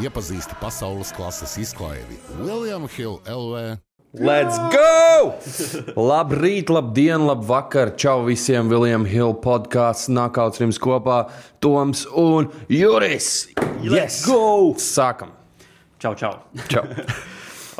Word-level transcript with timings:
Iepazīsti 0.00 0.56
pasaules 0.62 1.10
klases 1.12 1.58
izklaidi 1.60 2.16
William 2.40 2.86
Hill 2.88 3.18
LV. 3.28 3.76
Let's 4.16 4.56
go! 4.72 5.34
Labrīt, 5.94 6.72
labdien, 6.72 7.26
labvakar! 7.28 7.92
Čau 8.00 8.24
visiem! 8.24 8.70
William 8.72 9.04
Hill 9.04 9.36
podkāsts, 9.44 10.08
Nakauts 10.08 10.62
Rims 10.62 10.80
kopā, 10.80 11.18
Toms 11.60 12.06
un 12.16 12.48
Juris! 12.72 13.50
Let's 13.84 14.24
go! 14.24 14.72
Sākam! 14.80 15.36
Čau, 16.00 16.14
čau! 16.16 16.32
Čau! 16.72 16.86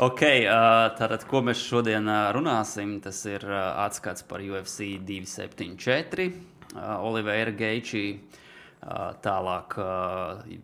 Ok, 0.01 0.21
uh, 0.25 0.87
tātad, 0.97 1.27
ko 1.29 1.43
mēs 1.45 1.59
šodien 1.61 2.07
uh, 2.09 2.31
runāsim, 2.33 2.95
tas 3.03 3.19
ir 3.29 3.43
uh, 3.45 3.83
atskats 3.83 4.23
par 4.25 4.41
UFC 4.41 4.95
274, 5.05 6.31
Olivera 7.05 7.53
Geičī. 7.53 8.05
Tālāk 8.81 9.75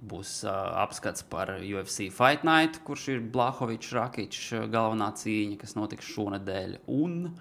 būs 0.10 0.32
apskats 0.50 1.22
par 1.30 1.52
UFC 1.60 2.08
Fight 2.10 2.42
Night, 2.48 2.80
kurš 2.88 3.04
ir 3.14 3.20
Blahovičs, 3.34 3.92
Rakičs 3.94 4.48
galvenā 4.74 5.12
cīņa, 5.20 5.60
kas 5.62 5.75
notiks 5.78 6.10
šonadēļ. 6.16 6.80
Un 6.98 7.36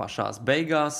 pašā 0.00 0.26
beigās 0.42 0.98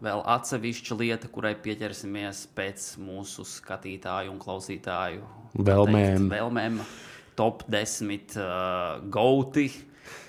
vēl 0.00 0.24
atsevišķa 0.32 0.96
lieta, 1.02 1.28
kurai 1.32 1.52
pieķersimies 1.60 2.46
pēc 2.56 2.88
mūsu 3.04 3.44
skatītāju 3.48 4.32
un 4.32 4.40
klausītāju 4.40 5.26
vēlmēm. 5.60 6.16
Teikt, 6.16 6.32
vēlmēm 6.32 6.80
top 7.36 7.66
10 7.68 8.38
uh, 8.40 9.04
gauti. 9.12 9.68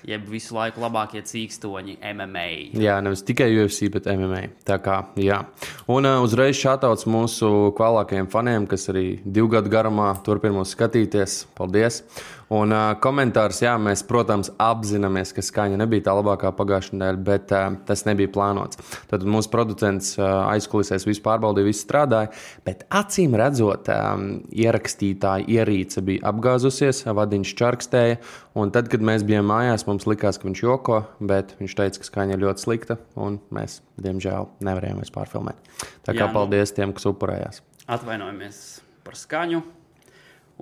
Jeb 0.08 0.24
visu 0.32 0.56
laiku 0.56 0.80
labākie 0.80 1.20
cīkstoņi 1.20 1.98
MMA. 2.14 2.46
Jā, 2.80 2.94
nevis 3.04 3.20
tikai 3.28 3.50
UFC, 3.58 3.90
bet 3.92 4.08
MMA. 4.08 4.40
Tā 4.64 4.78
kā, 4.80 5.02
jā. 5.20 5.42
Un 5.92 6.08
uh, 6.08 6.22
uzreiz 6.24 6.56
šātauts 6.56 7.04
mūsu 7.10 7.74
kvalākajiem 7.76 8.30
faniem, 8.32 8.64
kas 8.70 8.88
arī 8.88 9.06
divu 9.26 9.52
gadu 9.52 9.68
garumā 9.72 10.14
turpina 10.24 10.56
mūs 10.56 10.72
skatīties. 10.72 11.42
Paldies! 11.58 12.00
Un 12.48 12.72
uh, 12.72 12.94
komentārs, 12.96 13.58
jā, 13.60 13.74
mēs, 13.76 14.00
protams, 14.08 14.48
apzināmies, 14.62 15.34
ka 15.36 15.42
skaņa 15.44 15.76
nebija 15.82 16.06
tā 16.06 16.14
labākā 16.16 16.48
pagājušā 16.56 16.96
nedēļa, 16.96 17.20
bet 17.26 17.52
uh, 17.52 17.74
tas 17.84 18.06
nebija 18.08 18.30
plānots. 18.32 18.80
Tad 19.10 19.26
mūsu 19.28 19.52
producents 19.52 20.14
uh, 20.16 20.46
aizkulisēs 20.54 21.04
visu 21.04 21.20
pārbaudīja, 21.26 21.68
viss 21.68 21.84
strādāja, 21.84 22.30
bet 22.64 22.86
acīm 22.88 23.36
redzot, 23.36 23.90
um, 23.92 24.38
ierakstītāja 24.48 25.44
ierīce 25.58 26.00
bija 26.06 26.24
apgāzusies, 26.32 27.04
vadiņš 27.04 27.52
čarkstēja, 27.58 28.16
un 28.56 28.72
tad, 28.72 28.88
kad 28.88 29.04
mēs 29.04 29.28
bijām 29.28 29.52
mājās, 29.52 29.84
mums 29.88 29.97
likās, 30.06 30.38
ka 30.38 30.46
viņš 30.46 30.62
joko, 30.62 31.00
bet 31.18 31.56
viņš 31.58 31.74
teica, 31.80 32.02
ka 32.02 32.06
skaņa 32.06 32.36
ir 32.36 32.44
ļoti 32.44 32.64
slikta, 32.64 32.98
un 33.18 33.40
mēs, 33.54 33.80
diemžēl, 33.98 34.46
nevarējām 34.68 35.00
vairs 35.02 35.14
pārfilmēt. 35.14 35.72
Tā 36.06 36.14
kā 36.14 36.22
jā, 36.22 36.28
nu, 36.28 36.36
paldies 36.36 36.74
tiem, 36.76 36.94
kas 36.94 37.08
upurējās. 37.10 37.64
Atvainojamies 37.88 38.62
par 39.06 39.18
skaņu. 39.18 39.64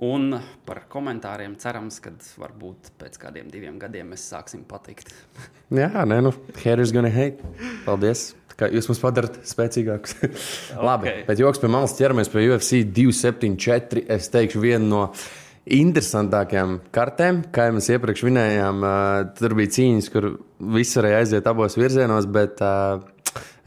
Un 0.07 0.35
par 0.61 0.83
komentāriem 0.93 1.55
cerams, 1.57 1.95
ka 2.03 2.11
varbūt 2.37 2.91
pēc 3.01 3.15
kādiem 3.17 3.47
diviem 3.49 3.79
gadiem 3.81 4.11
mēs 4.13 4.27
sāksim 4.29 4.61
patikt. 4.69 5.09
Jā, 5.73 5.89
nē, 6.05 6.19
nu, 6.21 6.33
haters 6.59 6.93
gonna 6.93 7.09
hate. 7.13 7.41
Paldies! 7.85 8.29
Kā 8.57 8.69
jūs 8.73 8.87
mums 8.89 9.01
padarat 9.01 9.35
spēcīgākus. 9.45 10.15
Labi, 10.87 11.09
okay. 11.11 11.25
bet 11.27 11.41
joks 11.41 11.61
pie 11.61 11.69
malas 11.69 11.93
ķeramies 11.97 12.29
pie 12.33 12.45
UFC 12.47 12.79
274. 12.89 14.05
Es 14.15 14.31
teikšu, 14.33 14.61
viena 14.63 14.85
no 14.85 15.01
interesantākajām 15.75 16.77
kartēm, 16.95 17.41
kā 17.53 17.67
jau 17.67 17.75
mēs 17.77 17.89
iepriekš 17.91 18.23
minējām. 18.27 18.85
Tur 19.39 19.55
bija 19.57 19.73
cīņas, 19.77 20.09
kur 20.13 20.29
viss 20.77 20.97
varēja 20.99 21.21
aiziet 21.23 21.49
abos 21.49 21.77
virzienos, 21.79 22.29
bet 22.31 22.61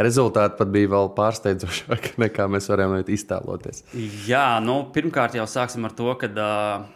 rezultāti 0.01 0.59
pat 0.59 0.73
bija 0.73 0.91
vēl 0.95 1.13
pārsteidzošāki 1.17 2.17
nekā 2.25 2.49
mēs 2.51 2.71
varējām 2.73 3.13
iztēloties. 3.17 3.85
Jā, 4.29 4.47
nu, 4.65 4.83
pirmkārt 4.95 5.37
jau 5.39 5.47
sāksim 5.51 5.87
ar 5.89 5.95
to, 5.97 6.11
ka 6.21 6.33
uh, 6.33 6.91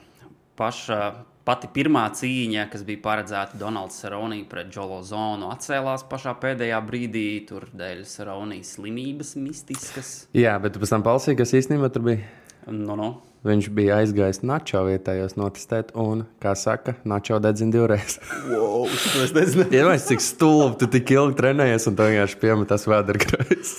paša. 0.59 1.05
Pati 1.45 1.69
pirmā 1.69 2.07
cīņa, 2.17 2.63
kas 2.73 2.87
bija 2.89 3.03
paredzēta 3.05 3.59
Donalds 3.61 3.99
Saronī 4.01 4.39
pret 4.49 4.71
Džolo 4.73 5.03
Zonu, 5.05 5.51
atcēlās 5.53 6.07
pašā 6.09 6.33
pēdējā 6.41 6.79
brīdī, 6.87 7.27
tur 7.45 7.67
dēļ 7.69 8.01
Saronijas 8.09 8.71
slimības 8.79 9.35
mistiskas. 9.37 10.15
Jā, 10.33 10.55
bet 10.65 10.81
pēc 10.81 10.95
tam 10.95 11.05
palsīja, 11.05 11.43
kas 11.43 11.53
īstenībā 11.61 11.93
tur 11.93 12.07
bija. 12.09 12.25
No, 12.73 12.97
no. 12.97 13.11
Viņš 13.45 13.67
bija 13.77 13.99
aizgājis 14.01 14.39
Načo 14.41 14.81
vietējos 14.87 15.35
notestēt, 15.37 15.91
un, 16.01 16.23
kā 16.41 16.55
saka, 16.57 16.95
Načo 17.05 17.37
dedzina 17.45 17.75
divreiz. 17.75 18.17
wow, 18.49 18.87
es 18.89 19.35
nezinu. 19.37 19.67
Iedomājieties, 19.69 20.07
cik 20.09 20.25
stulbi 20.25 20.79
tu 20.81 20.89
tik 20.95 21.13
ilgi 21.13 21.37
trenējies, 21.43 21.85
un 21.91 21.99
tu 21.99 22.07
vienkārši 22.09 22.39
piemetas 22.41 22.87
vēdergrājas. 22.89 23.73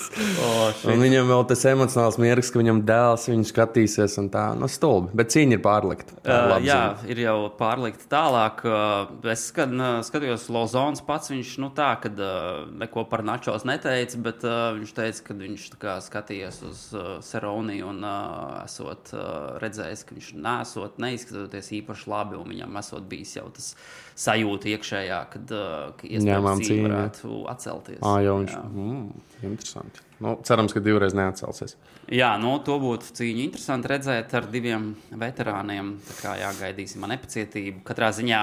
Oh, 0.46 0.84
viņam 0.86 1.31
vēl 1.31 1.42
tas 1.50 1.66
emocionāls 1.72 2.20
miegs, 2.22 2.52
ka 2.54 2.62
viņam 2.62 2.84
dēls 2.86 3.25
viņu 3.31 3.48
skatīsies, 3.50 4.20
un 4.22 4.30
tā, 4.34 4.44
nu, 4.59 4.70
stulbi. 4.70 5.09
Bet 5.18 5.34
cīņa 5.34 5.58
ir 5.58 5.64
pārlikta. 5.66 6.20
Uh, 6.22 6.54
jā, 6.62 6.78
zina. 7.02 7.09
ir 7.16 7.24
jau 7.24 7.36
pārlikta 7.58 8.06
tālāk. 8.14 8.62
Uh, 8.70 9.34
es 9.34 9.48
skat, 9.50 9.74
uh, 9.74 9.98
skatījos 10.06 10.46
Lozons 10.54 11.02
pats, 11.09 11.34
viņš, 11.34 11.56
nu, 11.66 11.72
tā, 11.74 11.90
kad 12.06 12.22
uh, 12.22 12.68
neko 12.86 13.08
par 13.09 13.25
Načos 13.25 13.66
neteica, 13.66 14.22
bet 14.30 14.46
uh, 14.46 14.78
viņš 14.78 14.96
teica, 15.02 15.25
ka 15.25 15.40
viņš 15.42 15.68
kā, 15.81 15.98
skatījās 16.06 16.62
uz 16.70 16.86
uh, 16.94 17.12
Seroniju 17.25 17.90
un 17.96 18.06
uh, 18.06 18.62
esot. 18.62 19.09
Uh, 19.09 19.55
redzējis, 19.62 20.04
ka 20.08 20.16
viņš 20.18 20.32
nesot, 20.46 20.98
neizskatoties 21.02 21.72
īpaši 21.80 22.10
labi, 22.12 22.40
un 22.40 22.52
viņam 22.54 22.80
esot 22.82 23.08
bijis 23.12 23.36
jau 23.38 23.46
tas 23.56 23.74
sajūta 24.20 24.72
iekšējā, 24.74 25.20
kad 25.34 25.54
uh, 25.56 26.06
iespējams 26.08 26.68
cīņa 26.70 26.88
varētu 26.88 27.44
atcelties. 27.52 28.02
Ah, 28.02 28.20
jau 28.24 28.40
viņš, 28.42 28.56
jā. 28.56 28.64
mm, 28.72 29.26
interesanti. 29.52 30.06
Nu, 30.24 30.38
cerams, 30.48 30.72
ka 30.72 30.80
divreiz 30.80 31.16
neatcelsies. 31.18 31.76
Jā, 32.14 32.36
nu, 32.40 32.54
to 32.64 32.78
būtu 32.80 33.12
cīņa 33.18 33.44
interesanti 33.44 33.92
redzēt 33.92 34.34
ar 34.38 34.48
diviem 34.52 34.94
veterāniem. 35.12 35.96
Tā 36.08 36.18
kā 36.22 36.36
jāgaidīsim 36.40 37.04
ar 37.04 37.16
nepacietību. 37.16 37.82
Katrā 37.88 38.12
ziņā 38.16 38.42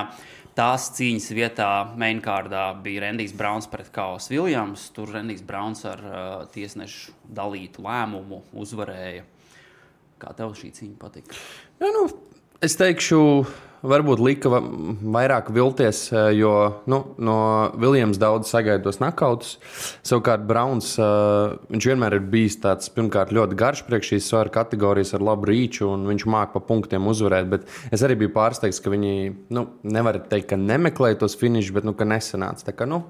tās 0.58 0.90
cīņas 0.98 1.28
vietā 1.36 1.70
mainkārdā 1.98 2.66
bija 2.84 3.06
Rendijs 3.06 3.32
Browns 3.36 3.70
pret 3.72 3.88
Kaus 3.94 4.28
Viljams. 4.32 4.90
Tur 4.96 5.14
Rendijs 5.16 5.44
Browns 5.46 5.86
ar 5.88 6.02
uh, 6.04 6.16
tiesnešu 6.52 7.14
dalītu 7.38 7.86
lēmumu 7.86 8.42
uzvarēja. 8.52 9.24
Kā 10.22 10.30
tev 10.38 10.54
šī 10.54 10.70
cīņa 10.76 10.96
patika? 11.02 11.34
Ja, 11.82 11.88
nu, 11.90 12.06
es 12.62 12.76
teikšu, 12.78 13.18
varbūt 13.82 14.20
lika 14.22 14.52
vairāk 14.52 15.50
vilties, 15.50 16.04
eh, 16.12 16.28
jo 16.38 16.52
nu, 16.86 17.00
no 17.18 17.36
Viljams 17.74 18.20
daudz 18.22 18.52
sagaida 18.52 18.84
tos 18.84 19.00
nakautus. 19.02 19.56
Savukārt 20.06 20.46
Browns 20.46 20.94
viņš 20.94 21.90
vienmēr 21.90 22.20
ir 22.20 22.30
bijis 22.30 22.60
tāds, 22.62 22.92
pirmkārt, 22.94 23.34
ļoti 23.34 23.58
garš 23.58 23.82
priekš 23.88 24.14
šīs 24.14 24.30
svaru 24.30 24.54
kategorijas 24.54 25.14
ar 25.18 25.26
labu 25.26 25.50
rīču, 25.50 25.90
un 25.90 26.06
viņš 26.06 26.28
māca 26.30 26.54
pa 26.54 26.62
punktiem 26.70 27.10
uzvarēt. 27.10 27.50
Bet 27.50 27.66
es 27.90 28.06
arī 28.06 28.20
biju 28.22 28.34
pārsteigts, 28.36 28.78
ka 28.82 28.94
viņi, 28.94 29.34
nu, 29.50 29.66
nevar 29.82 30.22
teikt, 30.22 30.52
ka 30.54 30.60
nemeklēja 30.60 31.18
tos 31.24 31.34
finišus, 31.40 31.74
bet 31.74 31.88
nu, 31.88 31.98
nesanāca. 31.98 32.70
Tā 32.70 32.78
kā, 32.78 32.86
nu, 32.86 33.02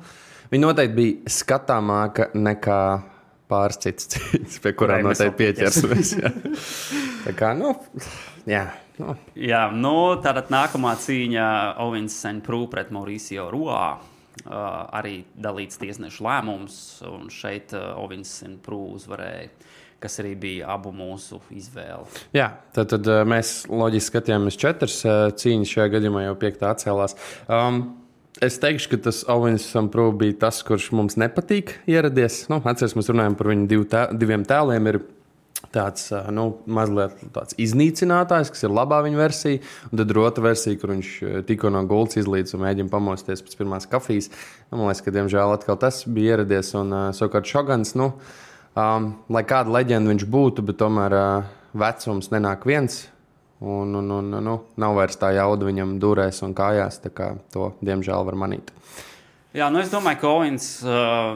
viņi 0.53 0.65
noteikti 0.65 0.97
bija 0.97 1.37
skatāmāka 1.41 2.33
nekā 2.33 2.83
pāris 3.53 3.81
citas 3.83 4.09
cīņas, 4.15 4.61
pie 4.65 4.73
kurām 4.79 5.05
noteikti 5.07 5.39
pieķersimies. 5.43 6.15
Tā 7.27 7.35
kā, 7.39 7.53
nu, 7.59 7.75
jā. 8.49 8.71
Nu. 8.99 9.15
Jā, 9.39 9.67
nu, 9.73 9.95
tātad 10.23 10.51
nākamā 10.53 10.93
cīņa 11.01 11.45
Ovins 11.83 12.17
Senprū 12.23 12.67
pret 12.73 12.93
Mauricio 12.95 13.49
Ruā. 13.53 13.85
Uh, 14.43 14.55
arī 14.97 15.19
dalīts 15.37 15.77
tiesnešu 15.77 16.25
lēmums, 16.25 16.77
un 17.05 17.27
šeit 17.31 17.75
uh, 17.77 17.93
Ovins 18.01 18.31
Senprū 18.41 18.79
uzvarēja 18.97 19.51
kas 20.03 20.19
arī 20.19 20.33
bija 20.35 20.71
abu 20.75 20.91
mūsu 20.95 21.39
izvēle. 21.55 22.09
Jā, 22.35 22.49
tad, 22.75 22.91
tad 22.91 23.07
mēs 23.29 23.63
loģiski 23.71 24.11
skatījāmies 24.11 24.59
četras 24.59 24.97
cīņas, 25.39 25.75
šajā 25.77 25.93
gadījumā 25.97 26.25
jau 26.27 26.35
piektā 26.41 26.73
atcēlās. 26.75 27.15
Um, 27.47 27.85
Es 28.41 28.57
teikšu, 28.57 28.95
ka 28.95 28.99
tas 29.05 29.19
Owens 29.29 29.67
Samprū 29.69 30.07
bija 30.17 30.39
tas, 30.47 30.63
kurš 30.65 30.89
mums 30.97 31.19
nepatīk 31.21 31.75
ieradies. 31.91 32.47
Nu, 32.49 32.63
Atcerieties, 32.63 32.95
mēs 32.97 33.11
runājam 33.13 33.37
par 33.37 33.51
viņu 33.53 33.67
div 33.69 33.83
tē, 33.93 34.07
diviem 34.17 34.47
tēliem. 34.49 34.89
Ir 34.89 34.99
tāds 35.73 36.09
nu, 36.33 36.47
mazliet 36.65 37.21
tāds 37.35 37.57
iznīcinātājs, 37.61 38.51
kas 38.55 38.65
ir 38.65 38.73
labā 38.73 39.03
viņa 39.05 39.21
versija, 39.21 39.61
un 39.91 40.01
tad 40.01 40.11
ir 40.11 40.21
otra 40.25 40.47
versija, 40.49 40.79
kur 40.81 40.95
viņš 40.95 41.13
tikko 41.49 41.71
no 41.73 41.85
gultas 41.89 42.23
izlīdz 42.23 42.57
un 42.57 42.65
mēģina 42.65 42.93
pamosties 42.93 43.45
pēc 43.45 43.59
pirmās 43.61 43.89
kafijas. 43.93 44.31
Nu, 44.71 44.81
man 44.81 44.89
liekas, 44.89 45.05
ka 45.05 45.15
diemžēl 45.15 45.53
atkal 45.59 45.79
tas 45.85 46.03
bija 46.09 46.39
ieradies. 46.39 46.73
Un 46.81 46.97
savukārt 47.13 47.53
Šogans, 47.53 47.93
nu, 48.01 48.15
um, 48.73 49.13
lai 49.33 49.45
kāda 49.49 49.77
leģenda 49.77 50.15
viņš 50.15 50.29
būtu, 50.33 50.65
bet 50.73 50.81
tomēr 50.81 51.19
uh, 51.21 51.57
vecums 51.77 52.33
nenāk 52.33 52.65
viens. 52.69 53.05
Un, 53.63 53.95
un, 53.95 54.11
un, 54.11 54.37
nu, 54.43 54.59
nav 54.81 54.97
vairs 54.99 55.19
tā 55.21 55.31
jauda 55.37 55.69
viņam 55.69 55.95
durēs 56.03 56.43
un 56.43 56.55
kājās. 56.59 56.99
To, 57.55 57.71
diemžēl, 57.85 58.25
var 58.27 58.39
manīt. 58.43 58.73
Jā, 59.53 59.69
nu 59.69 59.83
es 59.83 59.91
domāju, 59.93 60.19
ka 60.23 60.31
Owens, 60.33 60.67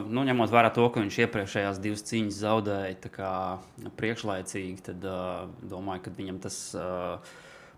nu, 0.09 0.23
ņemot 0.25 0.51
vērā 0.51 0.71
to, 0.73 0.87
ka 0.89 1.03
viņš 1.03 1.19
iepriekšējās 1.23 1.81
divas 1.83 2.03
cīņas 2.09 2.39
zaudēja 2.41 3.11
kā, 3.13 3.33
priekšlaicīgi, 3.99 4.87
tad 4.89 5.05
domāju, 5.69 6.07
ka 6.07 6.15
viņam 6.17 6.39
tas 6.43 6.57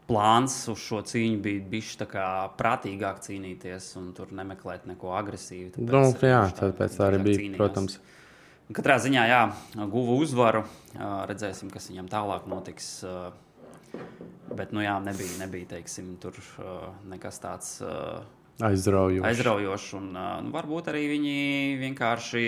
plāns 0.09 0.55
uz 0.71 0.79
šo 0.81 1.03
cīņu 1.05 1.41
bija 1.43 1.65
bijis 1.69 1.97
prātīgāk 2.57 3.19
cīnīties 3.27 3.91
un 3.99 4.13
tur 4.17 4.31
nemeklēt 4.33 4.87
neko 4.89 5.11
agresīvu. 5.19 5.83
Nu, 5.83 6.07
jā, 6.23 6.41
tāpēc 6.57 6.97
tā 6.97 7.11
arī 7.11 7.21
bija, 7.27 7.43
cīnījās. 7.43 7.59
protams. 7.59 7.99
Katrā 8.73 8.95
ziņā, 9.01 9.27
jā, 9.29 9.43
guva 9.91 10.17
uzvaru. 10.23 10.63
Redzēsim, 11.29 11.69
kas 11.73 11.91
viņam 11.91 12.09
tālāk 12.09 12.49
notiks 12.49 13.03
bet 14.59 14.75
nu, 14.75 14.83
jā, 14.83 14.97
nebija, 15.03 15.39
nebija 15.39 15.71
teiksim, 15.77 16.13
tur 16.21 16.35
uh, 16.59 16.89
nekas 17.09 17.39
tāds. 17.44 17.77
Uh, 17.85 18.19
Aizraujoši. 18.67 19.23
Aizraujoši. 19.29 19.95
Un, 20.01 20.11
uh, 20.13 20.35
nu, 20.44 20.53
varbūt 20.56 20.91
arī 20.91 21.07
viņi 21.15 21.39
vienkārši 21.79 22.45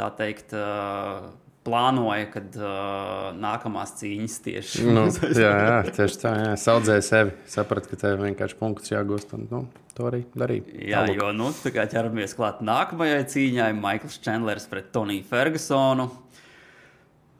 tā 0.00 0.08
teikt. 0.16 0.56
Uh, 0.56 1.30
plānoja, 1.66 2.24
kad 2.32 2.56
uh, 2.56 3.30
nākamās 3.36 3.92
cīņas 3.98 4.36
tieši 4.46 4.86
nu, 4.88 5.04
jā, 5.42 5.50
jā, 5.50 5.74
tieši 5.92 6.20
tā. 6.22 6.32
Jā. 6.38 6.54
Saudzēja 6.60 7.04
sevi, 7.04 7.34
saprata, 7.52 7.90
ka 7.90 7.98
tev 8.00 8.22
vienkārši 8.24 8.56
punkts 8.60 8.94
jāgūst. 8.94 9.34
Un, 9.36 9.44
nu, 9.50 9.62
to 9.96 10.08
arī 10.08 10.22
darīja. 10.32 10.64
Jā, 10.72 11.04
Tālūk. 11.04 11.20
jo 11.20 11.34
nu, 11.36 11.50
tā 11.60 11.74
kā 11.74 11.84
ķeramies 11.90 12.36
klāt 12.38 12.64
nākamajai 12.64 13.20
cīņai, 13.34 13.70
Maikls 13.76 14.18
Čendlers 14.24 14.66
pret 14.72 14.88
Toniju 14.94 15.26
Fergusonu. 15.28 16.08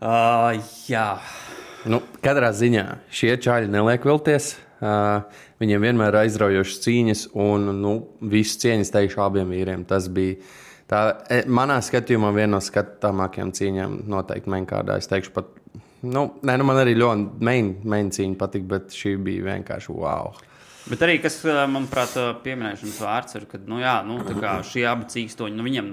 Uh, 0.00 0.60
jā. 0.88 1.08
Nu, 1.88 2.02
katrā 2.24 2.50
ziņā 2.52 2.86
šie 3.14 3.36
čāļi 3.40 3.70
neliek 3.72 4.04
vilties. 4.04 4.56
Uh, 4.80 5.22
viņiem 5.60 5.84
vienmēr 5.84 6.14
ir 6.14 6.22
aizraujošas 6.22 6.82
cīņas, 6.86 7.22
un 7.36 7.68
nu, 7.80 7.94
visas 8.32 8.60
cieņas 8.62 8.92
teikšu 8.94 9.22
abiem 9.24 9.52
vīriem. 9.52 9.84
Tas 9.88 10.08
bija 10.12 10.38
Tā, 10.90 11.00
e, 11.30 11.44
manā 11.46 11.76
skatījumā 11.86 12.32
viena 12.34 12.56
no 12.56 12.60
skatāmākajām 12.64 13.52
cīņām 13.54 13.96
noteikti 14.10 14.50
Menkārdā. 14.50 14.96
Es 14.98 15.06
teikšu, 15.10 15.32
pat, 15.36 15.52
nu, 16.02 16.24
nē, 16.42 16.56
nu 16.58 16.66
man 16.66 16.80
arī 16.80 16.96
ļoti 16.98 17.44
main, 17.46 17.74
main 17.86 18.10
cīņa 18.14 18.38
patika, 18.40 18.66
bet 18.72 18.96
šī 18.96 19.14
bija 19.22 19.52
vienkārši 19.52 19.94
wow. 19.94 20.32
Bet 20.90 21.04
arī, 21.06 21.20
kas 21.22 21.36
manuprāt, 21.70 22.16
pieminēšanas 22.42 22.98
vērts 23.04 23.38
ir, 23.38 23.46
ka 23.52 23.60
nu, 23.62 23.78
jā, 23.78 24.00
nu, 24.08 24.18
šie 24.66 24.82
abi 24.90 25.06
cīkstoņi, 25.12 25.54
nu, 25.54 25.66
viņiem 25.68 25.92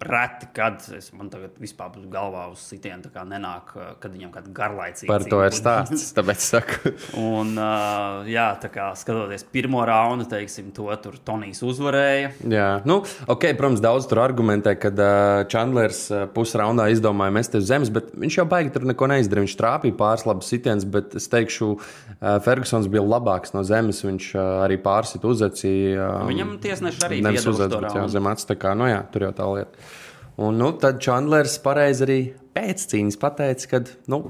Reti, 0.00 0.46
kad 0.56 0.80
es 0.96 1.10
man 1.12 1.28
tagad 1.28 1.58
vispār 1.60 1.92
galvā 2.08 2.46
uz 2.48 2.62
sitienu 2.64 3.10
nenāk, 3.28 3.74
kad 4.00 4.12
viņam 4.14 4.30
kāda 4.32 4.52
garlaicīga. 4.56 5.10
Par 5.10 5.26
to 5.28 5.40
ir 5.44 5.52
stāsts, 5.52 6.14
tāpēc 6.16 6.40
saku. 6.40 6.92
un, 7.20 7.52
uh, 7.60 8.24
jā, 8.30 8.46
tā 8.62 8.70
kā 8.72 8.86
skatoties 8.96 9.44
pirmo 9.52 9.82
raundu, 9.84 10.24
teiksim, 10.30 10.70
to 10.72 10.88
tur 11.04 11.18
Tonijs 11.20 11.60
uzvarēja. 11.66 12.32
Jā, 12.48 12.70
nu, 12.88 13.00
ok, 13.28 13.50
protams, 13.58 13.82
daudz 13.84 14.08
tur 14.08 14.22
argumentē, 14.24 14.72
ka 14.80 14.88
uh, 14.94 15.42
Chandlers 15.52 16.06
uh, 16.08 16.24
pusraundā 16.32 16.88
izdomāja 16.94 17.36
mest 17.36 17.60
uz 17.60 17.68
zemes, 17.68 17.92
bet 17.92 18.08
viņš 18.16 18.40
jau 18.40 18.48
baigi 18.48 18.72
tur 18.72 18.88
neko 18.88 19.10
neizdarīja. 19.12 19.50
Viņš 19.50 19.58
trāpīja 19.60 19.98
pāris 20.00 20.26
labus 20.28 20.48
sitienus, 20.48 20.88
bet 20.96 21.18
es 21.20 21.28
teikšu, 21.28 21.70
uh, 21.76 22.38
Fergusons 22.46 22.88
bija 22.88 23.04
labāks 23.04 23.52
no 23.52 23.66
zemes. 23.68 24.00
Viņš 24.08 24.32
uh, 24.32 24.48
arī 24.64 24.80
pārsit 24.80 25.28
uzecīja. 25.28 26.08
Uh, 26.24 26.28
Viņam 26.32 26.56
tiesneši 26.64 27.06
arī 27.10 27.22
bija 27.28 27.44
jā, 27.44 28.08
zem 28.16 28.32
acis, 28.32 28.48
tā 28.48 28.56
kā, 28.60 28.72
nu 28.78 28.88
jā, 28.88 29.04
tur 29.12 29.28
jau 29.28 29.34
tā 29.36 29.54
lieta. 29.58 29.89
Un 30.38 30.60
nu, 30.60 30.70
tad 30.78 31.00
Čandlers 31.02 31.58
pareizi 31.64 32.06
arī 32.06 32.20
pēc 32.56 32.86
cīņas 32.92 33.18
pateica, 33.20 33.68
ka 33.72 33.80
nu, 34.12 34.20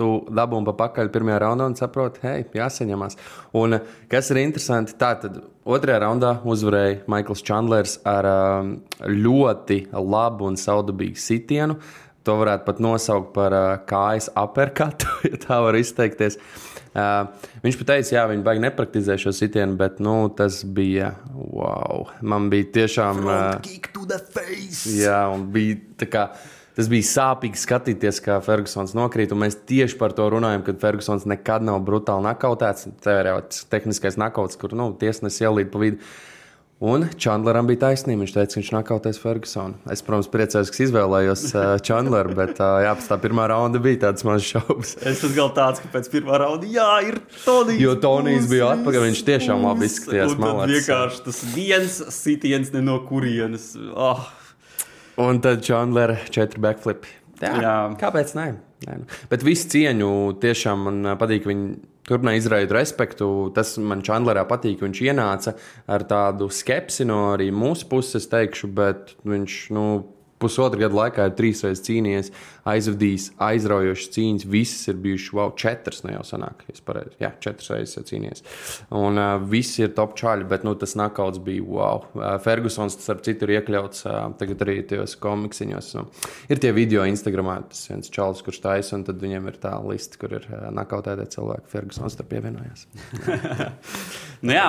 tu 0.00 0.08
dabūji 0.32 0.66
pa 0.70 0.74
pakaļ 0.84 1.10
pirmajā 1.12 1.38
raundā 1.44 1.68
un 1.70 1.76
saproti, 1.78 2.22
hei, 2.24 2.44
jāsaņemās. 2.56 3.18
Un 3.60 3.80
kas 4.10 4.32
ir 4.32 4.42
interesanti, 4.42 4.96
tad 5.00 5.26
otrajā 5.68 6.00
raundā 6.04 6.34
uzvarēja 6.48 7.02
Maikls 7.10 7.44
Čandlers 7.46 7.98
ar 8.08 8.28
um, 8.30 8.74
ļoti 9.04 9.82
labu 9.92 10.48
un 10.50 10.58
saudabīgu 10.60 11.20
sitienu. 11.20 11.78
To 12.28 12.36
varētu 12.36 12.66
pat 12.66 12.82
nosaukt 12.84 13.32
par 13.36 13.56
uh, 13.56 13.70
kājas 13.88 14.28
aperkatu, 14.36 15.08
ja 15.30 15.40
tā 15.40 15.62
var 15.64 15.78
izteikties. 15.78 16.36
Uh, 16.36 16.69
viņš 17.64 17.78
pat 17.80 17.90
teica, 17.92 18.14
jā, 18.14 18.22
viņi 18.30 18.46
baigi 18.46 18.64
nepraktizē 18.64 19.16
šo 19.20 19.32
sitienu, 19.36 19.76
bet 19.80 19.98
nu, 20.04 20.14
tas 20.36 20.62
bija 20.64 21.12
wow. 21.34 22.08
Man 22.22 22.48
bija 22.52 22.70
tiešām. 22.80 23.22
Uh, 23.26 23.52
jā, 25.00 25.20
un 25.34 25.46
bija 25.54 26.08
kā. 26.10 26.30
Tas 26.78 26.86
bija 26.88 27.04
sāpīgi 27.04 27.58
skatīties, 27.60 28.20
kā 28.24 28.38
Fergusons 28.44 28.94
nokrīt. 28.96 29.34
Mēs 29.36 29.58
tieši 29.68 29.98
par 30.00 30.14
to 30.16 30.28
runājam, 30.32 30.62
kad 30.64 30.78
Fergusons 30.80 31.26
nekad 31.28 31.66
nav 31.66 31.82
brutāli 31.84 32.24
nakautēts. 32.28 32.86
Tā 33.04 33.18
ir 33.20 33.32
jau 33.32 33.40
tehniskais 33.74 34.16
nakauts, 34.20 34.56
kur 34.56 34.72
nu, 34.78 34.92
tiesnesis 34.96 35.42
ielīd 35.44 35.72
pa 35.74 35.82
vidu. 35.82 35.98
Uh, 35.98 36.29
Un 36.80 37.02
Chandleram 37.20 37.66
bija 37.68 37.82
taisnība. 37.82 38.22
Viņš 38.22 38.32
teica, 38.32 38.54
ka 38.54 38.56
viņš 38.56 38.68
nakautēs 38.72 39.18
Fergusonu. 39.20 39.76
Es, 39.92 40.00
protams, 40.04 40.30
priecājos, 40.32 40.70
ka 40.72 40.80
izvēlējos 40.86 41.42
uh, 41.50 41.64
Chandleru, 41.84 42.32
bet 42.38 42.56
uh, 42.56 42.78
jā, 42.80 42.94
pēc 42.96 43.10
tā 43.10 43.18
pirmā 43.20 43.44
raunda 43.52 43.82
bija 43.84 44.06
tāds 44.06 44.24
mazs 44.24 44.48
šaubas. 44.54 44.94
Es 45.04 45.20
esmu 45.28 45.50
tāds, 45.56 45.82
ka 45.84 45.90
pēc 45.92 46.08
pirmā 46.08 46.38
raunda, 46.40 46.70
jā, 46.72 46.88
ir 47.10 47.18
Tonijs. 47.44 47.82
Jo 47.84 47.98
Tonijs 48.00 48.48
bija 48.48 48.70
atpakaļ, 48.78 49.04
viņš 49.10 49.22
tiešām 49.28 49.68
labi 49.68 49.90
izskatījās. 49.90 50.38
Tad 50.40 50.72
vienkārši 50.72 51.22
tas 51.28 51.42
viens 51.52 52.00
sitiens 52.16 52.72
ne 52.72 52.84
no 52.88 52.96
kurienes. 53.04 53.74
Oh. 53.92 54.24
Un 55.20 55.44
tad 55.44 55.60
Chandlera 55.66 56.16
četri 56.32 56.64
backflipi. 56.64 57.12
Jā, 57.44 57.54
jā. 57.60 57.76
Kāpēc 58.00 58.32
ne? 58.40 58.48
Nē, 58.86 58.98
nu. 59.02 59.20
Bet 59.28 59.44
visu 59.44 59.68
cieņu 59.74 60.10
tiešām 60.40 60.88
man 60.88 61.12
patīk. 61.20 61.44
Viņi 61.48 61.74
turpināja 62.08 62.42
izraidīt 62.42 62.74
respektu. 62.76 63.28
Tas 63.56 63.74
man 63.82 64.04
Čandlerā 64.06 64.46
patīk. 64.48 64.84
Viņš 64.84 65.02
ienāca 65.08 65.56
ar 65.90 66.06
tādu 66.08 66.50
skepsi 66.52 67.06
no 67.08 67.30
arī 67.34 67.50
mūsu 67.54 67.88
puses, 67.90 68.28
teikšu, 68.30 68.72
bet 68.80 69.14
viņš. 69.28 69.60
Nu, 69.76 69.86
pusotru 70.40 70.80
gadu 70.80 70.98
laikā 70.98 71.28
ir 71.28 71.36
trīs 71.38 71.62
reizes 71.64 71.84
cīnījies, 71.86 72.30
aizvadījis 72.68 73.26
aizraujošas 73.40 74.12
cīņas. 74.14 74.46
Visas 74.50 74.88
ir 74.90 75.00
bijušas, 75.04 75.32
wow, 75.36 75.52
četras, 75.58 76.02
ne 76.04 76.10
nu 76.10 76.18
jau 76.18 76.24
sanāk, 76.32 76.64
ja 76.68 76.76
pareizi. 76.86 77.16
Jā, 77.20 77.32
četras 77.44 77.70
reizes 77.74 78.08
cīnījies. 78.10 78.44
Un 78.96 79.20
uh, 79.20 79.34
visi 79.50 79.84
ir 79.84 79.92
top 79.96 80.16
čāļi, 80.18 80.46
bet 80.50 80.64
nu, 80.66 80.74
tas 80.80 80.96
nakauts 80.98 81.40
bija 81.44 81.64
wow. 81.66 82.04
Uh, 82.14 82.34
Fergusons, 82.42 82.96
starp 83.04 83.24
citu, 83.26 83.46
ir 83.46 83.58
iekļauts 83.58 84.06
uh, 84.08 84.18
tagad 84.40 84.64
arī 84.66 84.78
tajos 84.90 85.16
komiksiņos. 85.20 85.92
Nu, 85.98 86.06
ir 86.52 86.62
tie 86.62 86.72
video 86.76 87.04
Instagramā, 87.08 87.60
tas 87.70 87.84
viens 87.90 88.12
čalis, 88.12 88.44
kurš 88.46 88.62
taisa, 88.64 88.96
un 88.98 89.06
tad 89.08 89.20
viņiem 89.22 89.50
ir 89.50 89.60
tā 89.62 89.74
lista, 89.84 90.20
kur 90.20 90.36
ir 90.40 90.48
uh, 90.50 90.68
nakautētie 90.76 91.28
cilvēki. 91.36 91.70
Fergusons 91.72 92.18
tur 92.18 92.28
pievienojās. 92.30 92.86
nu 94.46 94.56
jā, 94.56 94.66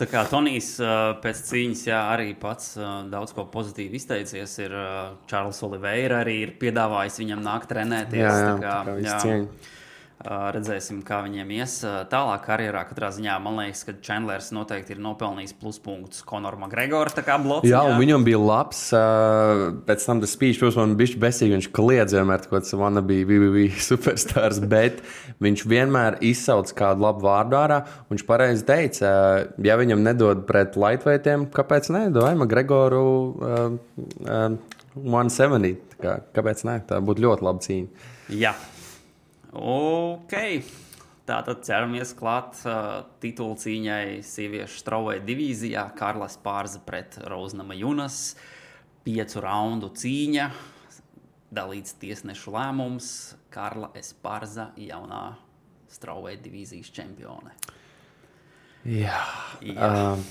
tā 0.00 0.10
kā 0.10 0.24
Tonijs 0.30 0.74
pēc 1.22 1.44
cīņas 1.50 1.86
jā, 1.88 2.00
arī 2.14 2.32
pats 2.38 2.74
daudz 3.10 3.34
ko 3.36 3.46
pozitīvi 3.52 3.98
izteicies. 4.00 4.58
Ir, 4.64 4.74
uh, 4.74 5.03
Čārlis 5.30 5.62
Oliveira 5.66 6.22
arī 6.24 6.40
ir 6.46 6.56
piedāvājis 6.60 7.20
viņam 7.22 7.44
nākt 7.44 7.70
trenēties. 7.72 8.24
Jā, 8.24 8.34
jā, 8.34 8.52
kā, 8.62 8.76
tā 8.88 8.98
kā 8.98 9.24
jā. 9.28 9.38
Redzēsim, 10.24 11.02
kā 11.04 11.18
viņiem 11.26 11.50
ies 11.52 11.72
tālāk 12.08 12.46
karjerā. 12.46 12.84
Katrā 12.88 13.10
ziņā 13.12 13.34
man 13.44 13.58
liekas, 13.58 13.82
ka 13.84 13.92
Chandlers 13.98 14.46
noteikti 14.56 14.94
ir 14.94 15.00
nopelnījis 15.04 15.52
pluspunktus 15.60 16.22
Konoram 16.24 16.64
Gregoram. 16.72 17.42
Bloks, 17.44 17.68
jā, 17.68 17.82
un 17.84 17.98
viņam 18.00 18.24
bija 18.24 18.38
labs. 18.40 18.80
Pēc 19.84 20.06
tam 20.06 20.22
tas 20.22 20.32
speech, 20.32 20.62
protams, 20.62 20.78
man 20.80 20.94
bija 20.96 21.20
besīgi. 21.26 21.58
Viņš 21.58 21.68
kliedz 21.76 22.16
vienmēr, 22.16 22.46
ka 22.46 22.62
tas 22.62 22.72
man 22.80 23.02
bija 23.04 23.28
VVV 23.28 23.66
superstars, 23.90 24.62
bet 24.64 25.02
viņš 25.44 25.66
vienmēr 25.68 26.16
izsauc 26.24 26.72
kādu 26.78 27.04
labu 27.04 27.26
vārdu 27.26 27.60
ārā. 27.60 27.82
Viņš 28.08 28.24
pareizi 28.30 28.64
teica, 28.70 29.10
ja 29.66 29.76
viņam 29.80 30.06
nedod 30.06 30.46
pret 30.48 30.78
lightweightiem, 30.80 31.50
kāpēc 31.52 31.90
ne? 31.92 32.06
Dod 32.14 32.46
Gregoru 32.48 33.04
uh, 33.04 33.76
uh, 34.24 34.80
170. 34.94 35.98
Kā, 36.00 36.18
kāpēc 36.34 36.64
ne? 36.68 36.78
Tā 36.86 37.00
būtu 37.04 37.24
ļoti 37.24 37.46
laba 37.46 37.62
cīņa. 37.64 38.08
Jā. 38.38 38.54
Ok. 39.54 40.34
Tātad 41.24 41.62
ķeramies 41.64 42.12
klāt 42.18 42.58
uh, 42.68 43.06
titulu 43.22 43.56
cīņai 43.60 44.20
sieviešu 44.26 44.82
strauji 44.82 45.22
divīzijā. 45.24 45.86
Karlas 45.96 46.36
Pārza 46.42 46.82
pret 46.84 47.16
Roznama 47.30 47.76
Junas. 47.78 48.34
Piecu 49.06 49.40
raundu 49.44 49.90
cīņa. 49.96 50.50
Dalīts 51.54 51.96
tiesnešu 52.02 52.52
lēmums. 52.54 53.08
Karla 53.54 53.92
Espārza 53.96 54.72
jaunā 54.80 55.24
strauji 55.94 56.40
divīzijas 56.42 56.90
čempione. 56.94 57.54
Jā. 58.84 59.18
Jā. 59.64 59.88
Um, 59.88 60.24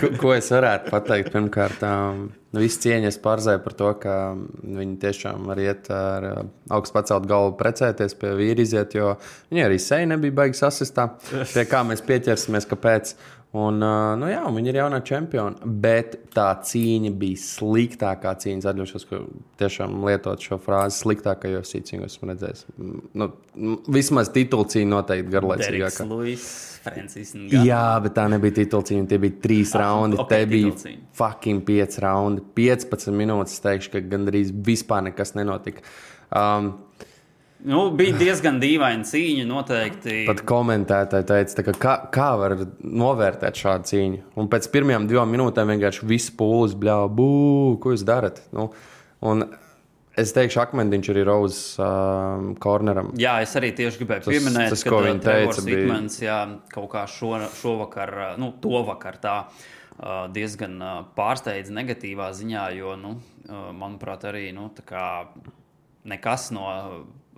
ko, 0.00 0.10
ko 0.20 0.32
es 0.36 0.50
varētu 0.52 0.92
pateikt? 0.92 1.30
Pirmkārt, 1.32 1.84
um, 1.88 2.26
Nu, 2.54 2.60
Viss 2.62 2.78
cieņas 2.78 3.16
pārzēja 3.18 3.58
par 3.64 3.74
to, 3.74 3.88
ka 3.98 4.16
viņi 4.62 4.92
tiešām 5.02 5.48
var 5.50 5.58
iet 5.58 5.88
ar 5.90 6.26
uh, 6.28 6.42
augstu 6.76 6.94
pacelt 6.94 7.26
galvu, 7.26 7.56
precēties 7.58 8.14
pie 8.20 8.30
vīra, 8.38 8.62
iziet, 8.62 8.94
jo 8.94 9.16
viņi 9.50 9.64
arī 9.64 9.80
seja 9.82 10.06
nebija 10.12 10.36
baigi 10.38 10.60
sasistā. 10.60 11.08
Pie 11.54 11.64
kā 11.66 11.82
mēs 11.88 12.04
pieķersimies, 12.06 12.68
kāpēc. 12.70 13.16
Un, 13.54 13.78
nu 14.18 14.26
jā, 14.26 14.40
viņi 14.50 14.70
ir 14.72 14.76
jaunā 14.80 14.98
čempiona, 15.06 15.68
bet 15.82 16.16
tā 16.34 16.48
cīņa 16.66 17.12
bija 17.20 17.38
sliktākā 17.38 18.32
cīņa. 18.42 18.64
Atļaušos, 18.72 19.04
ka 19.06 19.20
tiešām 19.62 19.94
lietot 20.08 20.42
šo 20.42 20.58
frāzi 20.62 20.98
sliktākajos 21.04 21.70
cīņos 21.76 22.16
esmu 22.16 22.32
redzējis. 22.32 22.64
Nu, 23.14 23.28
vismaz 23.94 24.32
titulu 24.34 24.66
cīņa 24.74 24.90
noteikti 24.90 25.34
garlaicīgākā. 25.36 26.08
Jā, 27.62 27.84
bet 28.02 28.16
tā 28.18 28.26
nebija 28.32 28.58
titula 28.58 28.88
cīņa. 28.90 29.06
Tie 29.12 29.20
bija 29.22 29.38
trīs 29.46 29.76
ah, 29.76 29.84
raundi. 29.84 30.18
Okay, 30.24 30.42
Te 30.42 30.50
bija 30.50 30.96
fucking 31.20 31.62
pieci 31.68 32.02
raundi. 32.02 32.42
15 32.58 33.14
minūtes. 33.22 33.54
Es 33.54 33.62
teikšu, 33.62 33.94
ka 33.94 34.02
gandrīz 34.16 34.50
vispār 34.66 35.06
nekas 35.12 35.36
nenotika. 35.38 35.86
Um, 36.34 36.72
Nu, 37.64 37.86
bija 37.96 38.12
diezgan 38.20 38.58
dīvaina 38.60 39.06
cīņa, 39.08 39.44
noteikti. 39.48 40.18
Pat 40.28 40.42
komentētāji 40.44 41.24
teica, 41.30 41.64
ka 41.64 41.74
kā, 41.80 41.94
kā 42.12 42.30
var 42.36 42.58
novērtēt 42.84 43.56
šādu 43.56 43.88
cīņu. 43.88 44.22
Un 44.40 44.50
pēc 44.52 44.68
pirmajām 44.74 45.06
divām 45.08 45.32
minūtēm 45.32 45.72
vienkārši 45.72 46.08
viss 46.10 46.32
pūlis 46.36 46.76
bļāva, 46.76 47.08
bū, 47.08 47.28
ko 47.80 47.94
jūs 47.94 48.04
darat. 48.06 48.42
Nu, 48.54 48.70
un 49.24 49.46
Es 50.14 50.30
teikšu, 50.30 50.60
akmentiņš 50.62 51.08
arī 51.10 51.22
Rozes 51.26 51.56
uh, 51.82 52.52
korneram. 52.62 53.08
Jā, 53.18 53.32
es 53.42 53.50
arī 53.58 53.72
tieši 53.74 53.98
gribēju 53.98 54.22
tas, 54.22 54.30
pieminēt, 54.30 54.68
tas, 54.70 54.84
ko 54.86 55.00
viņa 55.02 55.24
teica, 55.24 55.64
bija 55.66 55.80
Itmans, 55.80 56.18
jā, 56.22 56.36
kaut 56.70 56.86
kā 56.92 57.02
šo, 57.10 57.32
šovakar, 57.58 58.12
nu, 58.38 58.52
to 58.62 58.84
vakar 58.86 59.18
tā 59.18 59.32
diezgan 60.34 60.78
pārsteidz 61.18 61.74
negatīvā 61.74 62.30
ziņā, 62.34 62.68
jo, 62.78 62.94
nu, 63.00 63.16
manuprāt, 63.74 64.28
arī 64.30 64.48
nu, 64.54 64.68
nekas 66.14 66.48
no 66.54 66.70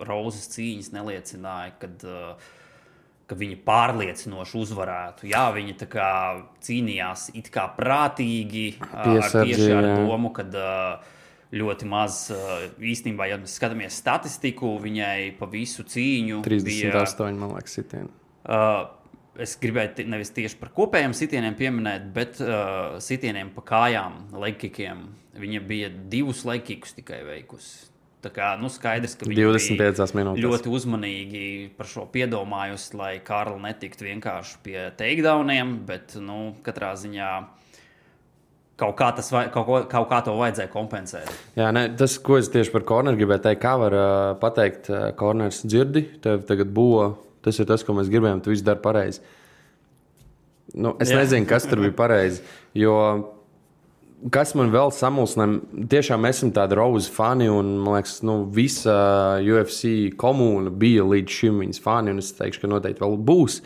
Rozes 0.05 0.51
cīņas 0.53 0.93
neliecināja, 0.93 1.75
kad, 1.81 2.05
ka 3.27 3.39
viņa 3.39 3.59
pārliecinoši 3.67 4.59
uzvarētu. 4.61 5.29
Jā, 5.31 5.47
viņa 5.57 5.89
kā, 5.93 6.11
cīnījās 6.67 7.31
it 7.39 7.51
kā 7.55 7.69
prātīgi, 7.79 8.67
Piesardzi, 8.81 9.39
ar 9.41 9.49
tieši 9.51 9.71
ar 9.79 9.89
domu, 10.03 10.33
ka 10.37 10.47
ļoti 11.57 11.89
maz 11.89 12.27
īstenībā, 12.83 13.31
ja 13.31 13.41
mēs 13.41 13.57
skatāmies 13.57 13.97
statistiku, 14.03 14.75
viņai 14.83 15.33
pa 15.39 15.49
visu 15.51 15.87
cīņu 15.87 16.43
38, 16.45 16.67
bija, 16.67 17.41
man 17.41 17.55
liekas, 17.55 17.77
sitieni. 17.79 18.13
Uh, 18.47 18.87
es 19.43 19.57
gribēju 19.61 20.07
nevis 20.11 20.33
tieši 20.35 20.59
par 20.61 20.71
kopējiem 20.77 21.15
sitieniem 21.17 21.57
pieminēt, 21.59 22.09
bet 22.15 22.41
uh, 22.43 22.97
sitieniem 23.03 23.53
pa 23.57 23.65
kājām, 23.73 24.21
lekikiem. 24.43 25.07
Viņa 25.37 25.61
bija 25.69 25.91
divus 26.13 26.45
lekikus 26.49 26.97
tikai 26.97 27.21
veikusi. 27.27 27.91
Tā 28.27 28.33
kā 28.35 28.53
nu, 28.59 28.71
skaidrs, 28.73 29.15
ka 29.19 29.29
viņa 29.29 29.51
25 29.55 30.17
minūtes. 30.19 30.43
ļoti 30.43 30.73
uzmanīgi 30.79 31.45
par 31.79 31.91
šo 31.91 32.07
piedomājusi, 32.11 32.97
lai 32.99 33.13
Kārlis 33.25 33.63
netiktu 33.63 34.09
vienkārši 34.09 34.59
pie 34.65 34.79
takedowniem, 34.99 35.77
bet 35.87 36.17
nu, 36.19 36.57
katrā 36.67 36.95
ziņā 36.99 37.31
kaut 38.77 38.97
kā, 38.99 39.13
tas, 39.17 39.31
kaut, 39.31 39.63
ko, 39.69 39.83
kaut 39.89 40.11
kā 40.11 40.23
to 40.27 40.35
vajadzēja 40.37 40.73
kompensēt. 40.73 41.31
Jā, 41.57 41.71
ne, 41.73 41.87
tas, 41.97 42.19
ko 42.21 42.41
es 42.41 42.51
tieši 42.53 42.75
par 42.75 42.85
korneru 42.89 43.21
gribēju 43.23 43.47
teikt, 43.47 43.63
kā 43.63 43.77
var 43.81 43.95
uh, 43.97 44.09
pateikt, 44.43 44.91
uh, 44.93 45.07
korners 45.17 45.63
dzirdi, 45.65 46.05
tev 46.25 46.45
tagad 46.49 46.75
būvē 46.77 47.15
Tas 47.47 47.61
ir 47.63 47.67
tas, 47.69 47.85
ko 47.87 47.95
mēs 47.95 48.09
gribējām. 48.11 48.41
Tu 48.43 48.51
viss 48.51 48.65
dari 48.67 48.83
pareizi. 48.83 49.21
Nu, 50.75 50.97
es 50.99 51.13
Jā. 51.13 51.21
nezinu, 51.21 51.47
kas 51.47 51.69
tur 51.71 51.79
bija 51.79 51.95
pareizi. 51.95 52.41
Jo 52.75 52.97
kas 54.33 54.55
man 54.59 54.71
vēl 54.75 54.93
samulsināja, 54.95 55.61
tiešām 55.93 56.27
esmu 56.29 56.53
tādi 56.57 56.79
Roza 56.79 57.11
fani, 57.13 57.49
un 57.53 57.77
man 57.83 57.99
liekas, 57.99 58.21
nu, 58.27 58.39
visa 58.53 58.97
UFC 59.43 60.13
komūna 60.19 60.73
bija 60.73 61.05
līdz 61.07 61.41
šim 61.41 61.61
viņas 61.65 61.83
fani, 61.85 62.15
un 62.15 62.23
es 62.23 62.33
teikšu, 62.39 62.65
ka 62.65 62.71
noteikti 62.71 63.05
vēl 63.05 63.19
būs. 63.29 63.61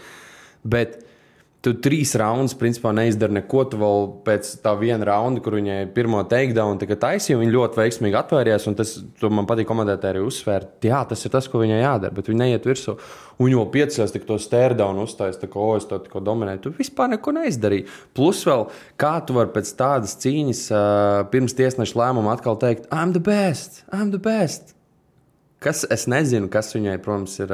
Bet 0.71 1.01
tu 1.65 1.73
trīs 1.85 2.13
raundus 2.19 2.55
principā 2.59 2.93
neizdari 2.97 3.37
neko. 3.37 3.65
Tu 3.71 3.81
vēl 3.81 4.07
pēc 4.27 4.53
tā 4.65 4.73
viena 4.81 5.07
raunda, 5.11 5.43
kur 5.45 5.59
viņai 5.59 5.79
pirmo 5.95 6.23
takedown 6.29 6.81
taisīja, 6.81 7.39
viņa 7.41 7.55
ļoti 7.55 7.81
veiksmīgi 7.81 8.19
atvērties. 8.21 8.69
Tas 8.79 8.95
man 9.29 9.49
patīk, 9.49 9.69
komentētāji 9.69 10.17
arī 10.17 10.25
uzsvērt, 10.27 10.73
jā, 10.89 11.03
tas 11.11 11.25
ir 11.27 11.35
tas, 11.35 11.51
ko 11.51 11.61
viņai 11.63 11.83
jādara, 11.83 12.17
bet 12.17 12.33
viņa 12.33 12.45
neiet 12.45 12.69
virsū. 12.69 12.97
Un 13.41 13.53
jau 13.53 13.65
piecās 13.73 14.13
to 14.17 14.41
stērdaunu 14.41 15.07
uzstājas, 15.07 15.41
tā 15.41 15.49
kā, 15.53 15.69
es 15.77 15.89
to 15.89 16.01
tikko 16.01 16.25
dominēju. 16.25 16.65
Tu 16.65 16.75
vispār 16.81 17.13
neko 17.15 17.37
neizdarīji. 17.39 17.87
Plus 18.17 18.43
vēl, 18.49 18.67
kā 19.01 19.15
tu 19.25 19.37
vari 19.37 19.53
pēc 19.55 19.73
tādas 19.79 20.17
cīņas, 20.21 20.67
pirms 21.33 21.57
tiesneša 21.57 22.03
lēmuma 22.03 22.37
atkal 22.37 22.61
teikt, 22.61 22.89
I'm 22.93 23.17
the 23.17 23.25
best, 23.25 23.83
I'm 23.93 24.13
the 24.13 24.21
best. 24.21 24.77
Kas, 25.61 25.83
es 25.93 26.07
nezinu, 26.09 26.49
kas 26.49 26.73
viņai, 26.73 26.97
protams, 27.05 27.35
ir 27.43 27.51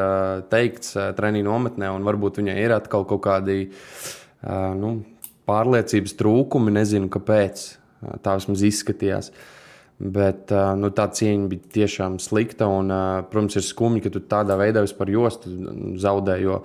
teikts 0.53 0.93
treniņu 1.19 1.49
nometnē, 1.49 1.89
un 1.91 2.07
varbūt 2.07 2.39
viņai 2.39 2.55
ir 2.63 2.75
atkal 2.77 3.03
kaut 3.11 3.25
kādi 3.25 3.57
nu, 4.79 4.93
pārliecības 5.51 6.15
trūkumi. 6.21 6.75
Nezinu, 6.77 7.11
kāpēc 7.11 7.65
tā 8.23 8.37
vismaz 8.39 8.63
izskatījās. 8.69 9.33
Bet 9.99 10.55
nu, 10.79 10.93
tā 10.95 11.09
cīņa 11.19 11.51
bija 11.51 11.73
tiešām 11.81 12.21
slikta. 12.23 12.69
Un, 12.71 12.95
protams, 13.33 13.59
ir 13.59 13.67
skumji, 13.67 14.05
ka 14.07 14.15
tu 14.15 14.23
tādā 14.23 14.55
veidā 14.61 14.87
vispār 14.87 15.11
jostu 15.11 15.51
zaudē. 15.99 16.39
Jo 16.45 16.61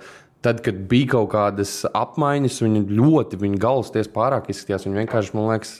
tad, 0.46 0.62
kad 0.62 0.78
bija 0.90 1.16
kaut 1.16 1.32
kādas 1.34 1.80
apmaiņas, 1.90 2.60
viņi 2.62 2.84
ļoti, 2.90 3.38
viņa 3.42 3.62
galvas 3.62 3.90
tiesa 3.94 4.14
pārāk 4.14 4.50
izskatījās. 4.52 4.86
Viņi 4.86 5.02
vienkārši, 5.02 5.34
man 5.38 5.50
liekas, 5.50 5.74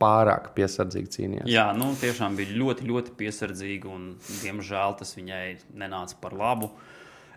pārāk 0.00 0.50
piesardzīgi 0.56 1.12
cīnījās. 1.16 1.50
Jā, 1.50 1.68
nu, 1.76 1.92
tiešām 2.00 2.36
bija 2.38 2.56
ļoti, 2.58 2.88
ļoti 2.88 3.14
piesardzīgi, 3.20 3.90
un 3.90 4.10
diemžēl 4.42 4.98
tas 5.00 5.14
viņai 5.18 5.46
nenāca 5.80 6.18
par 6.22 6.36
labu. 6.38 6.72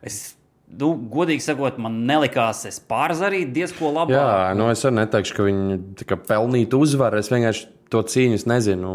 Es 0.05 0.37
Nu, 0.67 0.89
godīgi 0.99 1.45
sakot, 1.45 1.77
man 1.79 2.01
nelikās, 2.09 2.65
es 2.67 2.81
pārzarīju 2.91 3.53
diezko 3.55 3.87
labi. 3.95 4.17
Jā, 4.17 4.51
nu 4.59 4.65
es 4.67 4.81
arī 4.83 4.97
neteikšu, 4.97 5.35
ka 5.37 5.45
viņi 5.45 5.77
pelnītu 6.27 6.81
uzvaru. 6.83 7.21
Es 7.21 7.31
vienkārši 7.31 7.69
to 7.93 8.01
cīņu 8.03 8.41
nezinu. 8.51 8.91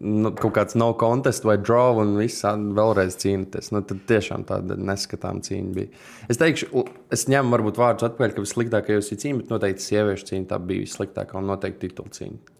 Nu, 0.00 0.30
kaut 0.38 0.54
kāds 0.56 0.78
no 0.78 0.92
contest 0.96 1.44
vai 1.44 1.56
draw, 1.60 1.98
un 2.00 2.14
viss 2.16 2.46
vēlreiz 2.46 3.18
cīnīties. 3.20 3.72
Nu, 3.74 3.82
tad 3.84 4.06
tiešām 4.08 4.46
tāda 4.48 4.78
neskatām 4.78 5.42
cīņa 5.44 5.74
bija. 5.76 5.90
Es 6.30 6.38
teikšu, 6.40 6.86
es 7.12 7.26
ņemu 7.28 7.56
varbūt 7.56 7.82
vārdus 7.82 8.06
atpakaļ, 8.06 8.38
ka 8.38 8.46
ir 8.94 9.02
cīņa, 9.10 9.42
bet 9.42 9.52
noteikti 9.52 9.88
sieviešu 9.90 10.30
cīņa 10.30 10.50
tā 10.54 10.62
bija 10.62 10.86
vissliktākā 10.86 11.42
un 11.42 11.50
noteikti 11.50 11.88
titula 11.88 12.14
cīņa 12.16 12.56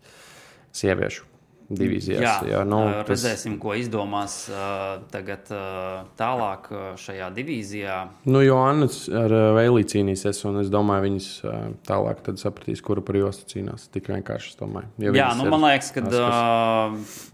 sieviešu 0.77 1.31
divīzijās. 1.71 2.23
Jā, 2.25 2.35
jā, 2.51 2.61
nu, 2.67 2.81
tas... 3.07 3.13
redzēsim, 3.13 3.57
ko 3.63 3.75
izdomās 3.79 4.37
uh, 4.51 5.03
tagad 5.13 5.51
uh, 5.55 6.03
tālāk 6.19 6.67
šajā 6.99 7.31
divīzijā. 7.37 7.99
Nu, 8.27 8.43
jo 8.43 8.59
Anna 8.65 8.89
ar 9.21 9.35
Vēlī 9.59 9.85
cīnīsies, 9.91 10.43
un 10.51 10.65
es 10.65 10.71
domāju, 10.73 11.07
viņas 11.07 11.29
uh, 11.45 11.61
tālāk 11.87 12.25
sapratīs, 12.41 12.83
kuru 12.87 13.05
par 13.07 13.21
jostu 13.21 13.47
cīnās. 13.55 13.87
Tik 13.95 14.11
vienkārši 14.17 14.55
es 14.55 14.59
domāju. 14.59 14.91
Ja 15.07 15.15
jā, 15.23 15.29
nu, 15.39 15.47
man 15.53 15.69
liekas, 15.69 15.93
ka. 15.95 16.07
Uh, 16.11 17.29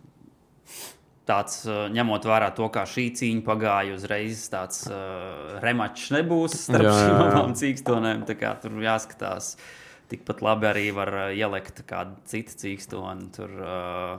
tāds, 1.26 1.64
ņemot 1.66 2.28
vērā 2.28 2.52
to, 2.54 2.68
kā 2.70 2.84
šī 2.86 3.08
cīņa 3.18 3.42
pagāja, 3.48 3.96
uzreiz 3.96 4.44
tāds 4.52 4.84
uh, 4.86 5.56
remačs 5.64 6.12
nebūs 6.14 6.54
starp 6.68 6.86
jā, 6.86 6.92
jā, 6.92 7.00
jā. 7.00 7.08
šīm 7.08 7.24
abām 7.24 7.56
cīkstonēm. 7.58 8.22
Tur 8.62 8.78
jāskatās, 8.84 9.56
uh, 9.56 9.85
tikpat 10.10 10.42
labi 10.44 10.70
arī 10.70 10.86
var 10.96 11.12
uh, 11.14 11.26
ielikt 11.34 11.84
kādu 11.88 12.16
citu 12.30 12.56
cīkstoni 12.62 13.28
tur 13.36 13.52
uh, 13.60 14.16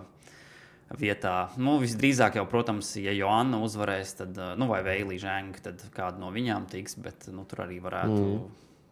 vietā. 0.99 1.49
Nu, 1.59 1.77
visdrīzāk 1.83 2.39
jau, 2.39 2.45
protams, 2.49 2.93
ja 3.01 3.15
Joanna 3.15 3.59
uzvarēs, 3.65 4.15
tad, 4.21 4.37
uh, 4.39 4.53
nu, 4.59 4.69
vai 4.71 4.83
Veilī 4.85 5.19
Zhang, 5.21 5.57
tad 5.63 5.83
kāda 5.95 6.21
no 6.21 6.31
viņām 6.35 6.69
tiks, 6.71 6.97
bet 7.01 7.29
nu, 7.33 7.47
tur 7.49 7.65
arī 7.67 7.81
varētu. 7.83 8.23
Mm. 8.23 8.47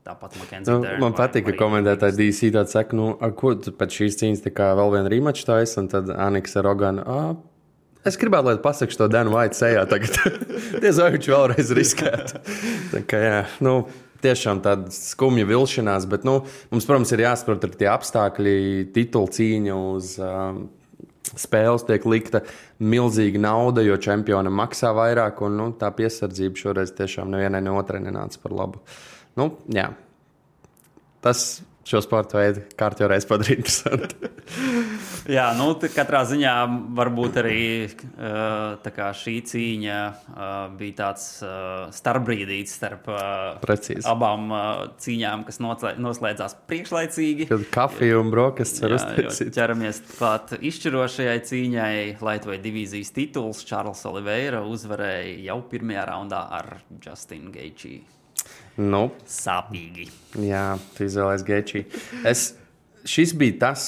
Tāpat 0.06 0.36
nu, 0.70 0.76
man 1.02 1.16
patīk, 1.18 1.48
ka 1.48 1.56
komentētāji 1.58 2.14
DC 2.20 2.52
tādu 2.54 2.70
saka, 2.70 2.94
nu, 2.94 3.08
ar 3.26 3.32
ko 3.34 3.56
pēc 3.58 3.96
šīs 4.04 4.20
cīņas 4.20 4.44
tā 4.44 4.52
kā 4.54 4.68
vēl 4.78 4.92
vienu 5.00 5.10
rīmaču 5.10 5.48
taisa, 5.48 5.80
un 5.82 5.90
tad 5.90 6.12
Aniks 6.14 6.54
ar 6.62 6.68
Roganu. 6.68 7.02
Ah, 7.10 7.32
Es 8.06 8.20
gribētu, 8.22 8.52
lai 8.52 8.62
pasakā 8.62 9.00
to 9.00 9.08
Danu 9.10 9.34
Vaitu 9.34 9.58
sejā. 9.58 9.82
Tagad 9.90 10.20
Diez 10.84 11.00
vai 11.02 11.10
viņš 11.16 11.30
vēlreiz 11.32 11.72
riskētu. 11.74 12.42
Tā 12.92 13.02
kā, 13.10 13.22
jā, 13.24 13.40
nu, 13.66 13.80
tiešām 14.26 14.62
tāda 14.66 14.94
skumja 14.94 15.48
vilšanās, 15.50 16.08
bet 16.12 16.26
nu, 16.28 16.40
mums, 16.72 16.88
protams, 16.88 17.14
ir 17.16 17.26
jāsaprot 17.26 17.68
arī 17.68 17.80
tie 17.84 17.92
apstākļi, 17.94 18.56
titula 18.96 19.38
cīņa 19.38 19.84
uz. 19.92 20.18
Um, 20.22 20.66
Spēles 21.26 21.82
tiek 21.88 22.04
likta 22.06 22.44
milzīga 22.86 23.40
nauda, 23.42 23.82
jo 23.82 23.96
čempionam 23.98 24.54
maksā 24.60 24.92
vairāk, 24.94 25.40
un 25.44 25.56
nu, 25.58 25.66
tā 25.74 25.90
piesardzība 25.98 26.62
šoreiz 26.62 26.94
tiešām 26.96 27.32
nevienai 27.34 27.64
ne 27.66 27.74
otrai 27.74 27.98
nenāca 28.04 28.38
par 28.44 28.54
labu. 28.54 28.84
Nu, 29.34 29.48
jā. 29.74 29.88
Tas 31.26 31.42
šo 31.86 32.02
sporta 32.02 32.40
veidu 32.42 32.64
kārtībā 32.80 33.20
padarīt 33.30 33.62
interesantu. 33.62 34.32
Jā, 35.36 35.48
nu, 35.58 35.72
katrā 35.96 36.22
ziņā 36.30 36.54
varbūt 36.98 37.38
arī 37.42 37.62
kā, 38.86 39.08
šī 39.18 39.36
cīņa 39.50 40.00
bija 40.78 40.98
tāds 41.00 41.26
starpbrīdītis 41.98 42.76
starp 42.78 43.10
Precīzi. 43.64 44.06
abām 44.10 44.54
cīņām, 45.02 45.46
kas 45.48 45.62
noslēdzās 45.62 46.58
priekšlaicīgi. 46.70 47.50
Kad 47.50 47.66
kafija 47.74 48.20
un 48.22 48.30
brokastis 48.34 48.86
ir 48.86 48.98
uztaisīti. 49.00 49.54
Ķeramies 49.58 50.02
klāt 50.14 50.56
izšķirošajai 50.60 51.38
cīņai. 51.50 51.94
Latvijas 52.26 52.66
divīzijas 52.66 53.14
tituls 53.16 53.66
Čārls 53.66 54.06
Oliveira 54.10 54.62
uzvarēja 54.66 55.40
jau 55.50 55.62
pirmajā 55.72 56.06
raundā 56.12 56.46
ar 56.60 56.76
Justinu 57.02 57.54
Geičiju. 57.56 58.06
Nu, 58.82 59.08
Sāpīgi. 59.30 60.10
Jā, 60.44 60.76
tu 60.98 61.06
izvēlējies 61.08 61.48
Gečī. 61.48 61.86
Es, 62.28 62.50
šis 63.08 63.32
bija 63.40 63.56
tas, 63.62 63.86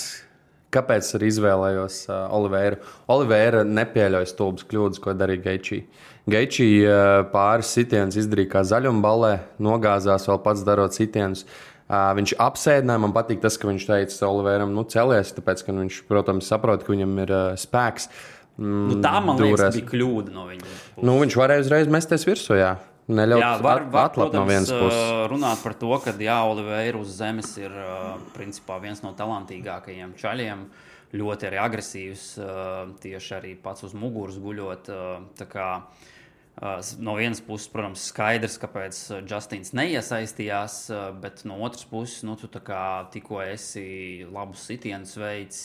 kāpēc 0.74 1.10
es 1.18 1.26
izvēlējos 1.34 2.02
uh, 2.08 2.28
Oliveru. 2.36 2.80
Olivera 3.12 3.64
nepieļauj 3.68 4.30
stulbas 4.32 4.68
kļūdas, 4.68 5.02
ko 5.04 5.16
darīja 5.18 5.44
Gečī. 5.50 5.82
Gečī 6.28 6.70
uh, 6.84 7.24
pāris 7.34 7.72
sitienus 7.76 8.20
izdarīja 8.20 8.54
kā 8.58 8.64
zaļumballē, 8.68 9.34
nogāzās 9.64 10.28
vēl 10.28 10.42
pats 10.44 10.64
darot 10.68 10.96
sitienus. 10.96 11.46
Uh, 11.88 12.10
viņš 12.18 12.36
apsēdināja, 12.44 13.00
man 13.00 13.16
patīk 13.16 13.40
tas, 13.44 13.56
ka 13.60 13.70
viņš 13.70 13.86
teica 13.88 14.28
Oliveram, 14.28 14.74
nu, 14.76 14.84
celies, 14.92 15.32
tāpēc, 15.36 15.64
ka 15.64 15.76
viņš, 15.76 16.02
protams, 16.10 16.50
saprot, 16.52 16.84
ka 16.84 16.92
viņam 16.96 17.16
ir 17.24 17.32
uh, 17.32 17.46
spēks. 17.60 18.10
Mm, 18.58 18.84
nu, 18.90 18.98
tā, 19.04 19.18
man 19.24 19.40
liekas, 19.40 19.76
bija 19.78 19.88
kļūda 19.92 20.34
no 20.36 20.48
viņa. 20.50 20.68
Puses. 20.68 21.04
Nu, 21.08 21.16
viņš 21.22 21.38
varēja 21.40 21.64
uzreiz 21.64 21.92
mesties 21.94 22.28
virsū, 22.28 22.58
jā. 22.60 22.76
Neļaut 23.08 23.40
jā, 23.40 23.52
var, 23.64 23.86
var, 23.88 24.10
protams, 24.12 24.36
no 24.36 24.44
vienas 24.50 24.72
puses. 24.74 25.04
runāt 25.32 25.62
par 25.64 25.78
to, 25.80 25.94
ka 26.04 26.12
Oliveira 26.44 27.00
uz 27.00 27.14
zemes 27.16 27.54
ir 27.62 27.72
principā 28.36 28.82
viens 28.84 29.00
no 29.04 29.14
talantīgākajiem 29.16 30.12
čaļiem. 30.20 30.66
ļoti 31.16 31.48
arī 31.48 31.60
agresīvs, 31.64 32.24
tieši 33.00 33.34
arī 33.38 33.54
pats 33.64 33.86
uz 33.88 33.94
muguras 33.96 34.36
guļot. 34.44 34.92
Tā 35.40 35.48
kā 35.48 35.70
No 36.98 37.14
vienas 37.14 37.38
puses, 37.46 37.68
protams, 37.70 38.02
skaidrs, 38.10 38.56
kāpēc 38.58 38.98
Justins 39.30 39.76
neiesaistījās, 39.78 40.78
bet 41.22 41.44
no 41.46 41.60
otras 41.62 41.86
puses, 41.86 42.24
nu, 42.26 42.34
tu 42.40 42.50
tikko 42.50 43.44
esi 43.44 44.26
labus 44.34 44.64
sitienus 44.66 45.14
veids, 45.22 45.60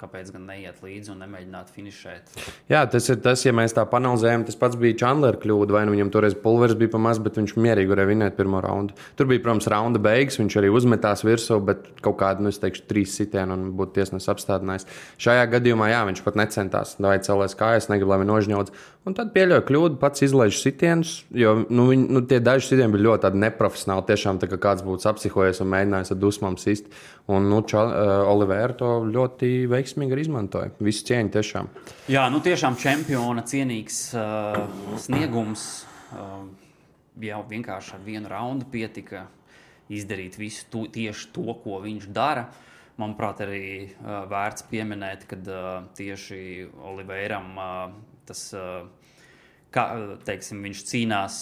kāpēc 0.00 0.30
gan 0.32 0.46
neiet 0.48 0.80
līdzi 0.80 1.12
un 1.12 1.20
nemēģināt 1.26 1.72
finišēt. 1.74 2.32
Jā, 2.72 2.80
tas 2.88 3.10
ir 3.12 3.20
tas, 3.20 3.44
ja 3.44 3.52
mēs 3.52 3.76
tā 3.76 3.84
panelzējam, 3.92 4.46
tas 4.48 4.56
pats 4.56 4.78
bija 4.80 4.96
Chandler 5.02 5.36
kļūda, 5.42 5.76
vai 5.76 5.84
nu 5.84 5.92
viņam 5.98 6.14
toreiz 6.16 6.38
pulveris 6.40 6.80
bija 6.80 6.94
pamazs, 6.96 7.20
bet 7.20 7.36
viņš 7.36 7.52
mierīgi 7.60 7.92
varēja 7.92 8.12
vinēt 8.14 8.40
pirmo 8.40 8.64
raundu. 8.64 8.96
Tur 9.20 9.28
bija, 9.28 9.44
protams, 9.44 9.68
raunda 9.68 10.00
beigas, 10.00 10.40
viņš 10.40 10.58
arī 10.62 10.72
uzmetās 10.72 11.26
virsū, 11.28 11.60
bet 11.68 11.92
kaut 12.00 12.16
kādu, 12.24 12.46
nu, 12.46 12.54
es 12.54 12.62
teikšu, 12.62 12.86
trīs 12.88 13.18
sitienu 13.20 13.58
un 13.58 13.68
būtu 13.76 13.98
tiesnesis 14.00 14.32
apstādinājis. 14.32 14.88
Šajā 15.20 15.44
gadījumā, 15.58 15.92
jā, 15.92 16.00
viņš 16.08 16.24
pat 16.24 16.40
necentās, 16.40 16.96
vai 17.04 17.18
celēs 17.20 17.58
kājas, 17.60 17.92
negribu, 17.92 18.14
lai 18.14 18.22
viņš 18.24 18.32
nožņauts. 18.32 18.82
Un 19.02 19.16
tad 19.18 19.32
pieļauju 19.34 19.64
kļūdu, 19.66 19.96
pats 19.98 20.22
izlaiž 20.22 20.60
sitienus, 20.62 21.16
jo 21.34 21.56
nu, 21.66 21.88
viņi, 21.88 22.04
nu, 22.14 22.20
tie 22.30 22.36
daži 22.38 22.68
sitieni 22.68 22.94
bija 22.94 23.08
ļoti 23.08 23.32
neprofesionāli. 23.42 24.04
Tiešām 24.06 24.38
kā 24.44 24.58
kāds 24.62 24.84
būtu 24.86 25.08
apsihojies 25.10 25.58
un 25.64 25.72
mēģinājis 25.72 26.14
ar 26.14 26.20
dusmām 26.22 26.58
sist. 26.60 26.86
Un 27.26 27.48
nu, 27.50 27.58
Ča, 27.66 27.82
uh, 27.82 28.12
Olivera 28.30 28.76
to 28.78 28.92
ļoti 29.08 29.66
veiksmīgi 29.72 30.20
izmantoja. 30.22 30.70
Visu 30.78 31.08
cieņu 31.10 31.34
tiešām. 31.34 31.70
Jā, 32.14 32.28
nu 32.30 32.38
tiešām 32.46 32.78
čempiona 32.78 33.42
cienīgs 33.42 33.98
uh, 34.14 34.62
sniegums. 35.02 35.66
Uh, 36.14 36.46
jau 37.26 37.42
vienkārši 37.50 37.96
ar 37.96 38.06
vienu 38.06 38.30
raundu 38.30 38.70
pietika 38.70 39.26
izdarīt 39.92 40.38
visu 40.38 40.68
to, 40.70 40.86
tieši 40.94 41.32
to, 41.34 41.48
ko 41.64 41.82
viņš 41.82 42.06
dara. 42.14 42.46
Manuprāt, 43.02 43.42
arī 43.42 43.66
uh, 43.82 44.22
vērts 44.30 44.68
pieminēt, 44.70 45.26
ka 45.26 45.42
uh, 45.42 45.90
tieši 45.98 46.68
Oliveram 46.86 47.52
uh, 47.58 48.00
tas, 48.28 48.42
kā 49.72 49.84
teiksim, 50.28 50.60
viņš 50.66 50.84
cīnās, 50.90 51.38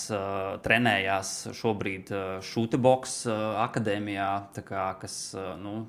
trenējās 0.65 1.35
šobrīd 1.59 2.13
Šūteboks 2.47 3.21
akadēmijā, 3.67 4.31
kā, 4.63 4.87
kas 5.03 5.19
nu, 5.61 5.85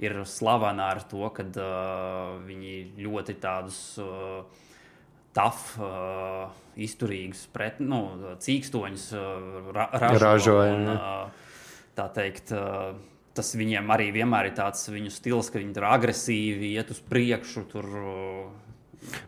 ir 0.00 0.22
slavena 0.28 0.92
ar 0.94 1.04
to, 1.10 1.26
ka 1.34 1.46
viņi 2.46 2.74
ļoti 3.02 3.38
tādus 3.42 3.80
taf, 5.36 5.74
uh, 5.78 6.50
izturīgus, 6.80 7.44
pret, 7.54 7.78
nu, 7.82 8.00
cīkstoņus 8.42 9.06
uh, 9.14 9.70
ra 9.74 9.86
ražo. 9.94 10.24
Ražoja, 10.24 10.72
un, 10.74 10.88
uh, 10.90 11.84
tā 11.98 12.08
teikt, 12.14 12.50
uh, 12.56 12.96
tas 13.36 13.54
viņiem 13.58 13.94
arī 13.94 14.10
vienmēr 14.14 14.50
ir 14.50 14.56
tāds 14.58 14.88
viņu 14.90 15.12
stils, 15.14 15.52
ka 15.52 15.62
viņi 15.62 15.76
tur 15.76 15.86
agresīvi 15.90 16.72
iet 16.74 16.90
uz 16.94 17.02
priekšu, 17.12 17.64
tur 17.70 17.90
uh, 18.00 18.69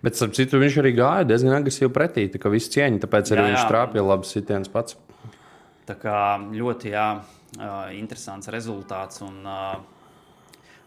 Bet, 0.02 0.18
starp 0.18 0.34
citu, 0.36 0.60
viņš 0.62 0.78
arī 0.82 0.92
gāja 0.96 1.28
diezgan 1.28 1.56
agresīvi 1.56 1.90
pretī. 1.94 2.26
Tā 2.32 2.40
kā 2.42 2.52
viss 2.52 2.70
cieņa, 2.72 3.02
tāpēc 3.04 3.32
arī 3.32 3.40
jā, 3.40 3.46
jā. 3.46 3.54
viņš 3.54 3.70
trāpīja 3.70 4.04
labs 4.06 4.34
sitiens 4.34 4.70
pats. 4.72 4.98
Tā 5.88 5.96
kā 5.98 6.18
ļoti 6.52 6.92
jā, 6.92 7.06
interesants 7.96 8.50
rezultāts. 8.52 9.22
Un, 9.26 9.40
uh, 9.42 9.91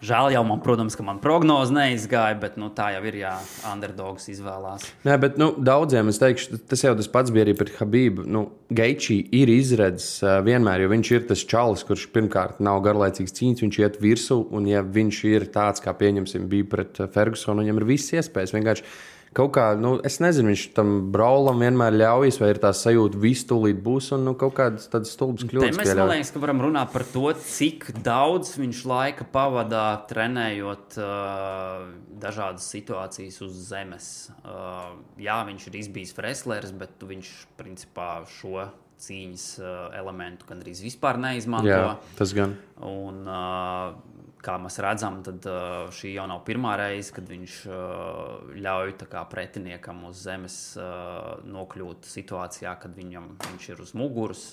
Žēl 0.03 0.33
jau 0.35 0.41
man, 0.47 0.59
protams, 0.63 0.95
ka 0.97 1.05
man 1.07 1.21
prognoze 1.23 1.73
neizgāja, 1.73 2.35
bet 2.41 2.57
nu, 2.59 2.67
tā 2.75 2.89
jau 2.95 3.01
ir, 3.07 3.15
ja 3.21 3.31
underdogs 3.71 4.27
izvēlās. 4.33 4.83
Nē, 5.07 5.15
bet 5.23 5.39
nu, 5.41 5.53
daudziem 5.55 6.11
es 6.11 6.19
teikšu, 6.21 6.59
tas 6.69 6.83
jau 6.83 6.93
tas 6.99 7.09
pats 7.11 7.33
bija 7.33 7.47
arī 7.47 7.55
par 7.57 7.71
Habību. 7.77 8.27
Nu, 8.27 8.43
Geičī 8.75 9.21
ir 9.39 9.51
izredzes 9.53 10.19
vienmēr, 10.45 10.83
jo 10.83 10.91
viņš 10.91 11.11
ir 11.15 11.25
tas 11.31 11.45
čalis, 11.47 11.85
kurš 11.87 12.09
pirmkārt 12.13 12.61
nav 12.65 12.83
garlaicīgs 12.85 13.35
cīņas, 13.39 13.65
viņš 13.65 13.81
iet 13.81 13.99
virsū, 14.03 14.39
un 14.55 14.69
ja 14.69 14.83
viņš 14.83 15.23
ir 15.31 15.49
tāds, 15.55 15.83
kā 15.85 15.95
pieņemsim, 15.97 16.49
bija 16.51 16.69
pret 16.75 17.03
Fergusonu, 17.15 17.63
viņam 17.63 17.81
ir 17.81 17.89
visas 17.95 18.19
iespējas 18.19 18.55
vienkārši 18.57 18.87
kaut 19.35 19.51
kā, 19.57 19.65
nu, 19.79 19.95
es 20.07 20.17
nezinu, 20.23 20.51
viņš 20.53 20.63
tam 20.77 20.93
braulam 21.13 21.59
vienmēr 21.63 21.97
ļaujas, 21.99 22.39
vai 22.41 22.51
ir 22.53 22.59
tā 22.63 22.71
sajūta, 22.75 23.17
ka 23.17 23.23
viss 23.25 23.47
tūlīt 23.49 23.81
būs, 23.83 24.11
un 24.15 24.23
nu, 24.29 24.35
kaut 24.39 24.55
kādas 24.57 24.87
tādas 24.91 25.11
stulbas 25.15 25.47
kļūdas. 25.49 25.79
Mēs 25.79 25.91
man 25.97 26.11
liekas, 26.13 26.31
ka 26.35 26.43
varam 26.43 26.63
runāt 26.63 26.93
par 26.93 27.05
to, 27.11 27.27
cik 27.49 27.89
daudz 28.05 28.55
viņš 28.61 28.85
laika 28.89 29.27
pavadā 29.33 29.87
trenējot 30.09 30.97
uh, 31.01 31.83
dažādas 32.23 32.69
situācijas 32.71 33.41
uz 33.45 33.59
zemes. 33.69 34.09
Uh, 34.41 34.95
jā, 35.21 35.41
viņš 35.49 35.69
ir 35.69 35.79
izbijis 35.83 36.15
wrestlers, 36.17 36.73
bet 36.75 37.03
viņš 37.03 37.35
principā 37.59 38.09
šo 38.39 38.69
cīņas 39.03 39.45
uh, 39.59 39.71
elementu 39.99 40.47
gandrīz 40.47 40.79
vispār 40.85 41.19
neizmanto. 41.19 41.67
Jā, 41.67 41.95
tas 42.15 42.31
gan. 42.35 42.55
Un, 42.79 43.25
uh, 43.27 44.14
kā 44.45 44.57
mēs 44.61 44.77
redzam, 44.83 45.21
tad 45.25 45.45
uh, 45.49 45.87
šī 45.95 46.13
jau 46.15 46.27
nav 46.29 46.43
pirmā 46.47 46.75
reize, 46.79 47.13
kad 47.15 47.27
viņš 47.29 47.57
uh, 47.69 48.53
ļauj 48.61 48.93
pretiniekam 49.31 50.05
uz 50.09 50.21
zemes 50.27 50.59
uh, 50.79 51.41
nokļūt 51.49 52.07
situācijā, 52.09 52.75
kad 52.81 52.95
viņam, 52.97 53.33
viņš 53.49 53.69
ir 53.73 53.83
uz 53.83 53.95
muguras 53.97 54.45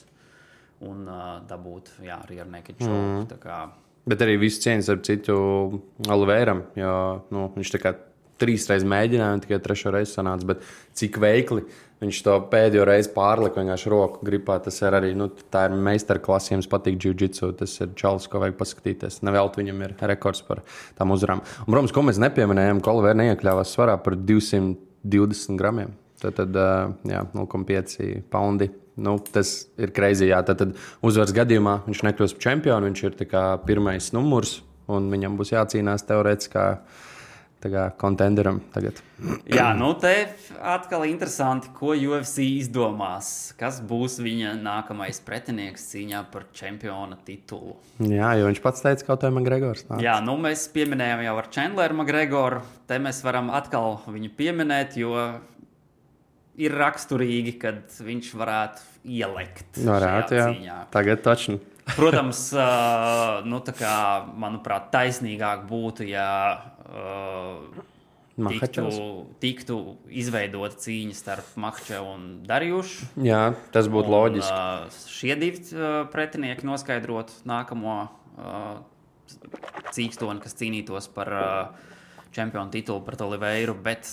un 0.82 1.06
dabūt 1.46 1.92
jā, 2.02 2.16
arī 2.24 2.40
ar 2.42 2.48
nekādu 2.50 2.88
šoku. 2.88 3.36
Mm. 3.38 3.74
Bet 4.10 4.22
arī 4.24 4.34
viss 4.42 4.58
cieņas 4.64 4.88
ar 4.90 5.02
citu 5.06 5.36
Oliveram, 6.10 6.64
jo 6.74 6.94
nu, 7.30 7.44
viņš 7.54 7.70
tā 7.76 7.78
kā 7.78 7.92
trīs 8.42 8.68
reizes 8.70 8.88
mēģināja, 8.90 9.38
un 9.38 9.42
tikai 9.44 9.62
trešo 9.62 9.94
reizi 9.94 10.16
sanāca. 10.18 10.48
Bet 10.52 10.66
cik 10.98 11.18
veikli 11.22 11.64
viņš 12.02 12.18
to 12.26 12.34
pēdējo 12.50 12.84
reizi 12.88 13.12
pārlika 13.14 13.62
vienkārši 13.62 13.92
roku 13.92 14.26
gripā, 14.26 14.58
tas 14.64 14.80
ir 14.82 14.96
arī 14.98 15.12
nu, 15.18 15.28
tā 15.54 15.68
ir 15.68 15.76
meistarklase. 15.86 16.52
Jums 16.56 16.68
patīk 16.70 16.98
jiu-jitsu, 16.98 17.52
tas 17.60 17.76
ir 17.84 17.94
čalis, 17.98 18.26
ko 18.30 18.42
vajag 18.42 18.58
paskatīties. 18.58 19.20
Nevelti 19.26 19.62
viņam 19.62 19.84
ir 19.86 19.96
rekords 20.12 20.42
par 20.46 20.64
tām 20.98 21.14
uzvarām. 21.14 21.44
Un, 21.64 21.70
protams, 21.70 21.94
ko 21.94 22.04
mēs 22.08 22.20
nepieminējām, 22.22 22.82
Oliver 22.92 23.18
neiekļāvās 23.22 23.74
svarā 23.76 23.96
par 24.02 24.18
220 24.18 25.60
gramiem. 25.60 25.94
Tad, 26.22 26.38
tad 26.38 26.58
jā, 27.08 27.24
0,5 27.34 28.26
poundi. 28.30 28.70
Nu, 29.02 29.16
tas 29.32 29.54
ir 29.80 29.94
kreizī. 29.94 30.28
Tad, 30.34 30.58
tad 30.60 30.74
uzvaras 31.04 31.32
gadījumā 31.34 31.78
viņš 31.86 32.02
nekļūs 32.08 32.36
par 32.36 32.44
čempionu. 32.44 32.90
Viņš 32.90 33.06
ir 33.08 33.16
pirmais 33.66 34.10
numurs 34.14 34.60
un 34.92 35.08
viņam 35.12 35.38
būs 35.38 35.54
jācīnās 35.54 36.06
teorētiski 36.08 36.66
kontenderam 38.00 38.60
tagad. 38.74 38.98
Jā, 39.58 39.68
nu 39.78 39.92
te 40.00 40.12
atkal 40.58 41.06
interesanti, 41.08 41.70
ko 41.76 41.92
UFC 41.94 42.42
izdomās. 42.46 43.52
Kas 43.58 43.80
būs 43.84 44.18
viņa 44.22 44.56
nākamais 44.62 45.22
pretinieks 45.26 45.86
cīņā 45.92 46.24
par 46.32 46.48
čempiona 46.56 47.18
titulu? 47.26 47.76
Jā, 48.02 48.34
jo 48.40 48.50
viņš 48.50 48.62
pats 48.64 48.84
teica, 48.84 49.06
ka 49.06 49.14
kaut 49.14 49.26
kā 49.26 49.44
Gregors. 49.46 49.86
Nāc. 49.90 50.02
Jā, 50.04 50.18
nu 50.24 50.36
mēs 50.40 50.66
pieminējām 50.74 51.24
jau 51.28 51.38
ar 51.38 51.50
Chandleru 51.54 51.98
Magregoru. 52.02 52.62
Te 52.90 52.98
mēs 53.02 53.22
varam 53.24 53.52
atkal 53.54 54.00
viņu 54.10 54.32
pieminēt, 54.38 54.98
jo 55.00 55.14
ir 56.60 56.74
raksturīgi, 56.76 57.56
ka 57.60 57.76
viņš 58.04 58.32
varētu 58.38 58.88
ielikt. 59.18 59.82
Varētu, 59.86 60.38
jā. 60.38 60.48
Cīņā. 60.52 60.80
Tagad 60.92 61.22
taču. 61.24 61.58
Protams, 61.96 62.44
uh, 62.56 63.42
nu, 63.48 63.58
kā, 63.76 63.96
manuprāt, 64.38 64.90
taisnīgāk 64.94 65.64
būtu, 65.70 66.06
ja 66.12 66.26
uh, 66.92 67.82
tiktu, 68.36 68.86
tiktu 69.42 69.78
izveidota 70.08 70.78
cīņa 70.84 71.16
starp 71.16 71.54
Makčevu 71.60 72.14
un 72.14 72.26
Darījušu. 72.48 73.12
Jā, 73.26 73.44
tas 73.74 73.88
būtu 73.92 74.08
un, 74.08 74.16
loģiski. 74.16 74.52
Uh, 74.52 75.00
šie 75.12 75.36
divi 75.40 75.64
uh, 75.74 76.02
pretinieki 76.12 76.68
noskaidrot 76.68 77.34
nākamo 77.48 77.96
uh, 78.04 78.76
cīkstoni, 79.92 80.42
kas 80.42 80.56
cīnītos 80.58 81.10
par 81.14 81.32
uh, 81.32 81.90
čempionu 82.32 82.72
titulu 82.72 83.04
pret 83.04 83.24
Oliveiru, 83.24 83.76
bet 83.76 84.08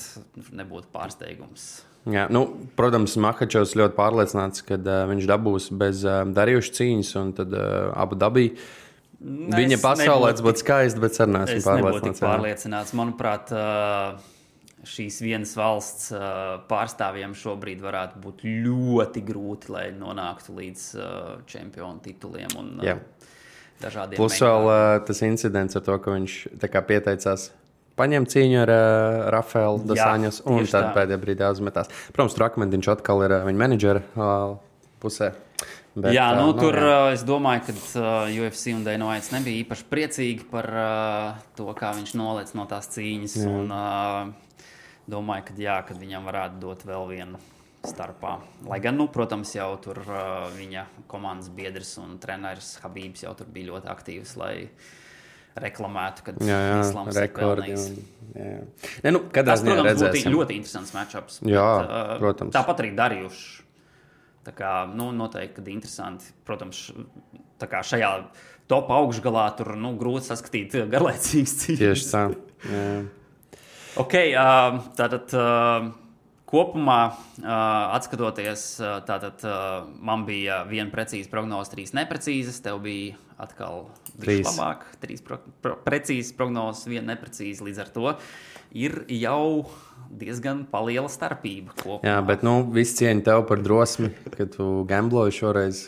nebūtu 0.52 0.92
pārsteigums. 0.94 1.70
Jā, 2.10 2.26
nu, 2.32 2.46
protams, 2.80 3.18
Makačovs 3.20 3.76
ļoti 3.78 3.98
pārliecināts, 3.98 4.64
ka 4.66 4.78
uh, 4.80 5.02
viņš 5.12 5.26
dabūs 5.30 5.70
bez 5.80 6.06
uh, 6.08 6.22
darījuša 6.36 6.76
cīņas, 6.80 7.16
un 7.22 7.34
tad 7.38 7.56
uh, 7.56 7.90
abu 8.00 8.18
dabīja. 8.20 8.56
Nu, 9.20 9.52
Viņa 9.58 9.80
pasaulē 9.84 10.32
tas 10.32 10.44
būtu 10.46 10.64
skaisti, 10.64 11.02
bet 11.04 11.18
arī 11.20 11.34
nesmu 11.36 11.64
pārliecināts. 11.66 12.22
pārliecināts. 12.24 12.94
Manuprāt, 12.96 13.52
šīs 14.88 15.20
vienas 15.26 15.52
valsts 15.60 16.14
pārstāvjiem 16.72 17.36
šobrīd 17.36 17.84
varētu 17.84 18.22
būt 18.24 18.46
ļoti 18.48 19.24
grūti, 19.28 19.74
lai 19.76 19.86
nonāktu 19.92 20.56
līdz 20.56 20.86
čempionu 21.52 22.00
tituliem. 22.06 22.56
Un, 22.62 22.72
Jā. 22.86 22.96
Plus 24.16 24.40
vēl 24.44 24.72
tas 25.08 25.22
incidents 25.28 25.76
ar 25.76 25.84
to, 25.84 26.00
ka 26.04 26.16
viņš 26.16 26.40
pieteicās 26.88 27.50
paņem 28.00 28.28
cīņu 28.32 28.64
ar 28.64 28.72
uh, 28.72 29.20
Rafaelu 29.36 29.84
Dasāņas 29.92 30.42
un 30.48 30.64
tad 30.70 30.90
tā. 30.90 30.96
pēdējā 30.96 31.20
brīdī 31.22 31.52
uzmetās. 31.52 31.92
Protams, 32.16 32.38
tur 32.38 32.48
akmentiņš 32.48 32.92
atkal 32.96 33.26
ir 33.28 33.36
uh, 33.36 33.46
viņa 33.48 33.64
menedžera 33.64 34.04
uh, 34.16 34.56
pusē. 35.04 35.34
Bet, 36.00 36.14
jā, 36.16 36.28
nu, 36.38 36.50
uh, 36.54 36.58
tur 36.60 36.78
jā. 36.80 36.98
Es 37.14 37.24
domāju, 37.28 37.66
ka 37.68 37.76
uh, 37.76 38.32
UFC 38.32 38.74
un 38.76 38.84
Dainovits 38.88 39.32
nebija 39.36 39.64
īpaši 39.66 39.88
priecīgi 39.92 40.48
par 40.52 40.68
uh, 40.72 41.40
to, 41.58 41.68
kā 41.78 41.94
viņš 41.98 42.16
nolaic 42.20 42.54
no 42.58 42.66
tās 42.70 42.90
cīņas. 42.96 43.38
Jā. 43.42 43.54
Un, 43.54 43.74
uh, 43.74 44.60
domāju, 45.10 45.50
ka, 45.50 45.58
jā, 45.60 45.80
kad 45.88 46.00
viņam 46.02 46.28
varētu 46.30 46.62
dot 46.64 46.86
vēl 46.88 47.08
vienu 47.14 47.42
starpā. 47.88 48.38
Lai 48.68 48.80
gan, 48.84 48.98
nu, 49.00 49.08
protams, 49.12 49.54
jau 49.56 49.70
tur 49.82 50.02
uh, 50.04 50.48
viņa 50.56 50.86
komandas 51.12 51.52
biedrs 51.56 51.94
un 52.02 52.18
treneris 52.22 52.74
Habības 52.84 53.24
jau 53.24 53.36
tur 53.40 53.48
bija 53.54 53.72
ļoti 53.72 53.92
aktīvs, 53.94 54.34
lai 54.40 54.54
reklamētu, 55.60 56.24
kad 56.28 56.44
Jā, 56.46 56.58
jā 56.60 56.76
Islams 56.84 57.16
ir 57.16 57.24
rekordi. 57.26 57.72
pelnījis. 57.72 57.88
Jā. 58.36 58.60
Ne, 59.04 59.14
nu, 59.16 59.24
kādā 59.34 59.56
Tas, 59.56 59.64
ziņā 59.64 59.74
protams, 59.74 59.88
būtu 59.90 60.06
redzēsim. 60.06 60.36
ļoti 60.36 60.60
interesants 60.60 60.94
matčups. 60.96 61.40
Jā, 61.48 61.66
bet, 61.80 61.90
uh, 61.90 62.14
protams. 62.22 62.54
Tāpat 62.56 62.84
arī 62.84 62.92
darījuši. 63.00 63.66
Tā 64.48 64.54
kā, 64.56 64.74
nu, 64.96 65.10
noteikti, 65.16 65.66
interesanti. 65.74 66.32
Protams, 66.48 66.90
šajā 67.60 68.12
top 68.72 68.92
augšgalā 68.96 69.46
tur 69.60 69.74
nu, 69.80 69.96
grūti 70.00 70.30
saskatīt 70.30 70.78
garlaicīgas 70.92 71.56
cīņas. 71.64 71.82
Tieši 71.82 72.12
tā. 72.12 72.26
Jā. 72.70 72.92
Ok, 74.00 74.16
uh, 74.32 74.80
tātad 74.96 75.34
kopumā 76.50 77.00
atskatoties, 77.94 78.64
tātad 79.06 79.44
man 80.02 80.26
bija 80.26 80.64
viena 80.70 80.90
precīza 80.94 81.30
prognoze, 81.30 81.70
trīs 81.76 81.94
neprecīzas. 81.98 82.62
Tev 82.66 82.80
bija 82.86 83.18
atkal 83.40 83.86
Trīs. 84.20 84.42
trīs 84.42 84.48
labāk, 84.50 84.88
trīs 85.04 85.24
pro, 85.26 85.40
pro, 85.64 85.78
precīzas 85.86 86.34
prognozes, 86.38 86.88
viena 86.90 87.14
neprecīza. 87.14 87.64
Līdz 87.68 87.84
ar 87.86 87.92
to 87.96 88.16
ir 88.76 89.04
jau 89.14 89.70
diezgan 90.10 90.64
liela 90.86 91.10
starpība. 91.12 91.74
Kopumā. 91.80 92.06
jā, 92.08 92.20
bet 92.26 92.46
nu, 92.46 92.62
viss 92.74 92.98
cieņa 93.00 93.26
tev 93.28 93.44
par 93.50 93.62
drosmi, 93.64 94.14
ka 94.36 94.48
tu 94.50 94.70
gambloji 94.90 95.38
šoreiz. 95.42 95.84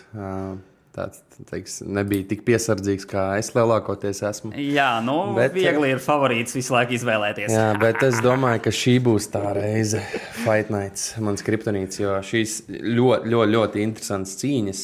Tāds 0.92 1.22
teiks, 1.48 1.78
nebija 1.88 2.26
tik 2.28 2.42
piesardzīgs, 2.44 3.06
kā 3.08 3.22
es 3.40 3.54
lielākoties 3.56 4.20
esmu. 4.28 4.50
Jā, 4.60 4.90
nu, 5.06 5.32
Bet, 5.38 5.54
viegli 5.56 5.94
ir 5.94 6.02
favorīts 6.04 6.58
visu 6.58 6.76
laiku 6.76 6.98
izvēlēties. 6.98 7.54
Jā, 7.56 7.70
bet 7.80 8.04
es 8.04 8.20
domāju, 8.20 8.66
ka 8.66 8.74
šī 8.76 8.98
būs 9.06 9.30
tā 9.32 9.54
reize, 9.56 10.04
Fight 10.42 10.68
Nights, 10.74 11.14
mans 11.24 11.48
kriptonīts, 11.48 12.02
jo 12.04 12.20
šīs 12.28 12.58
ļoti, 12.68 13.32
ļoti, 13.32 13.56
ļoti 13.56 13.86
interesantas 13.88 14.36
cīņas. 14.44 14.84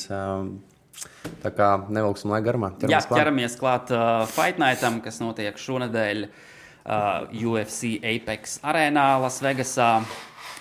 Tā 1.44 1.52
kā 1.52 1.74
nevilksim 1.92 2.32
lai 2.32 2.40
garumā. 2.46 2.72
Jā, 2.80 2.88
ķeramies 2.88 3.10
klāt. 3.10 3.20
ķeramies 3.20 3.60
klāt 3.60 3.92
uh, 3.92 4.24
Fight 4.32 4.64
Nightam, 4.64 5.02
kas 5.04 5.20
notiek 5.20 5.60
šonadēļ 5.60 6.30
uh, 6.30 6.46
UFC 6.88 7.98
Apex 8.00 8.58
arēnā 8.64 9.18
Lasvegasā. 9.24 9.92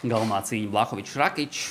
Galvenā 0.06 0.42
cīņa 0.46 0.70
Blahovičs 0.72 1.18
Rakičs. 1.20 1.66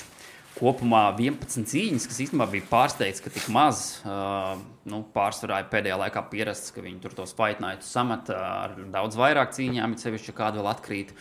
Kopumā 0.56 1.10
11 1.18 1.68
cīņas, 1.68 2.06
kas 2.08 2.22
īstenībā 2.24 2.46
bija 2.48 2.64
pārsteigts, 2.70 3.20
ka 3.20 3.32
tik 3.34 3.50
maz. 3.52 4.00
Uh, 4.08 4.54
nu, 4.88 5.02
pārsvarā 5.12 5.58
ir 5.60 5.68
pēdējā 5.74 5.98
laikā 6.00 6.24
pierasts, 6.32 6.72
ka 6.72 6.84
viņi 6.84 7.02
tur 7.04 7.16
tos 7.18 7.36
Fight 7.36 7.60
Nights 7.60 7.90
sameta 7.92 8.38
ar 8.40 8.78
daudz 8.94 9.20
vairāk 9.20 9.52
cīņām, 9.58 9.98
it 9.98 10.06
sevišķi, 10.06 10.32
ja 10.32 10.38
kāda 10.38 10.62
vēl 10.62 10.70
atkrīt. 10.72 11.12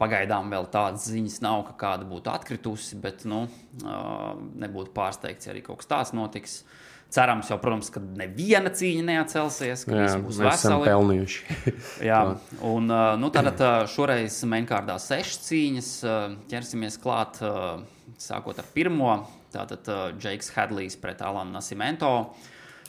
Pagaidām 0.00 0.48
vēl 0.50 0.70
tādas 0.72 1.04
ziņas 1.12 1.42
nav, 1.44 1.66
ka 1.68 1.76
kāda 1.84 2.08
būtu 2.08 2.32
atkritusi, 2.32 2.96
bet 3.02 3.26
nu, 3.28 3.44
uh, 3.84 4.32
nebūtu 4.64 4.96
pārsteigts, 4.96 5.46
ja 5.46 5.52
arī 5.52 5.60
kaut 5.66 5.82
kas 5.82 5.92
tāds 5.92 6.16
notiks. 6.16 6.62
Cerams, 7.12 7.50
jau, 7.52 7.58
protams, 7.60 7.90
ka 7.92 8.00
neviena 8.00 8.70
cīņa 8.72 9.02
neatcelsies, 9.04 9.82
ka 9.84 9.92
Jā, 9.92 10.04
visi 10.06 10.22
būs 10.24 10.38
veseli. 10.40 10.86
pelnījuši. 10.88 11.56
Jā, 12.08 12.20
un 12.64 12.88
uh, 12.88 13.10
nu, 13.20 13.28
tātad 13.34 13.60
uh, 13.60 13.74
šoreiz 13.92 14.38
mainkārdā 14.48 14.96
sešas 15.02 15.42
cīņas. 15.50 15.90
uh, 16.08 16.38
Ķersimies 16.48 16.96
klāt, 17.02 17.42
sākot 18.22 18.62
ar 18.62 18.70
pirmo. 18.72 19.12
Tātad 19.52 19.84
Džeiks 20.16 20.48
Hadlijs 20.56 20.96
pret 20.96 21.20
Alanu 21.20 21.52
Nasimento. 21.52 22.12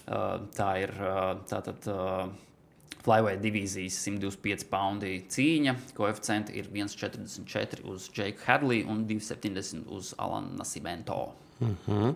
Tā 0.07 0.71
ir 0.79 0.95
tātad. 1.51 1.83
Flyweight 3.03 3.41
divīzijas 3.43 3.97
125 3.99 4.63
poundi 4.71 5.17
cīņa. 5.27 5.73
Koeficienti 5.97 6.53
ir 6.55 6.69
1,44 6.71 7.83
uz 7.91 8.05
Džeku 8.15 8.45
Hadliju 8.45 8.87
un 8.87 9.01
2,70 9.09 9.89
uz 9.91 10.13
Alanu 10.23 10.55
Nasimento. 10.55 11.17
Uh, 11.61 12.09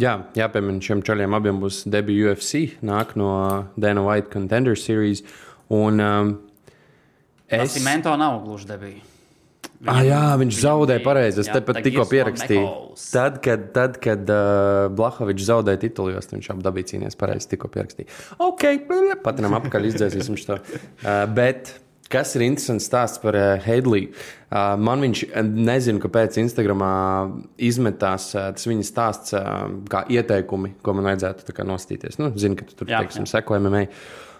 jā, 0.00 0.16
jāpiemina, 0.38 0.82
šiem 0.82 1.02
čaļiem 1.06 1.36
abiem 1.36 1.60
būs 1.62 1.84
debija 1.90 2.32
UFC, 2.32 2.78
nāk 2.86 3.14
no 3.20 3.30
Dana 3.78 4.02
White 4.06 4.32
Contender 4.32 4.78
Series. 4.78 5.22
Un, 5.70 6.00
um, 6.02 6.34
Es... 7.46 7.60
es, 7.60 7.76
Nasimento 7.76 8.16
nav 8.18 8.40
gluži 8.42 8.66
debija. 8.66 9.02
ah, 9.86 10.00
jā, 10.02 10.22
viņš 10.40 10.56
zaudēja 10.64 11.02
pareizi. 11.04 11.42
Es 11.44 11.50
tepat 11.52 11.78
tikko 11.84 12.06
pierakstīju. 12.10 12.66
Tad, 13.12 13.38
kad, 13.44 13.68
tad, 13.76 13.98
kad 14.02 14.30
uh, 14.32 14.86
Blahovičs 14.96 15.46
zaudēja 15.46 15.82
titulu, 15.84 16.14
jo 16.14 16.22
viņš 16.32 16.48
ap 16.54 16.62
dabīja 16.64 16.90
cīnīties 16.94 17.18
pareizi, 17.20 17.50
tikko 17.52 17.70
pierakstīju. 17.74 18.08
Ok, 18.48 18.66
patinām 19.26 19.54
apakaļ 19.60 19.90
izdzēsīsim 19.92 20.40
šo. 20.42 20.58
Uh, 20.58 21.22
bet 21.36 21.76
kas 22.12 22.34
ir 22.36 22.44
interesants 22.46 22.86
stāsts 22.88 23.22
par 23.22 23.38
uh, 23.38 23.46
Heidliju? 23.64 24.12
Uh, 24.46 24.74
man 24.78 25.02
viņš 25.04 25.24
uh, 25.26 25.40
nezinu, 25.42 26.02
kāpēc 26.04 26.38
Instagramā 26.42 26.92
izmetās 27.58 28.30
uh, 28.36 28.50
tas 28.56 28.68
viņa 28.70 28.86
stāsts 28.86 29.34
uh, 29.36 29.66
kā 29.90 30.04
ieteikumi, 30.12 30.76
ko 30.86 30.94
man 30.96 31.10
vajadzētu 31.10 31.66
nostīties. 31.66 32.20
Nu, 32.22 32.30
zinu, 32.38 32.58
ka 32.60 32.68
tu 32.68 32.78
tur, 32.82 32.92
Jā, 32.92 33.02
teiksim, 33.04 33.26
jā. 33.26 33.38
seko 33.38 33.58
MMA. 33.58 33.86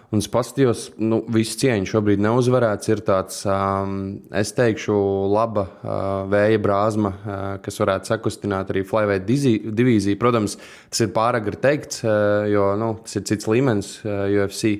Un 0.07 0.21
es 0.23 0.29
paskatījos, 0.31 0.81
nu, 1.03 1.17
viss 1.35 1.57
cieņš 1.59 1.89
šobrīd 1.91 2.21
nav 2.23 2.37
uzvarēts. 2.39 2.87
Ir 2.93 3.01
tāds, 3.03 3.41
um, 3.51 3.97
es 4.31 4.53
teikšu, 4.55 4.95
laba 5.33 5.65
uh, 5.67 5.97
vēja 6.31 6.61
brāzma, 6.63 7.11
uh, 7.11 7.41
kas 7.65 7.81
varētu 7.83 8.13
sakustināt 8.13 8.71
arī 8.71 8.85
dizi- 9.27 9.59
divīziju. 9.67 10.19
Protams, 10.21 10.55
tas 10.87 11.03
ir 11.03 11.11
pāragri 11.11 11.59
teikts, 11.59 12.05
uh, 12.07 12.47
jo 12.47 12.69
nu, 12.79 12.93
tas 13.03 13.19
ir 13.19 13.27
cits 13.27 13.51
līmenis 13.51 13.91
uh, 14.05 14.23
UFC. 14.31 14.77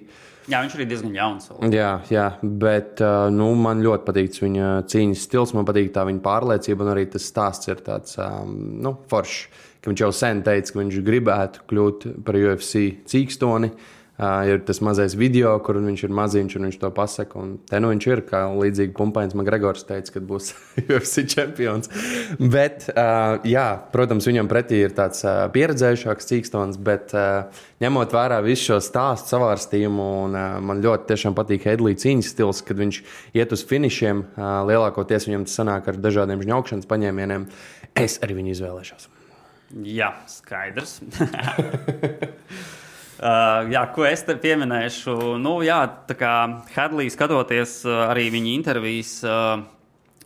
Jā, 0.48 0.62
viņš 0.64 0.76
arī 0.78 0.86
diezgan 0.88 1.16
jauns. 1.18 1.50
vēl. 1.52 1.74
Jā, 1.76 1.92
jā, 2.14 2.28
bet 2.42 3.02
uh, 3.04 3.28
nu, 3.34 3.50
man 3.60 3.84
ļoti 3.84 4.08
patīk 4.08 4.38
viņa 4.46 4.70
cīņas 4.88 5.26
stils, 5.28 5.52
man 5.58 5.68
patīk 5.68 5.92
tā 5.96 6.06
viņa 6.08 6.24
pārliecība, 6.24 6.86
un 6.86 6.94
arī 6.94 7.04
tas 7.12 7.28
stāsts 7.28 7.68
ir 7.68 7.84
tāds 7.84 8.16
um, 8.24 8.56
nu, 8.84 8.96
foršs. 9.12 9.66
Viņš 9.88 10.02
jau 10.04 10.10
sen 10.12 10.42
teica, 10.44 10.74
ka 10.74 10.80
viņš 10.82 10.96
gribētu 11.08 11.62
kļūt 11.70 12.02
par 12.28 12.36
UFC 12.36 12.82
cīkstoni. 13.08 13.70
Uh, 13.72 13.94
ir 14.18 14.64
tas 14.66 14.80
mazais 14.82 15.14
video, 15.18 15.52
kur 15.62 15.78
viņš 15.78 16.04
ir 16.08 16.14
maziņš 16.18 16.56
un 16.58 16.68
viņš 16.68 16.78
to 16.82 16.90
pasaka. 16.96 17.38
Un 17.38 17.52
te 17.70 17.78
nu 17.82 17.92
viņš 17.92 18.08
ir, 18.10 18.22
kā 18.26 18.44
līdzīgi 18.50 18.96
Pumpains 18.98 19.36
Makgregors 19.38 19.86
teica, 19.86 20.16
kad 20.16 20.26
būs 20.26 20.54
UFC 20.82 21.26
čempions. 21.30 21.92
Bet, 22.40 22.88
uh, 22.94 23.38
jā, 23.48 23.68
protams, 23.94 24.26
viņam 24.30 24.50
pretī 24.50 24.82
ir 24.88 24.96
tāds 24.98 25.22
uh, 25.28 25.46
pieredzējušāks 25.54 26.32
cīkstons, 26.32 26.80
bet 26.82 27.14
uh, 27.18 27.62
ņemot 27.84 28.16
vērā 28.18 28.40
visu 28.46 28.72
šo 28.72 28.80
stāstu 28.84 29.36
savārstījumu, 29.36 30.08
un 30.26 30.40
uh, 30.40 30.48
man 30.66 30.82
ļoti 30.86 31.12
tiešām 31.12 31.38
patīk 31.38 31.70
Hedlija 31.70 32.02
cīņas 32.02 32.32
stils, 32.34 32.64
kad 32.66 32.82
viņš 32.82 33.02
iet 33.38 33.54
uz 33.54 33.66
finišiem, 33.70 34.26
uh, 34.26 34.48
lielākoties 34.70 35.30
viņam 35.30 35.46
tas 35.46 35.60
sanāk 35.62 35.92
ar 35.92 36.02
dažādiem 36.02 36.42
žņaukšanas 36.42 36.90
paņēmieniem. 36.90 37.46
Es 37.98 38.18
arī 38.26 38.42
viņu 38.42 38.58
izvēlēšos. 38.58 39.08
Jā, 39.84 40.14
skaidrs. 40.32 41.02
Uh, 43.18 43.66
jā, 43.74 43.82
ko 43.96 44.04
es 44.06 44.22
te 44.28 44.36
pieminēšu? 44.38 45.14
Nu, 45.42 45.56
jā, 45.66 45.80
tā 46.06 46.14
kā 46.20 46.34
Hadlīs 46.76 47.16
skatoties 47.18 47.80
uh, 47.88 48.04
arī 48.12 48.28
viņa 48.30 48.52
intervijas, 48.54 49.14
uh, 49.26 49.64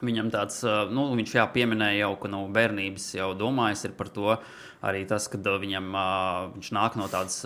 viņam 0.03 0.31
tāds, 0.33 0.57
uh, 0.67 0.91
nu, 0.91 1.05
viņš 1.15 1.37
jā, 1.37 1.45
pieminēja 1.53 2.01
jau, 2.01 2.09
ka 2.19 2.31
no 2.33 2.41
bērnības 2.51 3.05
jau 3.15 3.29
domājis 3.39 3.85
par 3.95 4.11
to. 4.11 4.35
Arī 4.83 5.05
tas, 5.07 5.29
ka 5.31 5.39
uh, 5.39 5.55
viņam, 5.63 5.87
uh, 5.95 6.51
viņš 6.57 6.73
nāk 6.75 6.99
no 6.99 7.07
tādas 7.07 7.39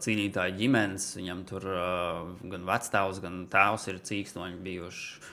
cīnītāja 0.00 0.56
ģimenes, 0.56 1.10
viņam 1.20 1.44
tur 1.52 1.68
gan 2.48 2.66
vectēvs, 2.72 3.20
gan 3.20 3.38
tēvs 3.52 3.88
ir 3.92 4.02
cīkstoņi 4.08 4.60
bijuši. 4.64 5.32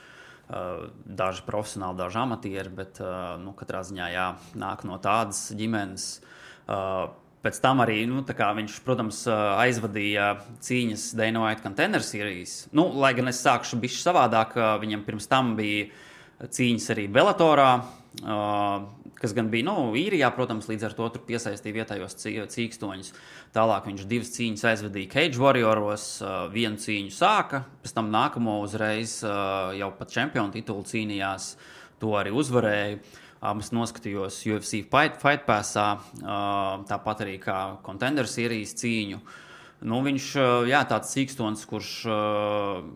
Daži 1.07 1.41
profesionāli, 1.47 1.97
daži 1.97 2.19
amatieri, 2.19 2.69
bet 2.83 2.99
nu, 3.41 3.55
katrā 3.57 3.79
ziņā 3.87 4.09
jā, 4.11 4.25
nāk 4.59 4.83
no 4.85 4.99
tādas 5.01 5.47
ģimenes. 5.55 6.17
Uh, 6.67 7.13
Pēc 7.43 7.57
tam 7.59 7.81
arī 7.83 8.05
nu, 8.07 8.21
viņš, 8.23 8.77
protams, 8.85 9.25
aizvadīja 9.27 10.29
cīņas 10.63 11.09
Dana 11.19 11.41
White 11.43 11.65
Contender 11.65 11.99
Series. 11.99 12.69
Nu, 12.71 12.85
lai 12.95 13.11
gan 13.17 13.27
es 13.27 13.41
sākšu 13.43 13.81
bišķi 13.83 13.99
savādāk, 13.99 14.55
viņam 14.79 15.03
pirms 15.03 15.27
tam 15.27 15.57
bija 15.57 15.89
cīņas 16.39 16.85
arī 16.95 17.09
Bellatorā, 17.11 17.73
kas 19.19 19.33
gan 19.35 19.49
bija 19.51 19.67
nu, 19.67 19.91
īrijā, 19.99 20.29
protams, 20.35 20.69
līdz 20.71 20.85
ar 20.87 20.95
to 20.95 21.09
piesaistīja 21.27 21.77
vietējos 21.81 22.15
cī- 22.21 22.47
cīkstoņus. 22.55 23.11
Tālāk 23.55 23.89
viņš 23.91 24.05
divas 24.07 24.31
cīņas 24.37 24.63
aizvadīja 24.71 25.11
Cage 25.11 25.41
Warrioros, 25.43 26.07
vienu 26.55 26.79
cīņu 26.79 27.11
sāka, 27.11 27.65
pēc 27.83 27.95
tam 27.99 28.07
nākamo 28.13 28.61
uzreiz 28.63 29.19
jau 29.21 29.91
pat 29.99 30.15
čempionu 30.15 30.55
titulu 30.55 30.87
cīnījās, 30.87 31.57
to 31.99 32.15
arī 32.19 32.31
uzvarēja. 32.35 33.03
Abas 33.43 33.73
noskatījos 33.75 34.37
UFC 34.47 34.85
Fight, 34.87 35.17
fight 35.19 35.41
Passā, 35.43 35.97
tāpat 36.87 37.23
arī 37.25 37.33
kā 37.43 37.57
Contender 37.83 38.29
Series 38.29 38.71
cīņu. 38.79 39.19
Nu, 39.83 39.97
viņš 39.99 40.27
ir 40.71 40.85
tāds 40.87 41.11
cīkstons, 41.11 41.65
kurš 41.67 41.89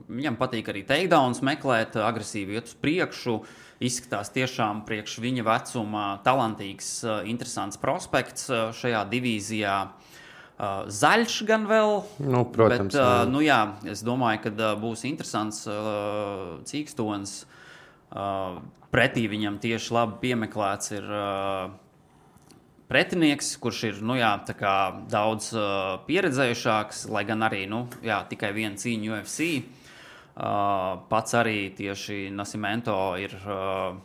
viņam 0.07 0.38
patīk 0.39 0.69
arī 0.71 0.86
takedowns 0.88 1.43
meklēt, 1.43 1.97
agresīvi 1.99 2.55
iet 2.55 2.71
uz 2.71 2.77
priekšu. 2.79 3.41
Izskatās 3.83 4.31
tiešām 4.33 4.86
priekš 4.88 5.17
viņa 5.19 5.43
vecuma 5.49 6.05
talantīgs, 6.23 6.93
interesants 7.27 7.75
prospekts 7.81 8.47
šajā 8.79 9.03
divīzijā. 9.12 9.75
Zaļš 10.88 11.36
gan 11.45 11.67
vēl. 11.69 11.99
Nu, 12.23 12.47
protams, 12.55 12.95
bet, 12.95 13.29
nu, 13.36 13.43
jā, 13.43 13.60
es 13.91 13.99
domāju, 14.07 14.47
ka 14.47 14.71
būs 14.79 15.03
interesants 15.12 15.67
cīkstons. 16.71 17.41
Uh, 18.08 18.62
pretī 18.93 19.28
viņam 19.28 19.60
tieši 19.60 19.93
labi 19.93 20.17
piemeklēts 20.22 20.93
ir 20.96 21.08
uh, 21.12 21.70
pretinieks, 22.88 23.56
kurš 23.62 23.84
ir 23.89 24.02
nu, 24.06 24.15
jā, 24.20 24.32
daudz 25.12 25.52
uh, 25.56 25.98
pieredzējušāks, 26.08 27.08
lai 27.12 27.26
gan 27.28 27.43
arī 27.48 27.65
nu, 27.70 27.86
jā, 28.06 28.22
tikai 28.30 28.54
viena 28.56 28.80
cīņa 28.80 29.15
UFC. 29.17 29.50
Uh, 30.38 31.02
pats 31.10 31.34
arī 31.34 31.72
tieši 31.74 32.28
Nasimento 32.30 32.96
ir 33.20 33.34
uh, 33.41 33.98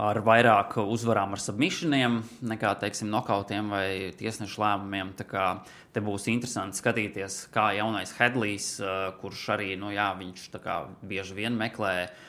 ar 0.00 0.20
vairāk 0.24 0.78
uzvarām 0.80 1.36
ar 1.36 1.42
submissioniem 1.44 2.22
nekā, 2.48 2.72
teiksim, 2.80 3.10
nokautiem 3.12 3.68
vai 3.70 3.88
tiesnešu 4.18 4.62
lēmumiem. 4.64 5.12
Tā 5.18 5.28
kā 5.28 5.44
te 5.92 6.02
būs 6.04 6.26
interesanti 6.32 6.80
skatīties, 6.80 7.44
kā 7.54 7.68
jaunais 7.76 8.16
Hedlijs, 8.18 8.72
uh, 8.80 9.12
kurš 9.20 9.44
arī, 9.58 9.76
nu 9.78 9.92
jā, 9.94 10.08
viņš 10.18 10.48
kā, 10.64 10.80
bieži 11.04 11.36
vien 11.36 11.60
meklē 11.60 11.94
uh, 12.08 12.24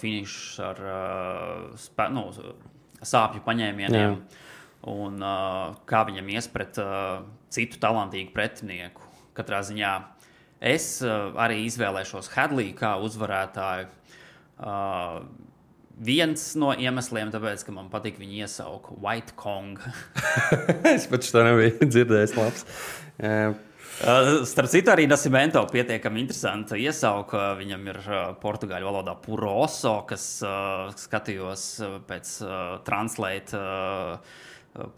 finišus 0.00 0.58
ar 0.62 0.82
uh, 0.82 1.78
spē, 1.80 2.08
nu, 2.14 2.28
sāpju 3.02 3.44
paņēmieniem. 3.46 4.18
Jā. 4.18 4.44
Un, 4.86 5.16
uh, 5.18 5.74
kā 5.88 6.04
viņam 6.06 6.28
ies 6.36 6.46
pret 6.52 6.78
uh, 6.78 7.24
citu 7.50 7.80
talantīgu 7.82 8.30
pretinieku. 8.34 9.02
Katrā 9.36 9.62
ziņā 9.66 9.94
es 10.62 11.00
uh, 11.04 11.32
arī 11.42 11.64
izvēlēšos 11.66 12.30
Hedliju 12.36 12.76
kā 12.78 12.94
uzvarētāju. 13.02 13.88
Uh, 14.56 15.24
viens 15.96 16.44
no 16.60 16.70
iemesliem, 16.76 17.32
tāpēc, 17.34 17.66
ka 17.66 17.74
man 17.74 17.90
patīk 17.92 18.20
viņa 18.22 18.46
iesauka 18.46 18.94
White 19.02 19.34
Kong. 19.40 19.82
es 20.94 21.08
pat 21.10 21.26
to 21.26 21.44
nebiju 21.48 21.90
dzirdējis. 21.90 22.38
Labs. 22.38 22.64
Uh, 22.64 23.06
Uh, 23.16 23.54
starp 23.96 24.70
citu, 24.70 24.92
arī 24.92 25.06
Nasimento 25.08 25.62
pietiekami 25.70 26.20
interesanti 26.24 26.80
iesauka. 26.84 27.54
Viņam 27.60 27.90
ir 27.92 28.00
uh, 28.04 28.22
portugāļu 28.42 28.90
valodā 28.90 29.16
puroso, 29.22 29.98
kas 30.08 30.26
uh, 30.44 30.92
skatījos 30.96 31.66
pēc 32.08 32.32
translate 32.86 33.60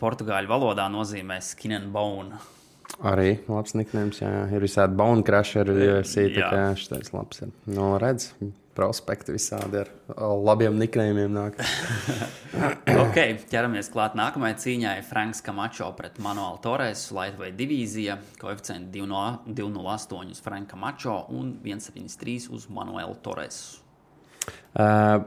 portugāļu 0.03 0.51
valodā 0.51 0.89
nozīmē 0.91 1.39
skin 1.45 1.77
and 1.79 1.93
bone. 1.95 2.39
Arī 3.07 3.37
labs 3.47 3.77
niknējums, 3.79 4.23
jā, 4.25 4.31
ir 4.51 4.65
visādi 4.65 4.97
bone 4.99 5.23
crasheri, 5.27 5.75
jo 5.85 5.99
es 6.01 6.15
īstenībā 6.17 6.49
tā 6.49 6.49
kā 6.57 6.79
šitais 6.81 7.13
labs. 7.15 7.43
Ir. 7.45 7.53
No 7.69 7.93
nu, 7.93 7.99
redz, 8.03 8.33
prospekti 8.79 9.35
visādi 9.35 9.81
ar 9.83 9.91
labiem 10.47 10.79
niknējumiem 10.79 11.33
nāk. 11.35 11.59
ok, 13.03 13.19
ķeramies 13.51 13.91
klāt 13.91 14.15
nākamajai 14.19 14.59
cīņai. 14.63 14.95
Franks 15.09 15.43
Kamačo 15.45 15.91
pret 15.99 16.21
Manuelu 16.23 16.61
Torresu, 16.63 17.17
Latvijas 17.19 17.57
divīzija, 17.59 18.19
koeficienti 18.39 19.03
208 19.03 20.35
uz 20.35 20.43
Franka 20.45 20.77
Kamačo 20.77 21.19
un 21.35 21.57
173 21.65 22.53
uz 22.55 22.69
Manuelu 22.71 23.19
Torresu. 23.25 23.83
Uh, 24.79 25.25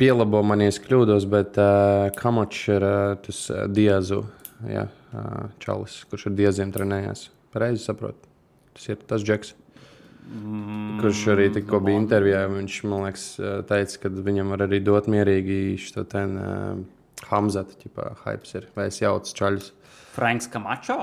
pielabo 0.00 0.42
man, 0.44 0.64
ja 0.64 0.74
kļūdos, 0.74 1.28
bet 1.30 1.58
uh, 1.60 2.10
Kamačs 2.18 2.66
ir 2.74 2.86
uh, 2.86 3.14
tas 3.22 3.44
uh, 3.52 3.64
Diazu 3.70 4.24
ja, 4.68 4.88
uh, 5.14 5.46
čalis, 5.62 6.02
kurš 6.10 6.28
ar 6.30 6.36
Dieziem 6.42 6.74
trenējās. 6.74 7.28
Pareizi 7.54 7.86
saprotu. 7.86 8.26
Tas 8.74 8.90
ir 8.90 9.00
tas 9.06 9.24
džeks. 9.26 9.54
Kurš 11.00 11.24
arī 11.32 11.48
tikko 11.54 11.80
bija 11.82 11.98
intervijā, 11.98 12.44
viņš 12.52 12.74
man 12.86 13.06
liekas, 13.08 13.24
teica, 13.66 13.96
ka 14.04 14.10
viņam 14.28 14.52
var 14.54 14.66
arī 14.68 14.78
dot 14.86 15.08
mierīgi 15.10 15.56
šo 15.82 16.04
ten 16.06 16.36
uh, 16.38 16.84
Hamzatu, 17.30 17.74
tipā, 17.80 18.12
hypes 18.24 18.54
ir, 18.60 18.68
vai 18.76 18.86
es 18.92 19.00
jaucu 19.02 19.34
čaļus. 19.40 19.72
Franks 20.14 20.46
Kamačo? 20.52 21.00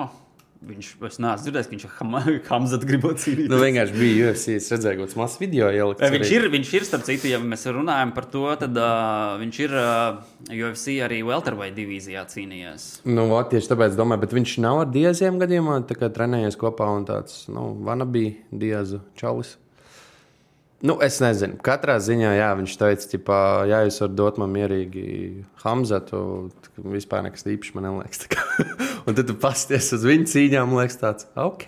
Viņš, 0.57 0.87
es 1.05 1.19
neesmu 1.21 1.43
dzirdējis, 1.45 1.67
ka 1.67 1.73
viņš 1.75 1.83
ar 1.87 2.37
Hamzatu 2.49 2.87
gribot 2.89 3.19
cīnīties. 3.21 3.49
Nu, 3.51 3.59
vienkārši 3.61 3.93
bija 3.97 4.31
UFC, 4.31 4.55
es 4.57 4.69
redzēju, 4.73 5.03
kāds 5.03 5.17
mazs 5.19 5.37
video 5.41 5.69
ielikt. 5.73 6.01
Viņš 6.15 6.31
ir, 6.33 6.47
viņš 6.53 6.71
ir, 6.79 6.87
starp 6.87 7.05
citu, 7.05 7.29
ja 7.29 7.41
mēs 7.43 7.67
runājam 7.69 8.13
par 8.15 8.25
to, 8.33 8.45
tad 8.63 8.79
uh, 8.81 9.35
viņš 9.41 9.59
ir 9.67 9.75
uh, 9.77 10.23
UFC 10.49 10.97
arī 11.05 11.21
welterweight 11.27 11.77
divīzijā 11.77 12.25
cīnījies. 12.33 12.87
Nu, 13.05 13.27
vat, 13.33 13.51
tieši 13.53 13.71
tāpēc 13.73 13.99
domāju, 13.99 14.23
bet 14.25 14.35
viņš 14.39 14.57
nav 14.65 14.81
ar 14.87 14.91
dieziem 14.95 15.37
gadījumā, 15.43 15.77
tā 15.89 15.99
kā 15.99 16.09
trenējies 16.13 16.57
kopā 16.59 16.89
un 16.97 17.05
tāds, 17.09 17.45
nu, 17.53 17.69
vanabī 17.85 18.31
diezu 18.49 19.03
čalis. 19.19 19.57
Nu, 20.85 20.99
es 21.01 21.15
nezinu. 21.23 21.57
Katrā 21.65 21.95
ziņā, 22.03 22.35
jā, 22.37 22.51
viņš 22.59 22.73
teica, 22.77 23.19
ka, 23.25 23.37
ja 23.65 23.79
jūs 23.87 23.97
varat 24.03 24.17
dot 24.17 24.35
man 24.37 24.51
mierīgi 24.53 25.05
Hamzatu, 25.63 26.19
vispār 26.77 27.23
nekas 27.25 27.47
īpašs 27.49 27.73
man 27.73 27.87
neliekas. 27.87 28.27
un 29.09 29.17
tad 29.17 29.25
tu 29.25 29.33
pasties 29.41 29.89
uz 29.97 30.05
viņu 30.05 30.29
cīņām, 30.29 30.75
liekas, 30.77 30.99
tāds- 31.01 31.29
ok. 31.49 31.65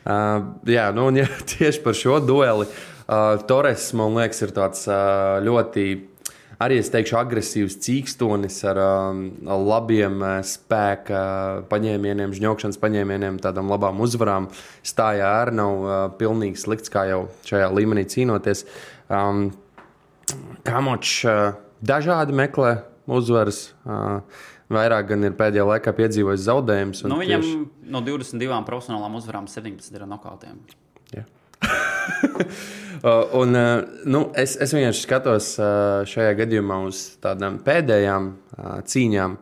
Uh, 0.00 0.46
jā, 0.70 0.86
nu, 0.94 1.08
un 1.10 1.18
ja, 1.18 1.26
tieši 1.56 1.82
par 1.82 1.98
šo 1.98 2.20
dueli 2.22 2.68
uh, 2.70 3.34
Torres, 3.50 3.88
man 3.98 4.14
liekas, 4.20 4.44
ir 4.46 4.54
tāds 4.54 4.86
uh, 4.86 5.40
ļoti 5.42 5.88
arī 6.60 6.80
es 6.80 6.90
teikšu, 6.92 7.16
agresīvs 7.20 7.78
cīkstonis 7.84 8.60
ar 8.68 8.80
um, 8.82 9.24
labiem 9.70 10.20
uh, 10.20 10.36
spēka 10.46 11.22
paņēmieniem, 11.70 12.34
žņaukšanas 12.36 12.80
paņēmieniem, 12.82 13.40
tādām 13.42 13.72
labām 13.72 14.02
uzvarām. 14.04 14.50
Stājā 14.86 15.32
arī 15.40 15.56
nav 15.60 15.82
uh, 15.86 15.96
pilnīgi 16.20 16.60
slikts, 16.60 16.92
kā 16.92 17.06
jau 17.10 17.24
šajā 17.48 17.72
līmenī 17.74 18.06
cīnoties. 18.10 18.66
Um, 19.08 19.50
Kamočs 20.66 21.16
uh, 21.26 21.58
dažādi 21.82 22.36
meklē 22.36 22.76
uzvaras. 23.10 23.70
Uh, 23.84 24.20
Vairāk 24.70 25.08
gan 25.08 25.26
ir 25.26 25.32
pēdējā 25.34 25.64
laikā 25.66 25.92
piedzīvojis 25.98 26.44
zaudējumus. 26.46 27.00
Nu, 27.10 27.16
viņam 27.18 27.42
tieši... 27.42 27.56
no 27.90 28.04
22 28.06 28.60
profesionālām 28.68 29.16
uzvarām 29.18 29.50
17 29.50 29.98
ir 29.98 30.06
nokautiem. 30.06 30.60
Yeah. 31.10 31.26
un, 33.40 33.58
nu, 34.04 34.24
es, 34.38 34.56
es 34.60 34.74
vienkārši 34.76 35.04
skatos 35.06 35.54
šajā 36.10 36.34
gadījumā 36.42 36.82
uz 36.88 37.04
tādām 37.22 37.60
pēdējām 37.64 38.30
cīņām. 38.90 39.38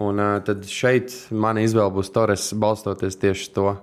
Un 0.00 0.22
tad 0.46 0.64
šeit 0.70 1.12
mana 1.28 1.60
izvēle 1.60 1.92
būs 1.92 2.12
Torres, 2.14 2.46
balstoties 2.56 3.18
tieši 3.20 3.50
to. 3.56 3.74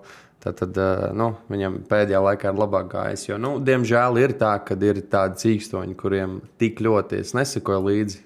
Tad, 0.48 0.78
nu, 1.18 1.32
viņam 1.52 1.82
pēdējā 1.90 2.22
laikā 2.24 2.54
ir 2.54 2.60
labāk 2.62 2.92
gājis. 2.94 3.28
Jo, 3.28 3.38
nu, 3.42 3.58
diemžēl 3.62 4.22
ir 4.22 4.34
tā, 4.40 4.54
ka 4.66 4.78
ir 4.80 5.04
tādi 5.12 5.44
cīkstoņi, 5.44 5.98
kuriem 6.00 6.40
tik 6.62 6.80
ļoti 6.86 7.22
es 7.22 7.36
nesakoju 7.38 7.84
līdzi. 7.90 8.22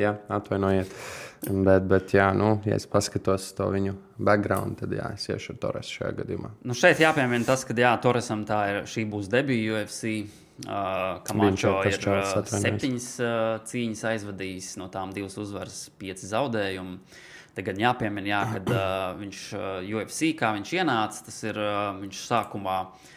Jā, 0.00 0.16
atvainojiet. 0.32 0.88
Uh, 0.88 1.21
Bet, 1.42 1.88
bet 1.90 2.12
jā, 2.14 2.28
nu, 2.38 2.52
ja 2.62 2.76
es 2.78 2.84
paskatos 2.86 3.48
to 3.58 3.66
viņu 3.74 3.96
background, 4.22 4.76
tad 4.78 4.92
jā, 4.94 5.08
es 5.16 5.26
iešu 5.26 5.56
ar 5.56 5.58
Torresu 5.64 5.96
šajā 5.98 6.12
gadījumā. 6.20 6.52
Nu 6.68 6.76
šeit 6.78 7.00
jāpiemina 7.02 7.48
tas, 7.48 7.64
ka 7.66 7.74
jā, 7.74 7.90
Torresam 8.02 8.44
tā 8.46 8.60
ir 8.70 8.78
šī 8.90 9.08
būs 9.10 9.30
debija 9.32 9.80
UFC. 9.80 10.12
Uh, 10.62 11.18
Kamačo 11.26 11.72
ir 11.88 11.96
uh, 12.06 12.34
septiņas 12.46 13.06
uh, 13.24 13.32
cīņas 13.66 14.02
aizvadījis, 14.12 14.68
no 14.78 14.86
tām 14.92 15.10
divas 15.16 15.34
uzvaras, 15.40 15.88
pieci 15.98 16.28
zaudējumi. 16.30 17.00
Tagad 17.56 17.80
jāpiemina, 17.82 18.30
jā, 18.30 18.42
kad 18.52 18.70
uh, 18.70 18.84
viņš 19.18 19.42
uh, 19.58 19.66
UFC, 19.82 20.30
kā 20.38 20.52
viņš 20.54 20.76
ienāca, 20.78 21.24
tas 21.26 21.40
ir 21.48 21.58
uh, 21.58 21.90
viņš 21.98 22.22
sākumā. 22.28 22.78
Uh, 22.86 23.10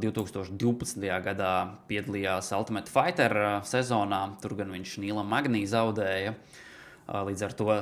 2012. 0.00 1.02
gadā 1.26 1.50
piedalījās 1.90 2.54
Ultimate 2.56 2.92
Fighter 2.92 3.34
uh, 3.34 3.50
sezonā. 3.66 4.22
Tur 4.40 4.54
gan 4.62 4.70
viņš 4.78 4.94
Nīlam 5.02 5.28
Magnī 5.28 5.66
zaudēja. 5.68 6.36
Uh, 6.36 6.64
Līdz 7.08 7.42
ar 7.46 7.54
to 7.56 7.74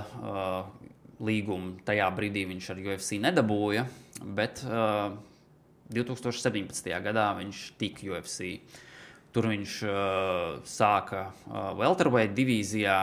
līgumu 1.26 1.80
tajā 1.86 2.06
brīdī 2.14 2.44
viņš 2.46 2.70
ar 2.74 2.82
UFC 2.84 3.18
nedabūja, 3.22 3.86
bet 4.36 4.62
2017. 5.90 6.90
gadā 7.02 7.28
viņš 7.40 7.62
tika 7.80 8.10
UFC. 8.12 8.58
Tur 9.34 9.50
viņš 9.50 9.72
sāka 10.64 11.26
Welterweight 11.76 12.32
divīzijā, 12.36 12.98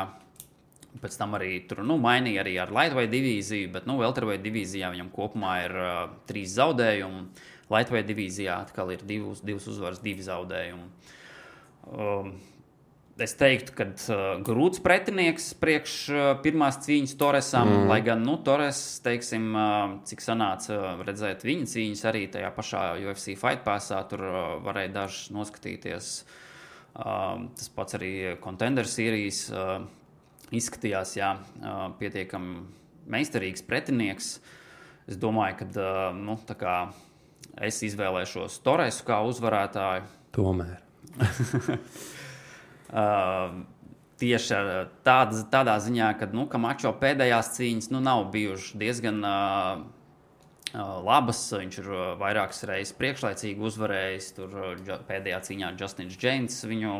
pēc 1.01 1.17
tam 1.17 1.35
arī 1.37 1.57
tur 1.69 1.83
nu, 1.85 1.97
mainīja 2.01 2.43
arī 2.43 2.55
ar 2.61 2.71
Lightweight 2.73 3.11
divīziju, 3.13 3.71
bet 3.73 3.89
nu, 3.89 3.97
Welterweight 4.01 4.43
divīzijā 4.45 4.91
viņam 4.93 5.11
kopumā 5.13 5.57
ir 5.65 5.75
uh, 5.77 5.91
trīs 6.29 6.55
zaudējumi. 6.57 7.25
Lightweight 7.73 8.09
divīzijā 8.09 8.59
atkal 8.67 8.91
ir 8.93 9.05
divas, 9.07 9.41
divas 9.45 9.67
uzvaras, 9.71 10.01
divi 10.03 10.25
zaudējumi. 10.25 10.89
Um, 11.93 12.33
Es 13.21 13.35
teiktu, 13.37 13.75
ka 13.77 13.85
uh, 14.09 14.21
grūts 14.41 14.79
pretinieks 14.81 15.51
priekš 15.61 15.95
uh, 16.09 16.21
pirmās 16.41 16.79
cīņas 16.81 17.11
Torresam, 17.19 17.69
mm. 17.69 17.89
lai 17.91 17.99
gan 18.01 18.23
nu, 18.25 18.39
Torres, 18.41 18.79
teiksim, 19.05 19.51
uh, 19.53 19.91
cik 20.09 20.23
sanāca 20.25 20.73
uh, 20.73 21.03
redzēt 21.05 21.45
viņa 21.45 21.67
cīņas 21.75 22.01
arī 22.09 22.23
tajā 22.33 22.49
pašā 22.55 22.81
UFC 23.03 23.35
Fight 23.37 23.61
Passā, 23.67 23.99
tur 24.09 24.23
uh, 24.25 24.39
varēja 24.65 24.95
dažs 24.95 25.27
noskatīties. 25.35 26.09
Uh, 26.93 27.45
tas 27.53 27.69
pats 27.77 27.99
arī 27.99 28.33
Contender 28.41 28.89
Series 28.89 29.43
uh, 29.53 29.85
izskatījās, 30.49 31.13
jā, 31.19 31.35
uh, 31.37 31.85
pietiekami 32.01 32.65
meistarīgs 33.13 33.61
pretinieks. 33.69 34.33
Es 35.05 35.21
domāju, 35.21 35.61
ka 35.61 35.69
uh, 35.69 36.17
nu, 36.17 36.39
es 37.61 37.77
izvēlēšos 37.85 38.57
Torresu 38.65 39.05
kā 39.05 39.21
uzvarētāju. 39.29 40.09
Tomēr. 40.33 40.81
Uh, 42.93 43.63
tieši 44.21 44.59
tāda, 45.05 45.43
tādā 45.51 45.75
ziņā, 45.81 46.13
ka 46.19 46.29
nu, 46.31 46.45
Kamačo 46.49 46.93
pēdējās 47.01 47.55
cīņas 47.57 47.91
nu, 47.93 48.01
nav 48.05 48.27
bijušas 48.33 48.77
diezgan 48.79 49.21
uh, 49.25 49.83
labas. 50.73 51.41
Viņš 51.53 51.79
ir 51.81 51.89
vairākas 52.21 52.63
reizes 52.69 52.95
priekšlaicīgi 52.97 53.63
uzvarējis. 53.69 54.33
Tur 54.37 54.57
pēdējā 55.09 55.39
cīņā 55.49 55.71
Justins 55.79 56.17
Džeins 56.17 56.59
viņu 56.69 56.97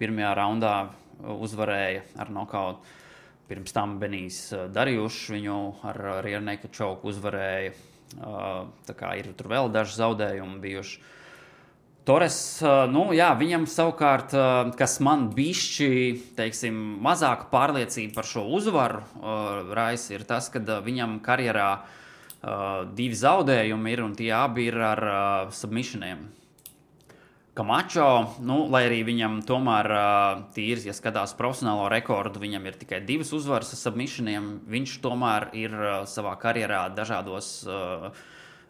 pirmajā 0.00 0.34
raundā 0.38 0.74
uzvarēja 1.22 2.04
ar 2.20 2.30
nokautu. 2.34 2.94
Pirms 3.44 3.74
tam 3.76 3.98
Benijs 4.00 4.46
Darījušs 4.72 5.34
viņu 5.34 5.58
ar 5.84 5.98
Rieneku 6.24 6.70
čauku 6.72 7.10
uzvarēja. 7.12 7.74
Tā 8.14 8.94
kā 8.96 9.10
ir 9.20 9.28
tur 9.36 9.50
vēl 9.52 9.68
daži 9.74 9.98
zaudējumi 9.98 10.62
bijuši. 10.62 11.02
Torres, 12.04 12.36
nu, 12.92 13.06
jā, 13.16 13.30
viņam 13.40 13.62
savukārt, 13.70 14.34
kas 14.76 14.98
man 15.00 15.30
bišķi, 15.32 15.86
teiksim, 16.36 16.76
mazāk 17.00 17.46
pārliecība 17.48 18.18
par 18.18 18.28
šo 18.28 18.42
uzvaru, 18.58 19.00
Rais, 19.72 20.04
ir 20.12 20.26
tas, 20.28 20.50
ka 20.52 20.60
viņam 20.84 21.16
karjerā 21.24 21.70
divi 22.92 23.16
zaudējumi 23.16 23.94
ir 23.94 24.02
un 24.04 24.12
tie 24.18 24.28
abi 24.36 24.68
ir 24.68 24.76
ar 24.84 25.04
submissioniem. 25.56 26.26
Kamačo, 27.54 28.34
nu, 28.42 28.64
lai 28.66 28.82
arī 28.88 29.00
viņam 29.06 29.38
tomēr 29.46 29.88
tīri, 30.52 30.88
ja 30.88 30.92
skatās 30.92 31.36
profesionālo 31.38 31.86
rekordu, 31.88 32.42
viņam 32.42 32.64
ir 32.66 32.78
tikai 32.80 32.98
divas 33.06 33.30
uzvaras 33.32 33.70
ar 33.76 33.80
submissioniem. 33.80 34.48
Viņš 34.68 34.96
tomēr 35.04 35.52
ir 35.56 35.76
savā 36.10 36.34
karjerā 36.42 36.88
dažādos 36.96 37.52
uh, 37.64 38.10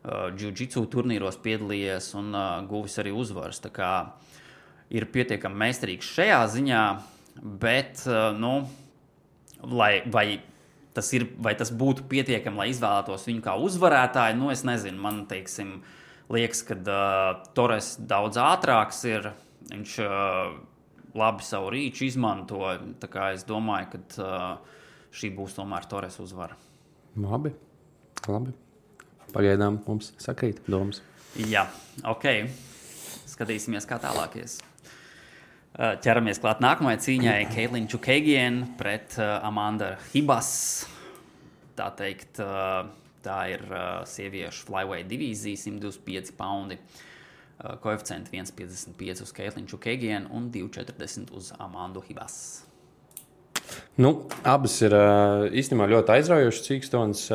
jiu-jitsu 0.05 0.85
turnīros 0.93 1.39
piedalījies 1.45 2.11
un 2.21 2.33
uh, 2.35 2.61
guvis 2.69 2.99
arī 3.01 3.15
uzvaras. 3.17 3.61
Tā 3.65 3.71
kā 3.73 3.91
ir 4.93 5.07
pietiekami 5.13 5.63
meistarīgs 5.65 6.11
šajā 6.17 6.41
ziņā, 6.55 6.83
bet, 7.63 8.05
uh, 8.09 8.33
nu, 8.37 8.55
lai, 9.65 10.03
vai 10.13 10.27
tas, 10.97 11.09
ir, 11.17 11.27
vai 11.41 11.55
tas 11.59 11.73
būtu 11.75 12.07
pietiekami, 12.11 12.61
lai 12.61 12.69
izvēlētos 12.73 13.27
viņu 13.31 13.45
kā 13.45 13.57
uzvarētāju, 13.65 14.39
nu, 14.41 14.53
es 14.55 14.65
nezinu, 14.67 15.01
man 15.03 15.25
teiksim. 15.31 15.79
Liekas, 16.33 16.63
ka 16.65 16.77
uh, 16.81 17.43
Torres 17.57 17.95
daudz 18.01 18.39
ātrāks 18.41 19.03
ir. 19.11 19.29
Viņš 19.69 19.97
uh, 20.05 20.55
labi 21.21 21.45
savu 21.45 21.69
rīču 21.75 22.07
izmanto. 22.09 22.63
Es 23.29 23.45
domāju, 23.49 23.91
ka 23.93 24.25
uh, 24.25 24.75
šī 25.15 25.35
būs 25.37 25.57
tomēr 25.59 25.85
Torres 25.91 26.17
uzvara. 26.25 26.57
Labi. 27.21 27.53
labi. 28.25 28.57
Pagaidām 29.35 29.81
mums 29.87 30.13
sakrīt 30.23 30.63
domas. 30.71 31.03
Jā, 31.37 31.67
ok. 32.07 32.29
Skatīsimies, 33.35 33.87
kā 33.91 33.99
tālāk 34.03 34.39
ies. 34.43 34.61
Ķeramies 35.75 36.39
klāt 36.39 36.61
nākamajai 36.63 37.01
cīņai. 37.03 37.39
Keitlina 37.51 37.91
Čukēgiena 37.91 38.77
pret 38.79 39.17
Amanda 39.19 39.97
Hibas. 40.13 40.53
Tā 41.75 41.89
teikt, 41.99 42.39
Tā 43.25 43.39
ir 43.55 43.63
sieviešu 44.09 44.67
flyweight 44.69 45.09
divīzija, 45.09 45.57
125 45.57 46.35
poundi. 46.37 46.77
Koeficienti 47.81 48.35
1,55 48.37 49.23
uz 49.25 49.33
Keitlinu 49.33 49.71
Čukēgienu 49.71 50.29
un 50.35 50.51
2,40 50.53 51.33
uz 51.39 51.53
Amandu 51.63 52.03
Hibas. 52.05 52.64
Nu, 54.01 54.11
abas 54.43 54.75
ir 54.83 54.95
īstenībā 55.55 55.87
ļoti 55.93 56.17
aizraujošas 56.17 56.65
cīkstonas. 56.67 57.27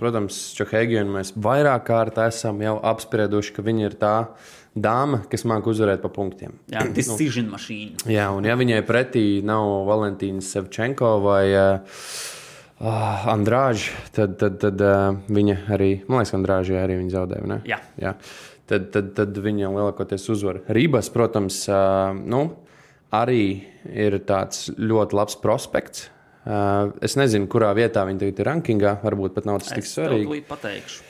Protams, 0.00 0.38
Čukēgienu 0.56 1.18
mēs 1.18 1.34
vairāk 1.36 1.88
kārt 1.90 2.20
esam 2.24 2.62
jau 2.64 2.78
apsprieduši, 2.92 3.52
ka 3.56 3.64
viņa 3.66 3.90
ir 3.90 3.98
tā 4.00 4.14
dāma, 4.76 5.22
kas 5.30 5.44
māca 5.48 5.72
uzvarēt 5.72 6.02
pa 6.04 6.10
punktiem. 6.12 6.56
Jā, 6.72 6.84
decision 6.96 7.48
nu, 7.48 7.56
mašīna. 7.56 8.06
Jā, 8.12 8.30
un 8.36 8.48
ja 8.48 8.56
viņai 8.58 8.82
pretī 8.88 9.26
nav 9.46 9.88
Valentīna 9.88 10.44
Sevčenko 10.44 11.16
vai 11.24 11.44
uh, 11.52 12.02
Andrāža, 13.32 13.96
tad, 14.16 14.36
tad, 14.40 14.60
tad 14.62 14.84
uh, 14.84 15.08
viņa 15.32 15.62
arī, 15.76 15.90
man 16.08 16.20
liekas, 16.20 16.36
Andrāža 16.36 16.82
arī 16.82 17.00
viņa 17.00 17.16
zaudēja. 17.16 17.62
Jā. 17.68 17.80
Jā. 18.02 18.14
Tad, 18.66 18.88
tad, 18.94 19.12
tad 19.14 19.36
viņa 19.38 19.70
lielākoties 19.70 20.24
uzvar. 20.34 20.64
Rības, 20.74 21.08
protams, 21.14 21.62
uh, 21.70 22.12
nu, 22.16 22.48
arī 23.14 23.66
ir 23.92 24.18
tāds 24.26 24.70
ļoti 24.76 25.18
labs 25.18 25.38
prospekts. 25.42 26.08
Uh, 26.46 26.92
es 27.02 27.16
nezinu, 27.18 27.48
kurā 27.50 27.72
vietā 27.74 28.04
viņa 28.06 28.22
tagad 28.22 28.40
ir 28.40 28.48
rankingā. 28.50 28.96
Varbūt 29.02 29.34
pat 29.34 29.48
nav 29.48 29.60
tas 29.62 29.74
tik 29.74 29.86
svarīgi. 29.88 30.40
Es 30.42 30.48
pateikšu. 30.50 31.06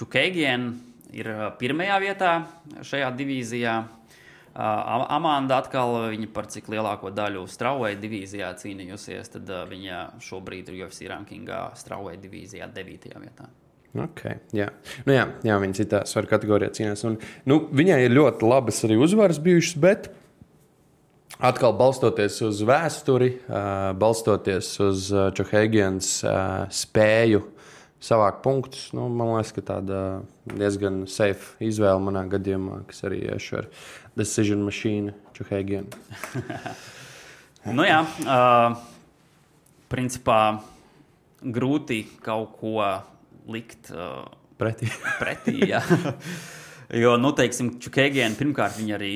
Čukēgien 0.00 0.68
ir 1.12 1.28
pirmajā 1.60 1.96
vietā 2.00 2.34
šajā 2.86 3.10
divīzijā. 3.18 3.78
Uh, 4.50 5.06
Amanda 5.14 5.60
atkal 5.60 6.10
viņa 6.10 6.28
par 6.34 6.48
cik 6.50 6.72
lielāko 6.72 7.12
daļu 7.14 7.44
Strauja 7.48 7.94
divīzijā 8.00 8.48
cīnījusies, 8.58 9.30
tad 9.36 9.52
uh, 9.52 9.62
viņa 9.68 10.00
šobrīd 10.26 10.72
ir 10.72 10.80
UFC 10.86 11.06
rankingā 11.12 11.68
Strauja 11.78 12.16
divīzijā 12.18 12.66
9. 12.74 13.12
vietā. 13.20 13.46
Okay, 13.90 14.38
jā, 14.54 14.68
nu 15.02 15.14
jā, 15.14 15.24
jā 15.42 15.54
viņa 15.58 15.76
citā 15.80 16.00
svaru 16.06 16.30
kategorijā 16.30 16.70
cīnās. 16.76 17.00
Un, 17.08 17.16
nu, 17.50 17.60
viņai 17.74 18.00
ir 18.04 18.14
ļoti 18.14 18.46
labas 18.46 18.84
arī 18.86 18.98
uzvaras 19.02 19.40
bijušas, 19.42 19.78
bet 19.82 20.10
atkal 21.40 21.72
balstoties 21.76 22.40
uz 22.44 22.60
vēsturi, 22.66 23.30
balstoties 24.00 24.68
uz 24.84 25.08
Čohēgienas 25.36 26.12
spēju 26.80 27.42
savākt 28.00 28.42
punktus. 28.44 28.88
Nu, 28.96 29.08
man 29.12 29.34
liekas, 29.34 29.52
ka 29.56 29.64
tāda 29.72 30.00
diezgan 30.48 31.04
safe 31.10 31.56
izvēle 31.64 32.00
manā 32.02 32.24
gadījumā, 32.32 32.82
kas 32.88 33.04
arī 33.08 33.22
iešu 33.28 33.60
ar 33.60 33.68
decision 34.18 34.64
machine 34.64 35.14
Čuhēgienu. 35.36 35.88
nu 37.76 37.86
jā, 37.88 38.00
uh, 38.24 38.78
principā 39.92 40.40
grūti 41.40 42.02
kaut 42.24 42.56
ko 42.60 42.80
likt 43.50 43.92
uh, 43.94 44.24
pretī. 44.60 44.90
pretī 45.20 45.60
Jo, 46.90 47.14
nu, 47.20 47.30
teiksim, 47.36 47.76
Čukēgiena 47.78 48.34
pirmkārt, 48.34 48.74
viņa 48.80 48.94
arī 48.96 49.14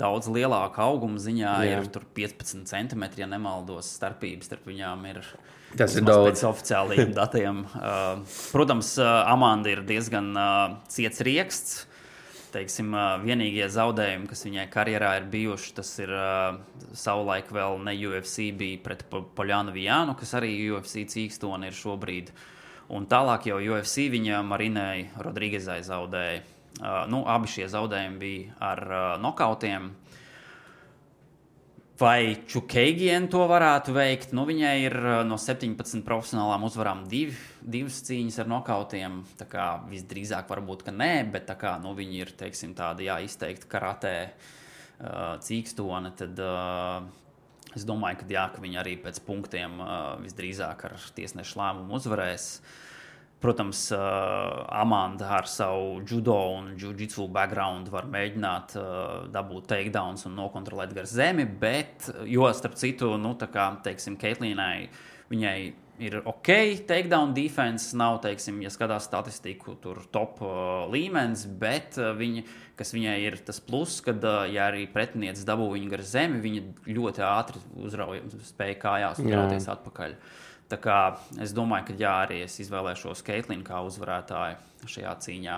daudz 0.00 0.30
lielāka 0.32 0.86
auguma 0.86 1.20
ziņā 1.20 1.52
Jā. 1.68 1.80
ir 1.82 1.88
15 2.16 2.64
centimetri, 2.70 3.20
ja 3.20 3.28
nemaldos, 3.28 3.90
starpības 3.98 4.48
starp 4.48 4.68
viņām 4.70 5.02
ir. 5.10 5.18
Tas 5.76 5.94
ir 5.98 6.06
daudz. 6.06 6.30
Pēc 6.30 6.44
oficiālajiem 6.48 7.12
datiem. 7.20 7.58
Uh, 7.76 8.22
protams, 8.54 8.94
uh, 9.02 9.20
Amanda 9.28 9.68
ir 9.72 9.82
diezgan 9.86 10.30
uh, 10.32 10.78
ciets 10.88 11.20
rieksts. 11.26 11.82
Teiksim, 12.54 12.88
uh, 12.96 13.18
vienīgie 13.22 13.68
zaudējumi, 13.70 14.26
kas 14.30 14.46
viņai 14.46 14.64
karjerā 14.72 15.10
ir 15.20 15.26
bijuši, 15.30 15.74
tas 15.76 15.90
ir 16.00 16.14
uh, 16.16 16.56
savulaik 16.98 17.52
vēl 17.54 17.76
ne 17.84 17.94
UFC, 18.08 18.48
bija 18.56 18.80
pret 18.86 19.04
Poļānu 19.12 19.76
Vijānu, 19.76 20.16
kas 20.18 20.32
arī 20.40 20.54
UFC 20.72 21.04
cīkstoni 21.12 21.68
ir 21.68 21.76
šobrīd. 21.76 22.32
Un 22.96 23.04
tālāk 23.06 23.46
jau 23.52 23.60
UFC 23.60 24.08
viņa 24.10 24.40
Marinai 24.48 25.10
Rodrīgezai 25.20 25.78
zaudēja. 25.86 26.40
Uh, 26.78 27.04
nu, 27.10 27.24
abi 27.28 27.50
šie 27.50 27.66
zaudējumi 27.68 28.20
bija 28.20 28.54
ar 28.70 28.80
uh, 28.86 29.02
nokautiem. 29.20 29.90
Vai 32.00 32.38
Čukēgiena 32.48 33.28
to 33.28 33.42
varētu 33.50 33.92
veikt? 33.92 34.30
Nu, 34.32 34.46
viņai 34.48 34.76
ir 34.86 34.96
uh, 34.96 35.18
no 35.28 35.36
17 35.36 36.00
profesionālām 36.06 36.64
uzvarām 36.64 37.02
div, 37.10 37.34
divas 37.60 37.98
cīņas 38.06 38.40
ar 38.40 38.48
nokautiem. 38.54 39.18
Tā 39.36 39.48
kā 39.50 39.66
visdrīzāk 39.90 40.48
varbūt, 40.48 40.86
ka 40.86 40.94
nē, 40.94 41.12
bet 41.34 41.52
kā, 41.60 41.74
nu, 41.82 41.92
viņi 41.98 42.22
ir 42.22 42.32
teiksim, 42.40 42.72
tādi 42.78 43.10
jā, 43.10 43.18
izteikti 43.26 43.68
karatē 43.68 44.14
uh, 44.30 45.34
cīkstoni. 45.44 46.14
Tad 46.22 46.40
uh, 46.46 47.02
es 47.76 47.84
domāju, 47.84 48.22
ka, 48.22 48.30
jā, 48.32 48.46
ka 48.54 48.64
viņi 48.64 48.80
arī 48.80 48.96
pēc 49.04 49.20
punktiem 49.26 49.82
uh, 49.82 50.14
visdrīzāk 50.22 50.86
ar 50.88 50.96
tiesnešu 51.18 51.60
lēmumu 51.60 52.00
uzvarēs. 52.00 52.54
Uh, 52.62 52.86
Protams, 53.40 53.86
Amanda 54.68 55.30
ar 55.38 55.46
savu 55.48 56.02
judo 56.04 56.36
un 56.58 56.74
jiu-jitsu 56.76 57.24
background 57.32 57.88
var 57.88 58.04
mēģināt 58.12 58.74
dabūt 59.32 59.70
takedowns 59.70 60.26
un 60.28 60.34
nokontrolēt 60.36 60.92
gar 60.92 61.08
zemi, 61.08 61.46
bet, 61.48 62.10
jo 62.28 62.50
starp 62.52 62.76
citu, 62.76 63.14
nu, 63.16 63.32
tā 63.40 63.48
kā, 63.48 63.70
teiksim, 63.86 64.18
Keitlīnai, 64.20 64.90
viņai 65.32 65.54
ir 66.04 66.18
ok, 66.20 66.50
takedown 66.88 67.32
defense 67.36 67.96
nav, 67.96 68.18
teiksim, 68.26 68.60
ja 68.60 68.72
skatās 68.72 69.08
statistiku, 69.08 69.72
tur 69.80 70.02
top 70.12 70.44
līmenis, 70.92 71.46
bet 71.60 71.96
viņa, 71.96 72.44
kas 72.76 72.92
viņai 72.96 73.16
ir 73.24 73.38
tas 73.48 73.62
pluss, 73.64 74.04
kad, 74.04 74.20
ja 74.52 74.68
arī 74.68 74.84
pretinieks 74.92 75.48
dabū 75.48 75.70
viņu 75.78 75.88
gar 75.96 76.04
zemi, 76.04 76.44
viņa 76.44 76.92
ļoti 76.92 77.24
ātri 77.24 77.64
uzrauja, 77.88 78.28
spēja 78.52 78.78
kājās 78.84 79.24
uzrauties 79.24 79.72
atpakaļ. 79.78 80.16
Uh, 80.20 80.39
Tā 80.70 80.78
kā 80.78 80.96
es 81.42 81.50
domāju, 81.54 81.88
ka 81.88 81.98
jā, 81.98 82.10
arī 82.26 82.44
es 82.44 82.54
izvēlēšos 82.62 83.24
Keitlinu 83.26 83.64
kā 83.66 83.80
uzvarētāju 83.82 84.86
šajā 84.90 85.14
cīņā. 85.24 85.56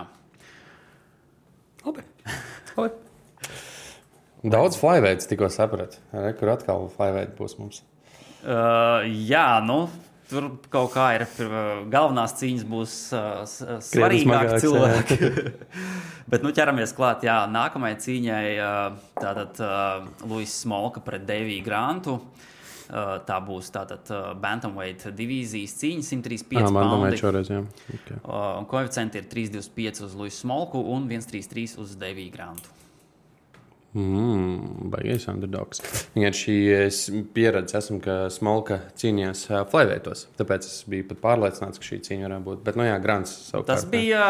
Labi. 1.85 2.05
Labi. 2.79 2.95
Daudz 4.43 4.79
flyweights 4.81 5.29
tikko 5.31 5.51
sapratu. 5.53 6.01
Kur 6.39 6.55
atkal 6.55 6.89
flyweight 6.95 7.37
būs 7.37 7.59
mums? 7.61 7.83
Uh, 8.43 9.05
jā, 9.29 9.61
nu, 9.63 9.85
tur 10.31 10.49
kaut 10.73 10.95
kā 10.97 11.11
ir. 11.19 11.27
Galvenās 11.93 12.35
cīņas 12.41 12.65
būs 12.73 12.95
uh, 13.15 13.77
svarīgākas 13.85 14.65
cilvēki. 14.65 15.19
Bet 16.33 16.47
nu, 16.47 16.55
ķeramies 16.57 16.97
klāt. 16.97 17.29
Jā, 17.29 17.43
nākamajai 17.53 18.01
cīņai 18.07 18.47
uh, 18.57 18.97
tātad 19.21 19.61
uh, 19.61 20.09
Luis 20.25 20.57
Smolka 20.65 21.05
pret 21.05 21.29
Deviju 21.29 21.69
Grantu. 21.69 22.17
Uh, 22.17 22.49
Uh, 22.49 22.52
tā 22.89 23.39
būs 23.47 23.71
tātad 23.75 24.13
Bantamweight 24.43 25.09
divīzijas 25.17 25.77
cīņa, 25.81 26.07
135 26.09 26.63
ah, 26.63 26.77
poundi. 26.77 27.21
Šoreiz, 27.21 27.51
jā. 27.53 27.63
okay. 27.95 28.21
Koeficienti 28.71 29.23
ir 29.23 29.29
325 29.33 30.07
uz 30.09 30.17
Luisu 30.19 30.43
Smolku 30.45 30.83
un 30.95 31.09
133 31.11 31.79
uz 31.83 31.97
Deviju 32.01 32.35
Grantu. 32.35 32.82
Mm, 33.93 34.89
Baigais 34.89 35.27
underdogs. 35.29 35.83
Viņam 36.15 36.37
šī 36.37 36.55
pieredze, 37.37 37.77
esmu, 37.77 37.99
ka 38.01 38.15
Smolka 38.33 38.79
cīnījās 38.97 39.43
flyweightos. 39.69 40.25
Tāpēc 40.39 40.65
es 40.65 40.79
biju 40.89 41.11
pat 41.11 41.21
pārliecināts, 41.27 41.81
ka 41.83 41.89
šī 41.91 41.99
cīņa 42.07 42.25
varētu 42.25 42.47
būt. 42.47 42.63
Bet, 42.65 42.79
nu 42.81 42.87
jā, 42.89 42.97
Grants 43.05 43.35
savukārt. 43.51 43.69
Tas 43.69 43.85
bija 43.93 44.25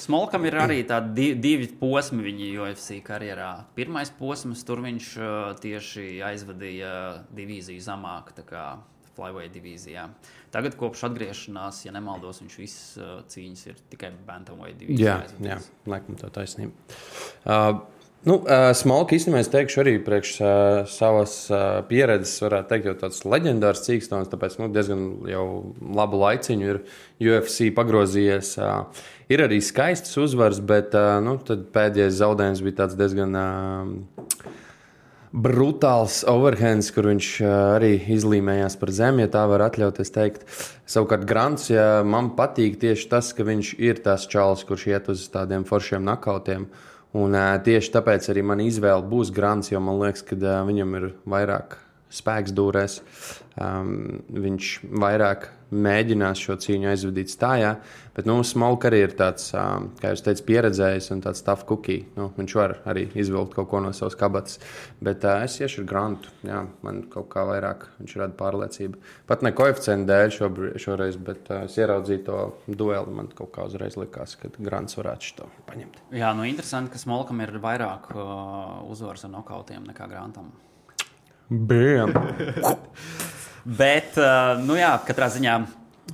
Smolkam, 0.00 0.48
ir 0.48 0.56
arī 0.64 0.80
tādi 0.88 1.12
di 1.18 1.28
divi 1.50 1.68
posmi 1.80 2.24
viņa 2.24 2.48
UFC 2.64 3.02
karjerā. 3.04 3.52
Pirmais 3.76 4.12
posms, 4.16 4.64
tur 4.64 4.80
viņš 4.86 5.12
tieši 5.60 6.08
aizvadīja 6.32 6.96
divīziju 7.36 7.84
zemāk. 7.84 8.32
Flyweight 9.14 9.54
divīzijā. 9.54 10.08
Tagad, 10.50 10.74
kopš 10.78 11.04
atgriešanās, 11.06 11.84
ja 11.84 11.92
nemaldos, 11.94 12.40
viņš 12.42 12.56
visas 12.58 13.20
cīņas 13.30 13.62
ir 13.70 13.76
tikai 13.92 14.10
Bantamweight 14.26 14.80
divīzijā. 14.80 15.20
Jā, 15.38 15.52
jā, 15.52 15.58
laikam 15.86 16.18
tā 16.18 16.32
taisnība. 16.34 16.74
Uh, 17.44 17.84
Nu, 18.24 18.38
uh, 18.40 18.70
Smalka 18.72 19.18
īstenībā 19.18 19.42
es 19.44 19.50
teikšu 19.52 19.82
arī 19.82 19.92
priekš 20.00 20.30
uh, 20.40 20.46
savas 20.88 21.34
uh, 21.52 21.82
pieredzes, 21.84 22.38
varētu 22.40 22.70
teikt, 22.70 22.86
jau 22.88 22.94
tāds 23.02 23.18
leģendārs 23.28 23.82
cīkstons, 23.84 24.30
tāpēc 24.32 24.56
nu, 24.62 24.68
diezgan 24.72 25.02
jau 25.28 25.44
labu 25.92 26.22
laiciņu 26.22 26.70
ir 26.70 26.78
UFC 27.20 27.68
pagrozījies. 27.76 28.54
Uh, 28.56 29.04
ir 29.28 29.44
arī 29.44 29.58
skaistas 29.60 30.16
uzvaras, 30.22 30.62
bet 30.64 30.96
uh, 30.96 31.18
nu, 31.20 31.36
pēdējais 31.76 32.16
zaudējums 32.22 32.62
bija 32.64 32.78
tāds 32.80 32.96
diezgan. 32.96 33.36
Uh, 33.36 34.54
brutāls 35.34 36.20
overhands, 36.30 36.92
kur 36.94 37.10
viņš 37.10 37.28
arī 37.42 37.96
izlīmējās 38.14 38.76
par 38.78 38.92
zemi, 38.94 39.24
ja 39.24 39.32
tā 39.34 39.42
var 39.50 39.64
atļauties 39.66 40.14
teikt. 40.14 40.44
Savukārt, 40.86 41.26
Grants, 41.26 41.66
ja 41.74 42.04
man 42.06 42.30
patīk 42.38 42.78
tieši 42.78 43.08
tas, 43.10 43.32
ka 43.34 43.44
viņš 43.44 43.72
ir 43.82 43.98
tas 44.06 44.28
čalis, 44.30 44.62
kurš 44.64 44.86
iet 44.92 45.10
uz 45.10 45.26
tādiem 45.34 45.66
foršiem 45.66 46.06
nakautiem. 46.06 46.68
Uh, 46.70 46.93
Un, 47.14 47.34
uh, 47.38 47.54
tieši 47.62 47.92
tāpēc 47.94 48.26
arī 48.32 48.42
man 48.42 48.62
izvēle 48.64 49.06
būs 49.06 49.30
Grants, 49.34 49.70
jo 49.70 49.78
man 49.82 50.00
liekas, 50.02 50.24
ka 50.26 50.38
uh, 50.38 50.62
viņam 50.66 50.96
ir 50.98 51.10
vairāk 51.30 51.78
spēks 52.14 52.54
dūrēs. 52.54 53.00
Um, 53.54 54.24
viņš 54.34 54.70
vairāk 54.98 55.46
mēģinās 55.74 56.40
šo 56.42 56.56
cīņu 56.60 56.88
aizvadīt 56.90 57.30
stājā. 57.30 57.76
Bet 58.14 58.26
nu, 58.26 58.36
Smalka 58.46 58.88
arī 58.90 59.00
ir 59.04 59.14
tāds, 59.18 59.48
um, 59.58 59.88
kā 60.00 60.12
jūs 60.12 60.22
teicāt, 60.26 60.42
pieredzējis 60.48 61.10
un 61.14 61.22
tāds 61.24 61.42
tough 61.46 61.62
cookie. 61.68 62.00
Nu, 62.18 62.28
viņš 62.36 62.54
var 62.58 62.76
arī 62.90 63.06
izvilkt 63.18 63.54
kaut 63.56 63.70
ko 63.70 63.82
no 63.82 63.92
savas 63.94 64.18
kabatas. 64.18 64.58
Bet 65.04 65.26
uh, 65.26 65.44
es 65.46 65.56
iešu 65.60 65.82
ar 65.82 65.88
grantu. 65.90 66.34
Jā, 66.46 66.64
man 66.86 67.04
kaut 67.12 67.30
kā 67.34 67.46
vairāk 67.46 67.88
viņš 68.00 68.16
rada 68.22 68.38
pārliecību. 68.38 69.00
Pat 69.30 69.46
ne 69.46 69.54
koeficientu 69.54 70.10
dēļ 70.10 70.34
šobrīd, 70.38 70.76
šoreiz, 70.82 71.18
bet 71.30 71.50
uh, 71.50 71.64
es 71.68 71.78
ieraudzīju 71.78 72.26
to 72.26 72.42
dueli. 72.66 73.14
Man 73.14 73.30
kaut 73.34 73.54
kā 73.54 73.66
uzreiz 73.70 73.98
likās, 74.00 74.34
ka 74.40 74.50
grants 74.58 74.98
varētu 74.98 75.30
šo 75.30 75.50
paņemt. 75.70 76.02
Jā, 76.14 76.34
nu 76.38 76.46
interesanti, 76.50 76.94
ka 76.94 77.02
Smalkam 77.02 77.42
ir 77.46 77.54
vairāk 77.62 78.12
uh, 78.14 78.84
uzvaras 78.90 79.26
ar 79.26 79.36
nokautiem 79.38 79.86
nekā 79.90 80.10
grantam. 80.10 80.52
Bam! 81.48 82.12
Bet, 83.80 84.16
uh, 84.20 84.60
nu 84.64 84.76
jā, 84.76 84.92
katrā 85.08 85.30
ziņā. 85.32 85.56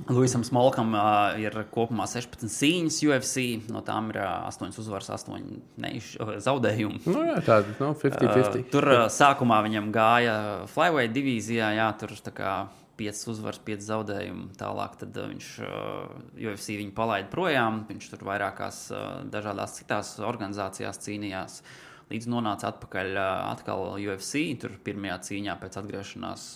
Luisam 0.07 0.43
Smolkam 0.47 0.93
uh, 0.95 1.35
ir 1.39 1.55
kopumā 1.71 2.05
16 2.07 2.47
cīņas 2.47 2.99
UFC, 3.03 3.43
no 3.71 3.81
tām 3.83 4.07
ir 4.13 4.21
uh, 4.23 4.47
8 4.47 4.79
uzvaras, 4.79 5.09
8 5.11 5.41
neiš, 5.83 6.13
uh, 6.23 6.33
zaudējumi. 6.47 7.03
Nu, 7.11 7.25
jā, 7.27 7.37
tāda 7.43 7.75
no 7.79 7.91
50-50. 7.99 8.61
Uh, 8.61 8.69
tur 8.71 8.87
uh, 8.87 9.03
sākumā 9.11 9.59
viņam 9.67 9.91
gāja 9.95 10.37
Flyweight 10.71 11.15
divīzijā, 11.15 11.73
jā, 11.75 11.89
tur 11.99 12.15
tā 12.23 12.33
kā 12.35 12.55
5 12.99 13.21
uzvaras, 13.35 13.61
5 13.67 13.87
zaudējumi. 13.87 14.49
Tālāk 14.59 14.97
tad, 15.03 15.19
uh, 15.19 15.29
viņš 15.31 15.53
uh, 15.67 16.17
UFC 16.39 16.79
viņu 16.79 16.95
palaida 16.95 17.31
projām, 17.31 17.83
viņš 17.91 18.11
tur 18.15 18.27
vairākās 18.31 18.83
uh, 18.95 19.07
dažādās 19.31 19.79
citās 19.79 20.15
organizācijās 20.23 21.03
cīnījās. 21.03 21.61
Uh, 21.61 21.90
līdz 22.11 22.29
nonāca 22.31 22.69
atpakaļ 22.71 23.19
atkal 23.23 23.85
UFC. 23.95 24.43
Tur 24.61 24.75
pirmajā 24.85 25.19
cīņā 25.29 25.57
pēc 25.61 25.77
atgriešanās 25.81 26.47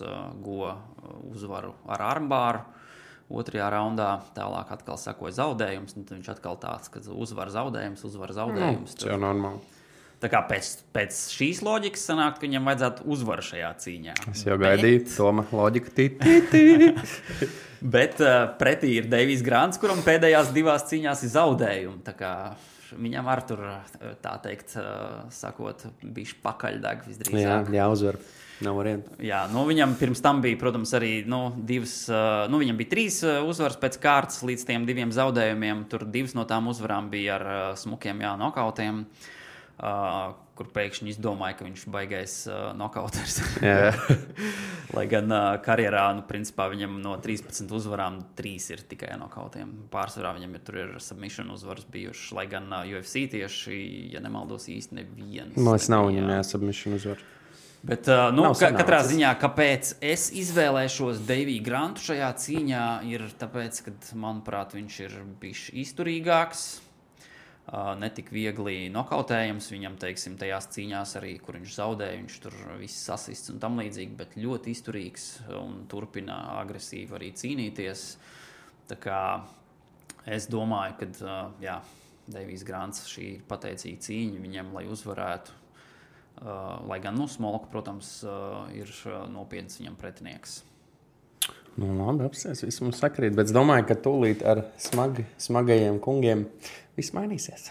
guva 0.45 0.77
uzvaru 1.31 1.73
ar 1.89 2.05
armbāru. 2.11 2.65
Otrajā 3.25 3.71
raundā 3.73 4.09
tālāk 4.35 4.69
atkal 4.75 4.99
sekoja 5.01 5.33
zaudējums. 5.39 5.95
Viņš 6.11 6.27
atkal 6.35 6.59
tāds, 6.61 6.91
ka 6.93 7.01
uzvar 7.15 7.49
zaudējums, 7.53 8.03
uzvar 8.05 8.35
zaudējums. 8.37 8.91
Nu, 8.93 8.99
tas 9.01 9.09
jau 9.09 9.17
normāli. 9.21 9.63
Tā 10.21 10.29
kā 10.31 10.39
pēc, 10.47 10.69
pēc 10.95 11.17
šīs 11.35 11.59
loģikas 11.65 12.05
sanāk, 12.07 12.37
ka 12.37 12.45
viņam 12.45 12.69
vajadzētu 12.69 13.07
uzvaru 13.13 13.43
šajā 13.45 13.71
cīņā. 13.83 14.13
Es 14.31 14.45
jau 14.47 14.55
gaidīju, 14.61 15.01
Bet... 15.03 15.11
Toma 15.17 15.43
loģika. 15.51 15.91
Tī, 15.97 16.05
tī, 16.21 16.35
tī. 16.53 17.49
Bet 17.95 18.21
uh, 18.23 18.45
pretī 18.57 18.95
ir 19.01 19.09
Deivijs 19.11 19.43
Grants, 19.45 19.77
kuram 19.81 19.99
pēdējās 20.05 20.53
divās 20.55 20.87
cīņās 20.89 21.25
ir 21.27 21.33
zaudējumi. 21.35 22.01
Viņam 22.95 23.27
ar 23.31 23.43
tur, 23.47 23.61
tā 24.23 24.33
teikt, 24.43 24.77
sakot, 25.35 25.85
bija 26.01 26.39
pakaļdeg 26.45 27.05
visdrīzāk. 27.09 27.69
Jā, 27.71 27.83
jāuzvar. 27.83 28.19
Nav 28.63 28.77
variantu. 28.79 29.11
Jā, 29.19 29.41
nu, 29.51 29.65
viņam 29.67 29.97
pirms 29.99 30.21
tam 30.23 30.39
bija, 30.43 30.55
protams, 30.61 30.93
arī 30.95 31.09
nu, 31.27 31.49
divas, 31.67 32.05
nu, 32.47 32.61
viņam 32.61 32.77
bija 32.79 32.93
trīs 32.93 33.17
uzvaras 33.25 33.75
pēc 33.81 33.97
kārtas 33.99 34.39
līdz 34.47 34.63
tiem 34.69 34.85
diviem 34.87 35.11
zaudējumiem. 35.11 35.83
Tur 35.91 36.05
divas 36.07 36.37
no 36.37 36.45
tām 36.47 36.71
uzvarām 36.71 37.09
bija 37.11 37.35
ar 37.35 37.45
smukiem, 37.81 38.23
jā, 38.23 38.31
nokautiem. 38.39 39.03
Uh, 39.75 40.37
kur 40.55 40.69
pēkšņi 40.71 41.11
izdomāja, 41.11 41.57
ka 41.59 41.67
viņš 41.67 41.83
ir 41.83 41.91
baigais 41.91 42.35
uh, 42.47 42.71
nokauters. 42.79 43.41
Lai 44.95 45.05
gan 45.11 45.31
uh, 45.31 45.49
karjerā, 45.63 46.05
nu, 46.15 46.23
principā 46.29 46.69
viņam 46.71 46.97
no 47.03 47.17
13 47.21 47.71
uzvarām 47.75 48.21
3 48.39 48.69
ir 48.75 48.83
tikai 48.93 49.17
nokautiem. 49.19 49.73
Pārsvarā 49.91 50.31
viņam 50.37 50.55
ir, 50.55 50.73
ir 50.85 50.93
submission 51.03 51.51
uzvaras 51.51 51.87
bijušas, 51.91 52.31
lai 52.37 52.47
gan 52.51 52.71
uh, 52.71 52.87
UFC 52.87 53.25
tieši, 53.35 53.79
ja 54.15 54.23
nemaldos, 54.23 54.69
īsti 54.71 55.01
nevienas. 55.01 55.57
Man 55.59 55.75
liekas, 55.75 55.91
nav 55.91 56.07
viņam 56.07 56.31
jāsubmission 56.37 56.99
uzvaras. 56.99 57.31
Bet, 57.85 58.07
uh, 58.09 58.31
nu, 58.33 58.47
ka, 58.57 58.71
katrā 58.73 59.03
ziņā, 59.05 59.35
kāpēc 59.37 59.91
es 60.01 60.31
izvēlēšos 60.33 61.19
Deiviju 61.27 61.61
Grantu 61.67 62.07
šajā 62.07 62.31
cīņā, 62.41 62.85
ir 63.11 63.27
tāpēc, 63.37 63.83
ka, 63.85 63.93
manuprāt, 64.17 64.73
viņš 64.73 65.03
ir 65.03 65.19
bijis 65.41 65.67
izturīgāks 65.83 66.65
netik 67.99 68.29
viegli 68.33 68.89
nokautējams. 68.93 69.71
Viņam, 69.73 69.97
teiksim, 70.01 70.37
tajās 70.41 70.69
cīņās 70.75 71.15
arī, 71.19 71.35
kur 71.41 71.57
viņš 71.57 71.75
zaudēja, 71.79 72.19
viņš 72.21 72.39
tur 72.43 72.57
viss 72.81 73.05
sasists 73.07 73.53
un 73.53 73.59
tam 73.63 73.79
līdzīgi, 73.81 74.17
bet 74.19 74.37
ļoti 74.37 74.73
izturīgs 74.75 75.27
un 75.57 75.83
turpina 75.91 76.37
agresīvi 76.61 77.17
arī 77.17 77.31
cīnīties. 77.33 78.07
Tā 78.91 78.99
kā 79.01 79.21
es 80.29 80.45
domāju, 80.51 80.99
ka 81.01 81.37
jā, 81.63 81.79
Deivijs 82.29 82.65
Grants 82.65 83.05
šī 83.09 83.27
ir 83.39 83.43
pateicīga 83.49 84.01
cīņa 84.07 84.45
viņam, 84.45 84.73
lai 84.77 84.85
uzvarētu. 84.89 85.61
Lai 86.85 86.97
gan 86.99 87.15
nu, 87.15 87.29
Smolka, 87.31 87.69
protams, 87.71 88.17
ir 88.75 88.89
nopietns 89.31 89.79
viņam 89.79 89.95
pretinieks. 89.97 90.59
Nu, 91.75 91.91
labi, 91.99 92.23
apsēs, 92.23 92.61
viss 92.63 92.79
mums 92.79 93.01
sakrīt, 93.03 93.33
bet 93.35 93.49
es 93.49 93.55
domāju, 93.55 93.89
ka 93.89 93.97
tūlīt 93.99 94.45
ar 94.47 94.61
smagi, 94.79 95.25
smagajiem 95.43 95.97
kungiem 96.03 96.45
viss 96.95 97.11
mainīsies. 97.15 97.67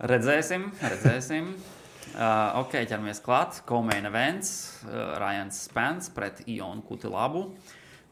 Redzēsim, 0.00 0.70
redzēsim. 0.84 1.50
Uh, 2.16 2.62
ok, 2.62 2.78
ķeramies 2.86 3.18
klāt. 3.20 3.58
Komēna 3.66 4.08
events, 4.08 4.50
uh, 4.86 5.16
Rajans 5.20 5.58
Spence 5.66 6.12
pret 6.14 6.38
Ionu 6.48 6.80
Kutilabu. 6.86 7.42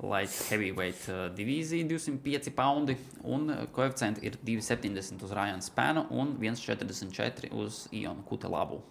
Light 0.02 0.34
heavyweight 0.50 1.06
uh, 1.08 1.20
divīzija 1.32 1.86
205 1.88 2.50
poundi 2.58 2.98
un 3.22 3.46
koeficienti 3.72 4.26
ir 4.26 4.36
2,70 4.44 5.24
uz 5.24 5.32
Rajana 5.38 5.64
Spēnu 5.64 6.04
un 6.12 6.34
1,44 6.42 7.54
uz 7.54 7.84
Ionu 7.94 8.26
Kutilabu. 8.28 8.82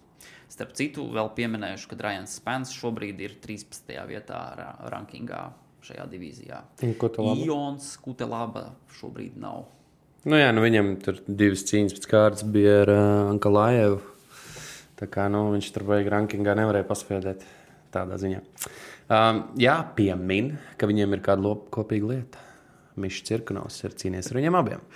Starp 0.50 0.72
citu, 0.74 1.04
vēl 1.14 1.30
pieminējuši, 1.36 1.90
ka 1.92 2.00
Rajans 2.08 2.38
Spēns 2.40 2.74
šobrīd 2.74 3.20
ir 3.22 3.36
13. 3.44 3.94
vietā 4.08 4.40
rankingā 4.88 5.44
šajā 5.84 6.08
divīzijā. 6.10 6.60
Ions 7.44 7.94
Kutelaba 8.02 8.70
šobrīd 8.98 9.38
nav 9.40 9.66
Nu, 10.24 10.38
jā, 10.40 10.48
nu 10.56 10.62
viņam 10.64 10.86
tur 11.04 11.18
divas 11.28 11.66
cīņas 11.68 11.98
pēc 11.98 12.06
kārtas 12.08 12.44
bija 12.48 12.78
ar 12.80 12.90
uh, 12.94 13.00
Ankalājevu. 13.34 13.98
Tā 14.96 15.08
kā 15.12 15.26
nu, 15.28 15.42
viņš 15.52 15.66
tur 15.74 15.84
vajag 15.90 16.08
rankingā 16.14 16.54
nevarēja 16.56 16.86
paspēdēt 16.88 17.42
tādā 17.92 18.16
ziņā. 18.22 18.40
Um, 19.12 19.42
jā, 19.60 19.74
piemin, 19.98 20.54
ka 20.80 20.88
viņiem 20.88 21.12
ir 21.12 21.22
kāda 21.26 21.52
kopīga 21.76 22.08
lieta. 22.14 22.40
Mišs 22.96 23.26
Cirkunovs 23.28 23.76
ir 23.84 23.98
cīnījies 24.00 24.32
ar 24.32 24.40
viņiem 24.40 24.56
abiem. 24.62 24.86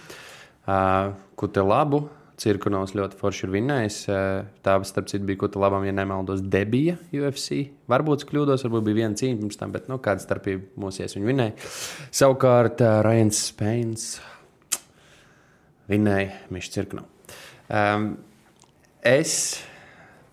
Uh, 0.64 1.12
ko 1.36 1.50
te 1.52 1.60
labu? 1.66 2.06
Cirkunovs 2.38 2.94
ļoti 2.94 3.18
forši 3.18 3.44
ir 3.46 3.52
vinnējis. 3.56 3.96
Uh, 4.06 4.46
tā, 4.62 4.76
starp 4.86 5.08
citu, 5.10 5.26
bija 5.26 5.40
Kuta 5.42 5.58
labam, 5.62 5.82
ja 5.86 5.94
nemaldos, 5.94 6.42
debija 6.46 6.94
UFC. 7.14 7.64
Varbūt 7.90 8.22
kļūdos, 8.28 8.62
varbūt 8.66 8.84
bija 8.86 9.00
viena 9.00 9.18
cīņa 9.18 9.40
pirms 9.40 9.58
tam, 9.58 9.72
bet 9.74 9.88
nu, 9.90 9.98
kāda 10.02 10.22
starpība 10.22 10.78
mūsu 10.78 11.02
ies 11.02 11.16
viņa 11.16 11.30
vinnēja. 11.32 11.70
Savukārt 12.20 12.84
uh, 12.84 13.00
Ryan 13.06 13.32
Speins 13.34 14.12
vinēja 15.90 16.36
Mišs 16.54 16.70
Cirknu. 16.76 17.02
Um, 17.68 18.12
es 19.02 19.34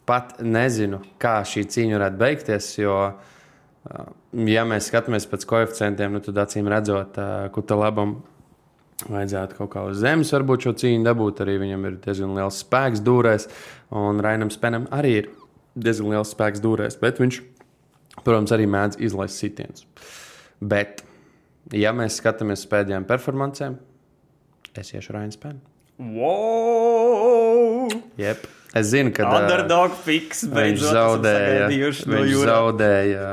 pat 0.05 0.37
nezinu, 0.45 1.01
kā 1.21 1.39
šī 1.47 1.65
cīņa 1.73 1.97
varētu 1.97 2.21
beigties, 2.21 2.69
jo, 2.83 2.99
uh, 3.09 4.05
ja 4.45 4.67
mēs 4.69 4.91
skatāmies 4.91 5.25
pēc 5.31 5.49
koeficientiem, 5.49 6.13
nu, 6.13 6.21
tad 6.21 6.45
acīm 6.45 6.69
redzot, 6.69 7.17
Kuta 7.55 7.81
labam 7.81 8.19
vajadzētu 9.03 9.57
kaut 9.59 9.71
kā 9.73 9.83
uz 9.89 9.99
zemes 10.01 10.31
varbūt 10.33 10.67
šo 10.67 10.75
cīņu 10.81 11.05
dabūt. 11.07 11.41
Arī 11.43 11.57
viņam 11.63 11.87
ir 11.89 11.97
diezgan 12.05 12.35
liels 12.37 12.61
spēks 12.63 13.03
dūrēs, 13.05 13.49
un 13.95 14.21
Rainam 14.23 14.51
Spenam 14.53 14.87
arī 14.95 15.11
ir 15.21 15.29
diezgan 15.75 16.13
liels 16.13 16.31
spēks 16.35 16.63
dūrēs, 16.63 16.99
bet 17.01 17.19
viņš, 17.21 17.41
protams, 18.23 18.53
arī 18.55 18.67
mēdz 18.71 18.99
izlaist 19.03 19.41
sitienus. 19.41 19.87
Bet, 20.63 21.03
ja 21.75 21.91
mēs 21.95 22.21
skatāmies 22.21 22.63
uz 22.63 22.71
pēdējām 22.71 23.07
performancēm, 23.09 23.77
es 24.75 24.93
iešu 24.95 25.15
Rainu 25.15 25.35
Spēnu. 25.35 25.59
Wow! 25.95 27.87
Jep. 28.19 28.47
Es 28.75 28.89
zinu, 28.91 29.13
ka 29.15 29.23
Underdog 29.37 29.93
viņš 30.03 30.41
beidzot 30.51 30.91
zaudēja. 30.97 31.67
no 31.69 32.17
Viņš 32.19 32.31
jūras. 32.33 32.49
zaudēja 32.49 33.27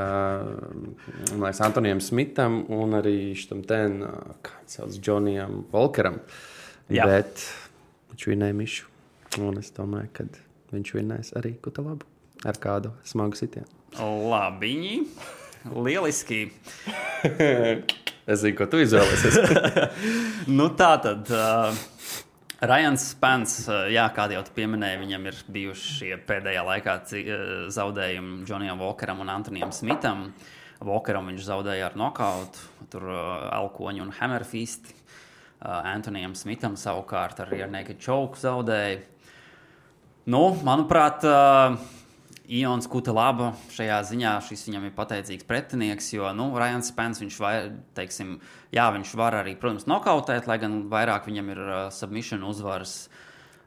liekas, 1.33 1.59
Antonijam 1.65 1.99
Smitam 2.03 2.61
un 2.71 2.95
arī 2.99 3.33
šitam 3.35 3.63
ten, 3.67 3.99
kā 4.45 4.55
viņš 4.61 4.77
sauc, 4.77 4.95
Džonijam 5.03 5.65
Volkeram. 5.73 6.21
Jā. 6.93 7.07
Bet 7.09 7.43
viņš 8.13 8.27
vinēja 8.31 8.55
mišu. 8.55 8.87
Un 9.43 9.57
es 9.59 9.71
domāju, 9.75 10.11
ka 10.15 10.27
viņš 10.71 10.93
vinēs 10.95 11.33
arī 11.39 11.55
kuta 11.63 11.83
labu 11.83 12.07
ar 12.47 12.59
kādu 12.61 12.93
smagu 13.07 13.35
sitienu. 13.39 13.67
Labi, 13.99 15.03
lieliski. 15.75 16.45
Es 18.23 18.39
zinu, 18.39 18.55
ko 18.55 18.69
tu 18.71 18.79
izvēlēsies. 18.79 19.35
Nu, 20.57 20.69
tā 20.79 20.93
tad. 21.03 21.27
Uh, 21.27 21.75
Rajans 22.63 23.03
Spence, 23.11 23.65
uh, 23.67 23.89
jā, 23.91 24.05
kā 24.15 24.29
jau 24.31 24.41
tu 24.47 24.53
pieminēji, 24.55 25.01
viņam 25.01 25.25
ir 25.27 25.39
bijuši 25.51 25.95
šie 25.97 26.11
pēdējā 26.23 26.61
laikā 26.63 26.93
uh, 27.03 27.31
zaudējumi 27.75 28.45
Džonijam 28.47 28.79
Walkeram 28.79 29.19
un 29.19 29.31
Antonijam 29.33 29.73
Smitam. 29.75 30.29
Walkeram 30.83 31.27
viņš 31.31 31.43
zaudēja 31.47 31.89
ar 31.89 31.97
nokautu, 31.99 32.63
tur 32.93 33.09
uh, 33.11 33.49
Alkoņu 33.57 34.05
un 34.05 34.13
Hammerfist. 34.15 34.93
Uh, 34.93 35.81
Antonijam 35.91 36.37
Smitam 36.39 36.77
savukārt 36.79 37.43
ar 37.43 37.51
Iernēku 37.51 37.97
Čauku 37.99 38.39
zaudēja. 38.39 39.01
Nu, 40.31 40.45
manuprāt, 40.63 41.27
uh, 41.27 41.75
Ions 42.53 42.85
Kutelaba 42.91 43.53
šajā 43.73 43.97
ziņā 44.11 44.33
šis 44.45 44.67
viņam 44.67 44.85
ir 44.85 44.93
pateicīgs 44.93 45.47
pretinieks, 45.49 46.11
jo 46.13 46.29
nu, 46.37 46.51
Ryan 46.53 46.83
Spence 46.85 47.23
viņš, 47.23 47.37
vai, 47.41 47.53
teiksim, 47.97 48.35
jā, 48.75 48.85
viņš 48.93 49.13
var 49.17 49.39
arī, 49.39 49.55
protams, 49.59 49.87
nokautēt, 49.89 50.49
lai 50.49 50.59
gan 50.61 50.83
vairāk 50.91 51.29
viņam 51.29 51.49
ir 51.53 51.63
uh, 51.63 51.79
submission 51.93 52.45
uzvaras. 52.45 53.07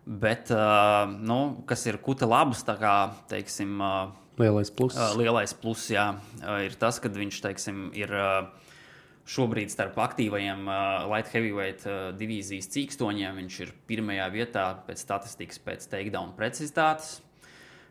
Bet, 0.07 0.53
uh, 0.55 1.09
nu, 1.11 1.65
kas 1.67 1.83
ir 1.91 1.99
Kutelabas, 1.99 2.63
tā 2.69 2.77
kā, 2.79 2.95
teiksim, 3.33 3.75
uh, 3.83 4.15
Lielais 4.39 4.71
pluss. 4.71 4.95
Uh, 4.95 5.17
Lielais 5.19 5.57
pluss 5.57 5.91
jā, 5.91 6.11
uh, 6.45 6.61
ir 6.63 6.79
tas, 6.79 7.01
ka 7.03 7.11
viņš 7.11 7.43
teiksim, 7.43 7.89
ir 7.97 8.13
uh, 8.15 8.53
šobrīd 9.27 9.73
starp 9.73 9.99
aktīvajiem 10.05 10.67
uh, 10.69 11.07
light 11.11 11.33
heavyweight 11.35 11.87
uh, 11.89 12.01
divīzijas 12.15 12.71
cīkstoņiem. 12.71 13.41
Viņš 13.43 13.61
ir 13.65 13.73
pirmajā 13.89 14.29
vietā 14.35 14.67
pēc 14.87 15.03
statistikas, 15.03 15.63
pēc 15.65 15.89
takedown 15.91 16.37
precizitātes. 16.39 17.17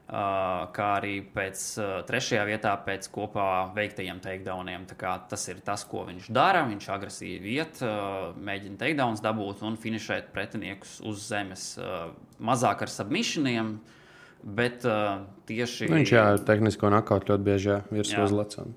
Kā 0.05 0.87
arī 0.99 1.15
pēc 1.33 1.61
trešajā 2.05 2.43
vietā 2.45 2.75
pēc 2.85 3.07
kopā 3.09 3.73
veiktajiem 3.73 4.19
takedowniem. 4.21 4.83
Tas 5.29 5.47
ir 5.49 5.63
tas, 5.65 5.81
ko 5.89 6.03
viņš 6.05 6.27
dara. 6.35 6.61
Viņš 6.69 6.89
agresīvi 6.93 7.55
iet, 7.57 7.81
mēģina 8.37 8.77
takedowns 8.83 9.23
dabūt 9.25 9.63
un 9.65 9.79
finišēt 9.81 10.29
pretiniekus 10.35 10.99
uz 11.01 11.25
zemes. 11.31 11.65
Mazāk 12.37 12.85
ar 12.85 12.93
submissioniem, 12.93 13.79
bet 14.45 14.85
uh, 14.85 15.25
tieši 15.49 15.89
Viņš 15.89 16.13
jā, 16.13 16.25
tehnisko 16.45 16.93
nakautu 16.93 17.33
ļoti 17.33 17.47
bieži 17.49 17.71
jā, 17.71 17.81
virs 17.89 18.13
Jā. 18.13 18.25
uz 18.27 18.35
lecām. 18.35 18.75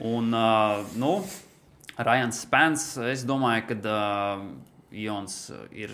Un, 0.00 0.32
uh, 0.32 0.80
nu, 0.96 1.18
Rajans 2.00 2.40
Spence, 2.46 2.96
es 3.12 3.26
domāju, 3.28 3.68
ka 3.68 3.80
uh, 3.84 4.46
Jons 4.92 5.36
ir 5.76 5.92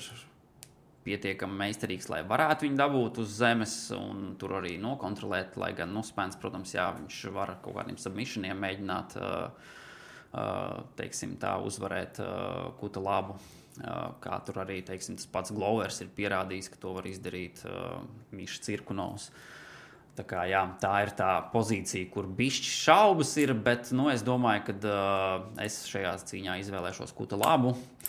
pietiekami 1.09 1.57
meistarīgs, 1.65 2.11
lai 2.13 2.23
varētu 2.29 2.67
viņu 2.67 2.79
dabūt 2.79 3.21
uz 3.23 3.35
zemes 3.41 3.75
un 3.97 4.35
tur 4.41 4.59
arī 4.61 4.77
nokontrolēt. 4.83 5.57
Lai 5.61 5.73
gan, 5.77 5.93
nu, 5.95 6.05
Spence, 6.07 6.39
protams, 6.41 6.75
jā, 6.77 6.89
viņš 6.99 7.21
var 7.35 7.55
ar 7.55 7.61
kaut 7.65 7.79
kādiem 7.81 7.99
submissioniem 8.01 8.59
mēģināt, 8.65 9.17
teiksim, 10.99 11.39
tā 11.41 11.57
uzvarēt 11.65 12.21
kuta 12.81 13.03
labu. 13.05 13.39
Kā 13.79 14.41
tur 14.43 14.59
arī 14.65 14.81
teiksim, 14.83 15.17
tas 15.21 15.29
pats 15.31 15.55
Glovers 15.55 16.03
ir 16.03 16.11
pierādījis, 16.17 16.73
ka 16.73 16.83
to 16.83 16.97
var 16.97 17.07
izdarīt 17.09 17.63
Mišs 18.35 18.65
Cirkunovs. 18.67 19.31
Tā, 20.19 20.25
kā, 20.27 20.43
jā, 20.51 20.65
tā 20.83 20.97
ir 21.05 21.13
tā 21.15 21.31
pozīcija, 21.53 22.09
kur 22.11 22.27
bišķi 22.27 22.73
šaubas 22.75 23.37
ir, 23.39 23.53
bet 23.55 23.93
nu, 23.95 24.09
es 24.11 24.25
domāju, 24.27 24.65
ka 24.67 24.75
uh, 24.75 25.45
es 25.63 25.77
šajā 25.87 26.17
cīņā 26.27 26.57
izvēlēšos 26.65 27.15
kuta 27.15 27.39
labu. 27.39 27.77
Uh, 27.77 28.09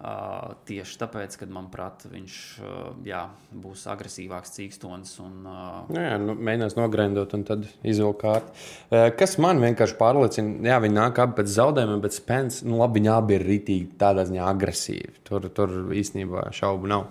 tieši 0.00 0.96
tāpēc, 1.02 1.34
ka, 1.36 1.46
manuprāt, 1.52 2.06
viņš 2.08 2.36
uh, 2.64 2.76
jā, 3.04 3.26
būs 3.52 3.82
agresīvāks, 3.92 4.54
cīkstons. 4.54 5.12
Un, 5.20 5.34
uh, 5.44 5.90
jā, 5.92 6.14
nu, 6.22 6.36
mēģinās 6.40 6.76
nogrendot 6.78 7.34
un 7.36 7.44
tad 7.48 7.66
izvilkt 7.84 8.22
kārtu. 8.22 8.54
Eh, 8.88 9.10
Kas 9.16 9.36
man 9.42 9.60
vienkārši 9.60 9.98
pārliecina, 10.00 10.56
jā, 10.70 10.80
viņi 10.80 10.96
nāk 10.96 11.20
abi 11.20 11.36
pēc 11.40 11.52
zaudējumiem, 11.52 12.00
bet 12.06 12.16
Spence, 12.16 12.64
nu, 12.64 12.78
labi, 12.80 13.00
viņi 13.00 13.12
abi 13.12 13.36
ir 13.36 13.46
rītīgi 13.50 13.92
tādā 14.00 14.24
ziņā 14.30 14.48
agresīvi. 14.48 15.20
Tur, 15.28 15.50
tur 15.52 15.76
īstenībā 15.92 16.48
šaubu 16.56 16.88
nav. 16.90 17.10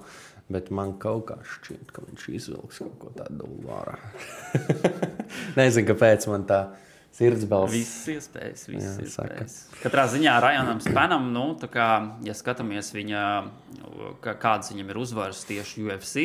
Bet 0.49 0.71
man 0.73 0.95
kaut 0.97 1.27
kā 1.29 1.37
šķiet, 1.45 1.91
ka 1.93 2.01
viņš 2.07 2.29
izvilks 2.33 2.81
kaut 2.81 2.95
ko 3.03 3.13
tādu 3.13 3.45
vārā. 3.67 3.99
Nezinu, 5.59 5.91
kāpēc 5.91 6.25
man 6.31 6.49
tā 6.49 6.63
sirds 6.65 6.88
balss. 7.49 7.73
Viss 7.73 8.05
iespējas, 8.13 8.67
viss 8.69 8.85
Jā, 8.85 8.93
iespējas. 9.03 9.55
Katrā 9.81 10.05
ziņā 10.11 10.37
Rajanam 10.43 10.79
Spanam, 10.83 11.25
nu, 11.35 11.47
kā, 11.73 11.89
ja 12.23 12.35
skatāmies 12.37 12.93
viņa, 12.95 13.23
kādas 14.39 14.71
viņam 14.71 14.93
ir 14.93 14.99
uzvaras 15.01 15.41
tieši 15.49 15.83
UFC, 15.89 16.23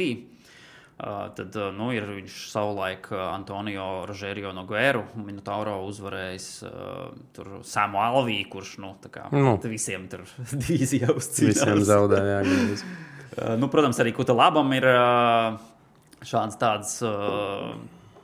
uh, 1.01 1.33
tad 1.35 1.57
nu, 1.75 1.89
ir 1.97 2.07
viņš 2.07 2.37
savulaik 2.53 3.09
Antonio 3.11 4.05
Rogerio 4.07 4.53
Nogueru, 4.55 5.03
Minotauro 5.19 5.81
uzvarējis 5.89 6.47
uh, 6.69 7.11
Samu 7.67 7.99
Alvī, 8.05 8.39
kurš, 8.53 8.77
nu, 8.85 8.93
kā 9.11 9.27
Nu. 9.35 9.57
visiem 9.75 10.07
tur 10.13 10.23
divīzijā 10.53 11.11
Visiem 11.11 11.19
uzcīnās. 11.19 11.85
zaudēja. 11.91 12.39
Uh, 12.45 13.57
Nu, 13.59 13.67
protams, 13.67 13.99
arī 13.99 14.13
Kuta 14.15 14.31
Labam 14.37 14.69
ir 14.77 14.85
uh, 14.87 15.57
šāds 16.23 16.55
tāds 16.61 17.01
uh, 17.03 17.73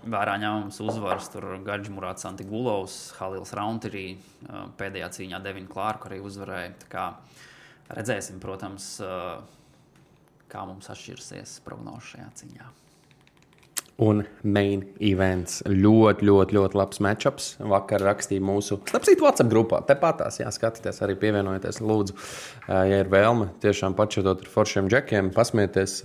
vērā 0.04 0.36
ņemams 0.42 0.80
uzvaras. 0.84 1.30
Tur 1.32 1.46
Gaģis 1.66 1.92
Murāts, 1.94 2.26
Antigulovs, 2.28 2.98
Halils 3.18 3.54
Raunterī 3.56 4.06
uh, 4.16 4.66
pēdējā 4.80 5.10
cīņā 5.18 5.42
Devinu 5.44 5.70
Klārku 5.70 6.10
arī 6.10 6.20
uzvarēja. 6.24 6.74
Kā 6.92 7.06
redzēsim, 7.90 8.38
protams, 8.42 8.92
kā 10.50 10.60
mums 10.68 10.90
atšķirsies 10.92 11.56
prognozes 11.66 12.12
šajā 12.12 12.28
cīņā. 12.42 12.68
Un 14.00 14.22
main 14.48 14.86
events. 15.04 15.58
Ļoti, 15.68 16.24
ļoti, 16.24 16.56
ļoti 16.56 16.78
labs 16.78 17.02
matčups. 17.04 17.48
Vakar 17.68 18.00
rakstīja 18.06 18.40
mūsu 18.44 18.78
Snapchat 18.88 19.20
WhatsApp 19.20 19.50
grupā. 19.52 19.82
Tepatās, 19.88 20.38
jā, 20.40 20.48
skatieties, 20.54 21.02
arī 21.04 21.18
pievienojieties. 21.20 21.82
Lūdzu, 21.84 22.16
ja 22.70 23.02
ir 23.02 23.10
vēlme, 23.12 23.50
tiešām 23.60 23.96
pačatot 23.98 24.40
ar 24.40 24.50
foršiem 24.54 24.88
džekiem, 24.88 25.28
pasmieties, 25.36 25.98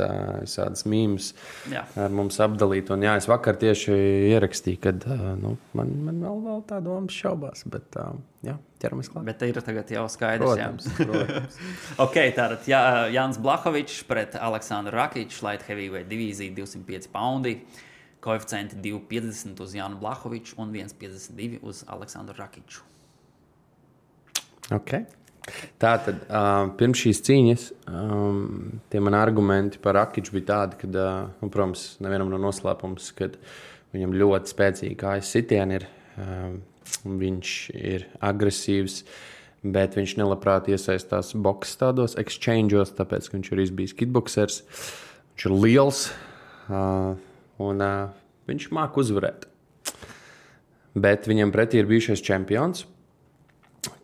visādas 0.43 0.83
mīmijas 0.91 1.31
Jā. 1.71 1.85
ar 2.03 2.11
mums 2.15 2.41
apdalīt. 2.43 2.91
Un, 2.91 3.07
jā, 3.07 3.15
es 3.21 3.29
vakar 3.31 3.55
tieši 3.63 3.95
ierakstīju, 4.33 4.81
ka 4.83 4.95
nu, 5.39 5.55
man, 5.77 5.95
man 6.09 6.19
vēl, 6.25 6.43
vēl 6.49 6.63
tā 6.67 6.81
domas 6.83 7.15
šaubās, 7.15 7.63
bet 7.71 7.95
ā, 8.01 8.09
jā, 8.45 8.55
ķeramies 8.81 9.09
klāt. 9.11 9.25
Bet 9.27 9.43
ir 9.47 9.59
tagad 9.65 9.91
jau 9.93 10.05
skaidrs, 10.11 10.53
Protams, 10.53 10.87
jā. 10.87 11.07
protams. 11.09 11.59
Ok, 12.05 12.19
tātad 12.37 12.69
Jā, 12.69 12.79
Jānis 13.13 13.41
Blahovičs 13.41 14.05
pret 14.09 14.37
Aleksandru 14.39 14.95
Rakiču, 14.95 15.43
Light 15.45 15.65
Heavyweight 15.67 16.09
divīzija 16.11 16.55
205 16.57 17.11
poundi. 17.13 17.59
Koeficienti 18.25 18.79
2,50 18.81 19.59
uz 19.61 19.75
Jānu 19.77 19.99
Blahoviču 20.01 20.57
un 20.61 20.71
1,52 20.73 21.59
uz 21.61 21.83
Aleksandru 21.93 22.33
Rakiču. 22.39 22.81
Okay. 24.73 25.05
Tā 25.77 25.91
tad 26.01 26.23
uh, 26.25 26.71
pirms 26.79 27.03
šīs 27.03 27.21
cīņas 27.27 27.65
um, 27.85 28.79
tie 28.89 29.01
mani 29.03 29.19
argumenti 29.19 29.77
par 29.81 29.99
Akiču 30.01 30.33
bija 30.33 30.47
tādi, 30.49 30.79
ka, 30.81 30.89
uh, 30.89 31.27
nu, 31.37 31.51
protams, 31.53 31.83
nevienam 32.01 32.31
nav 32.33 32.41
noslēpums, 32.47 33.11
ka 33.17 33.29
viņam 33.93 34.15
ļoti 34.17 34.53
spēcīgi 34.55 34.97
kājas 35.03 35.29
sitieni 35.35 35.77
ir. 35.77 35.85
Um, 36.17 36.63
viņš 37.05 37.53
ir 37.75 38.07
agresīvs, 38.23 39.01
bet 39.65 39.97
viņš 39.97 40.15
nelabprāt 40.19 40.69
iesaistās 40.69 41.33
boxe 41.33 41.77
tādos 41.81 42.17
exchangeos, 42.21 42.93
tāpēc 42.97 43.29
ka 43.29 43.37
viņš 43.37 43.51
ir 43.51 43.63
bijis 43.77 43.95
kitboxers. 43.97 44.61
Viņš 45.35 45.47
ir 45.49 45.55
liels 45.65 46.01
uh, 46.69 47.15
un 47.61 47.83
uh, 47.83 48.09
viņš 48.49 48.69
māca 48.75 49.01
uzvarēt. 49.01 49.47
Bet 50.95 51.27
viņam 51.27 51.51
pretī 51.51 51.81
ir 51.81 51.89
bijušais 51.89 52.23
čempions, 52.23 52.85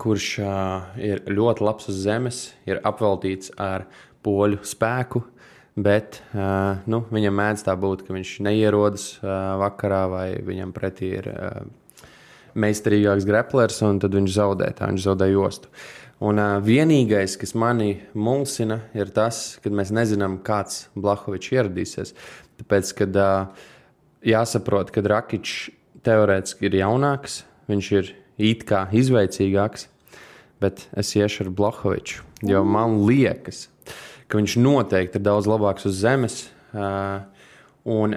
kurš 0.02 0.32
uh, 0.42 0.90
ir 1.00 1.22
ļoti 1.30 1.64
labs 1.64 1.88
uz 1.92 2.02
zemes, 2.04 2.42
ir 2.68 2.82
apveltīts 2.84 3.54
ar 3.62 3.88
poļu 4.26 4.60
spēku. 4.68 5.24
Bet 5.72 6.20
uh, 6.36 6.82
nu, 6.92 7.06
viņam 7.16 7.38
mēdz 7.38 7.64
tā 7.64 7.78
būt, 7.80 8.04
ka 8.04 8.12
viņš 8.12 8.34
neierodas 8.44 9.06
uh, 9.22 9.56
vakarā, 9.62 10.02
vai 10.12 10.26
viņam 10.44 10.74
pretī 10.76 11.14
ir 11.22 11.30
uh, 11.32 11.62
meistarīgāks 12.60 13.28
greplers, 13.28 13.82
un 13.86 14.00
tad 14.02 14.16
viņš 14.18 14.36
zaudē. 14.36 14.72
Tā 14.78 14.92
viņš 14.92 15.06
zaudē 15.08 15.28
jostu. 15.32 15.72
Un 16.22 16.38
uh, 16.38 16.60
vienīgais, 16.62 17.34
kas 17.42 17.56
manī 17.58 17.96
mulsina, 18.14 18.82
ir 18.94 19.10
tas, 19.14 19.58
ka 19.64 19.72
mēs 19.74 19.94
nezinām, 19.96 20.38
kāds 20.46 20.86
Blahovičs 20.94 21.54
ieradīsies. 21.56 22.14
Tāpēc, 22.62 22.92
kad 23.00 23.18
uh, 23.18 23.70
jāsaprot, 24.26 24.94
ka 24.94 25.02
Rakičs 25.02 25.72
teorētiski 26.06 26.70
ir 26.70 26.78
jaunāks, 26.82 27.42
viņš 27.72 27.92
ir 27.98 28.14
it 28.42 28.66
kā 28.70 28.86
izveicīgāks, 28.94 29.88
bet 30.62 30.86
es 30.98 31.16
iešu 31.18 31.48
ar 31.48 31.54
Blahoviču. 31.58 32.22
Jo 32.46 32.62
man 32.66 33.02
liekas, 33.08 33.68
ka 34.30 34.38
viņš 34.38 34.58
noteikti 34.62 35.18
ir 35.18 35.26
daudz 35.26 35.50
labāks 35.50 35.90
uz 35.90 35.98
zemes. 36.02 36.44
Uh, 36.72 37.26
un 37.90 38.16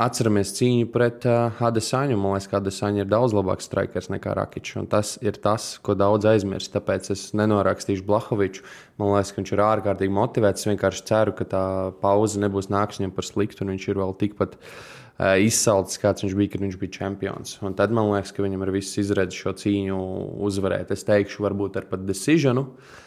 Atceramies 0.00 0.54
cīņu 0.56 0.86
pret 0.88 1.26
uh, 1.28 1.58
Adesaņu. 1.68 2.16
Man 2.16 2.32
liekas, 2.32 2.46
ka 2.48 2.56
Adesaņa 2.62 3.02
ir 3.02 3.10
daudz 3.10 3.34
labāks 3.36 3.66
strikers 3.68 4.08
nekā 4.08 4.32
Rakičs. 4.38 4.78
Tas 4.88 5.18
ir 5.20 5.36
tas, 5.44 5.66
ko 5.84 5.92
daudz 5.98 6.24
aizmirst. 6.30 6.72
Tāpēc 6.72 7.10
es 7.12 7.26
nenorakstīšu 7.36 8.06
Blahoviču. 8.08 8.64
Man 8.96 9.12
liekas, 9.12 9.34
ka 9.34 9.42
viņš 9.42 9.52
ir 9.52 9.64
ārkārtīgi 9.66 10.16
motivēts. 10.16 10.64
Es 10.64 10.70
vienkārši 10.70 11.04
ceru, 11.12 11.36
ka 11.36 11.44
tā 11.52 11.66
pauze 12.00 12.40
nebūs 12.40 12.70
nāks 12.72 13.02
viņam 13.02 13.12
par 13.18 13.28
sliktu, 13.28 13.66
un 13.66 13.74
viņš 13.74 13.86
ir 13.92 14.00
vēl 14.00 14.16
tikpat 14.24 14.56
uh, 14.56 15.36
izsalcis, 15.44 16.00
kāds 16.00 16.24
viņš 16.24 16.40
bija, 16.40 16.54
kad 16.56 16.64
viņš 16.64 16.80
bija 16.80 16.96
čempions. 16.96 17.54
Un 17.60 17.76
tad 17.76 17.92
man 17.92 18.08
liekas, 18.14 18.32
ka 18.32 18.48
viņam 18.48 18.64
ir 18.64 18.76
viss 18.80 18.96
izredzes 19.02 19.44
šo 19.44 19.52
cīņu 19.60 20.02
uzvarēt. 20.48 20.96
Es 20.96 21.04
teikšu, 21.04 21.44
varbūt 21.44 21.82
ar 21.82 21.92
pat 21.92 22.08
decisionu. 22.08 22.70
Uh, 22.72 23.00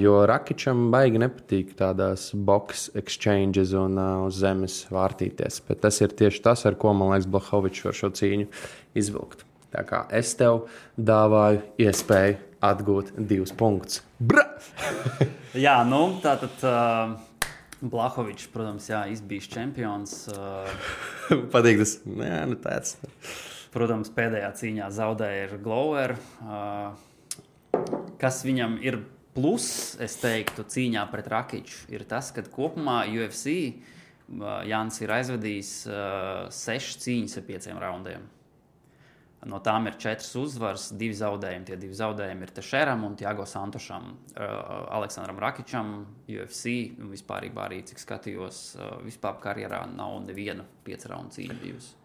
jo 0.00 0.14
Rakičam 0.28 0.86
baigi 0.92 1.20
nepatīk 1.20 1.74
tādās 1.76 2.30
box 2.32 2.88
exchanges 2.96 3.74
un 3.76 3.98
uh, 4.00 4.24
uz 4.24 4.38
zemes 4.40 4.82
vārtīties. 4.92 5.60
Bet 5.68 5.82
tas 5.84 6.00
ir 6.00 6.14
tieši 6.16 6.40
tas, 6.46 6.64
ar 6.68 6.78
ko 6.80 6.94
man 6.96 7.12
liekas, 7.12 7.28
Blahovičs 7.28 7.84
var 7.84 7.98
šo 7.98 8.12
cīņu 8.16 8.48
izvilkt. 8.96 9.44
Tā 9.70 9.84
kā 9.86 10.06
es 10.16 10.32
tev 10.38 10.64
dāvāju 10.96 11.60
iespēju 11.78 12.38
atgūt 12.64 13.12
divus 13.16 13.52
punktus. 13.56 14.00
jā, 15.66 15.80
nu 15.88 16.06
tā 16.24 16.38
tad. 16.44 16.64
Uh... 16.64 17.18
Blahovičs, 17.80 18.50
protams, 18.52 18.90
jā, 18.90 19.06
izbijis 19.08 19.46
čempions. 19.48 20.26
Uh, 20.28 20.68
Patīk 21.52 21.80
tas. 21.80 21.94
Jā, 22.04 22.42
nu 22.48 22.58
tāds. 22.60 22.98
Protams, 23.72 24.10
pēdējā 24.12 24.50
cīņā 24.58 24.90
zaudēja 24.92 25.56
Glover. 25.64 26.18
Uh, 26.44 26.92
kas 28.20 28.42
viņam 28.44 28.76
ir 28.84 29.00
Plus, 29.30 29.94
es 30.02 30.16
teiktu, 30.18 30.64
cīņā 30.66 31.04
pret 31.12 31.28
Rakiču 31.30 31.86
ir 31.94 32.02
tas, 32.10 32.32
ka 32.34 32.42
kopumā 32.50 33.04
UFC 33.06 33.54
Jānis 34.66 35.00
ir 35.02 35.10
aizvadījis 35.14 35.70
uh, 35.90 36.50
sešas 36.54 37.00
cīņas 37.04 37.38
ar 37.38 37.46
pieciem 37.46 37.80
raundiem. 37.82 38.26
No 39.48 39.56
tām 39.64 39.88
ir 39.88 39.96
četras 39.96 40.34
uzvaras, 40.36 40.90
divi 40.92 41.16
zaudējumi. 41.16 41.64
Tie 41.64 41.78
divi 41.80 41.96
zaudējumi 41.96 42.44
ir 42.44 42.52
Tešeram 42.58 43.06
un 43.08 43.14
Tiago 43.18 43.46
Santošam, 43.48 44.10
uh, 44.10 44.50
Aleksandram 44.98 45.40
Rakičam, 45.40 45.94
UFC. 46.28 46.92
Vispār 47.10 47.48
arī, 47.64 47.80
cik 47.88 48.02
skatījos, 48.02 48.60
uh, 48.76 48.92
vispār 49.06 49.40
karjerā 49.42 49.86
nav 49.94 50.20
neviena 50.26 50.66
piecu 50.84 51.10
raundu 51.10 51.38
cīņa 51.38 51.58
bijusi. 51.62 51.96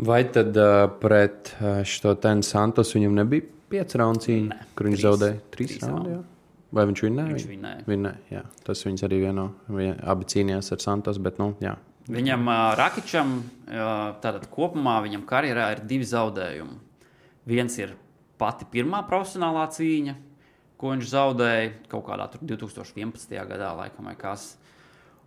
Vai 0.00 0.22
tad 0.32 0.56
uh, 0.56 0.86
pret 1.02 1.52
uh, 1.58 1.82
šo 1.84 2.16
Tenu 2.18 2.46
Santos 2.46 2.94
viņam 2.96 3.18
nebija 3.20 3.59
pieci 3.70 4.00
raundu 4.00 4.24
cīņa, 4.26 4.58
kur 4.76 4.88
viņš 4.88 4.98
trīs, 4.98 5.06
zaudēja 5.06 5.38
trīs, 5.54 5.74
trīs 5.74 5.86
raundu. 5.86 6.12
Jā. 6.16 6.20
Vai 6.70 6.84
viņš 6.86 7.02
vinnēja? 7.02 7.34
Viņš 7.34 7.46
vinnēja. 7.50 7.84
vinnēja 7.86 8.34
jā. 8.36 8.42
Tas 8.66 8.84
viņas 8.86 9.06
arī 9.08 9.22
vieno, 9.24 9.46
vien, 9.74 9.96
abi 10.06 10.28
cīnījās 10.30 10.70
ar 10.76 10.82
Santos, 10.84 11.18
bet, 11.22 11.40
nu, 11.42 11.52
jā. 11.62 11.74
Viņam, 12.10 12.46
uh, 12.46 12.60
Rakičam, 12.78 13.34
uh, 13.40 13.90
tātad 14.22 14.46
kopumā 14.50 14.96
viņam 15.04 15.26
karjerā 15.28 15.68
ir 15.74 15.82
divi 15.90 16.06
zaudējumi. 16.06 16.78
Viens 17.50 17.76
ir 17.80 17.94
pati 18.40 18.66
pirmā 18.70 19.02
profesionālā 19.08 19.66
cīņa, 19.74 20.14
ko 20.80 20.94
viņš 20.94 21.10
zaudēja 21.10 21.72
kaut 21.90 22.06
kādā 22.06 22.30
2011. 22.38 23.36
gadā, 23.50 23.74
laikam, 23.76 24.08
vai 24.08 24.16
kas. 24.18 24.54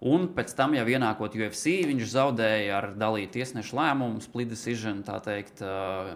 Un 0.04 0.26
pēc 0.36 0.52
tam, 0.58 0.74
jau 0.76 0.84
ienākot 0.90 1.36
UFC, 1.38 1.78
viņš 1.88 2.10
zaudēja 2.12 2.74
ar 2.76 2.90
dalītu 3.00 3.38
tiesnešu 3.38 3.78
lēmumu, 3.78 4.20
split 4.26 4.50
decision, 4.52 5.00
tā 5.08 5.16
teikt, 5.24 5.62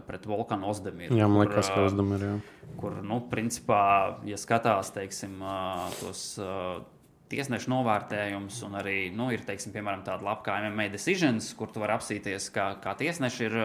pret 0.09 0.27
Volkanu 0.27 0.67
Ozdemiru. 0.73 1.15
Jā, 1.15 1.29
man 1.31 1.45
liekas, 1.45 1.69
ka 1.71 1.85
Ozdemir, 1.87 2.25
jā. 2.25 2.33
Kur, 2.81 2.97
nu, 2.99 3.21
principā, 3.31 3.79
ja 4.27 4.39
skatās, 4.41 4.91
teiksim, 4.95 5.39
tos 6.01 6.25
tiesnešu 7.31 7.71
novērtējumus, 7.71 8.59
un 8.67 8.75
arī, 8.81 8.97
nu, 9.15 9.29
ir, 9.35 9.45
teiksim, 9.47 9.71
piemēram, 9.75 10.03
tāda 10.07 10.27
lapa 10.27 10.49
kā 10.49 10.59
MMA 10.65 10.89
decisions, 10.91 11.53
kur 11.55 11.71
tu 11.71 11.83
vari 11.83 11.95
apsīties, 11.95 12.51
kā, 12.55 12.73
kā 12.83 12.95
tiesneši 12.99 13.47
ir 13.47 13.57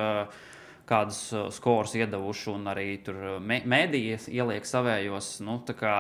kādus 0.87 1.21
skorus 1.55 1.95
iedavuši, 1.99 2.49
un 2.55 2.71
arī 2.71 2.89
tur 3.07 3.19
mēdījas 3.43 4.31
ieliek 4.31 4.67
savējos, 4.67 5.35
nu, 5.47 5.59
tā 5.67 5.77
kā 5.79 5.97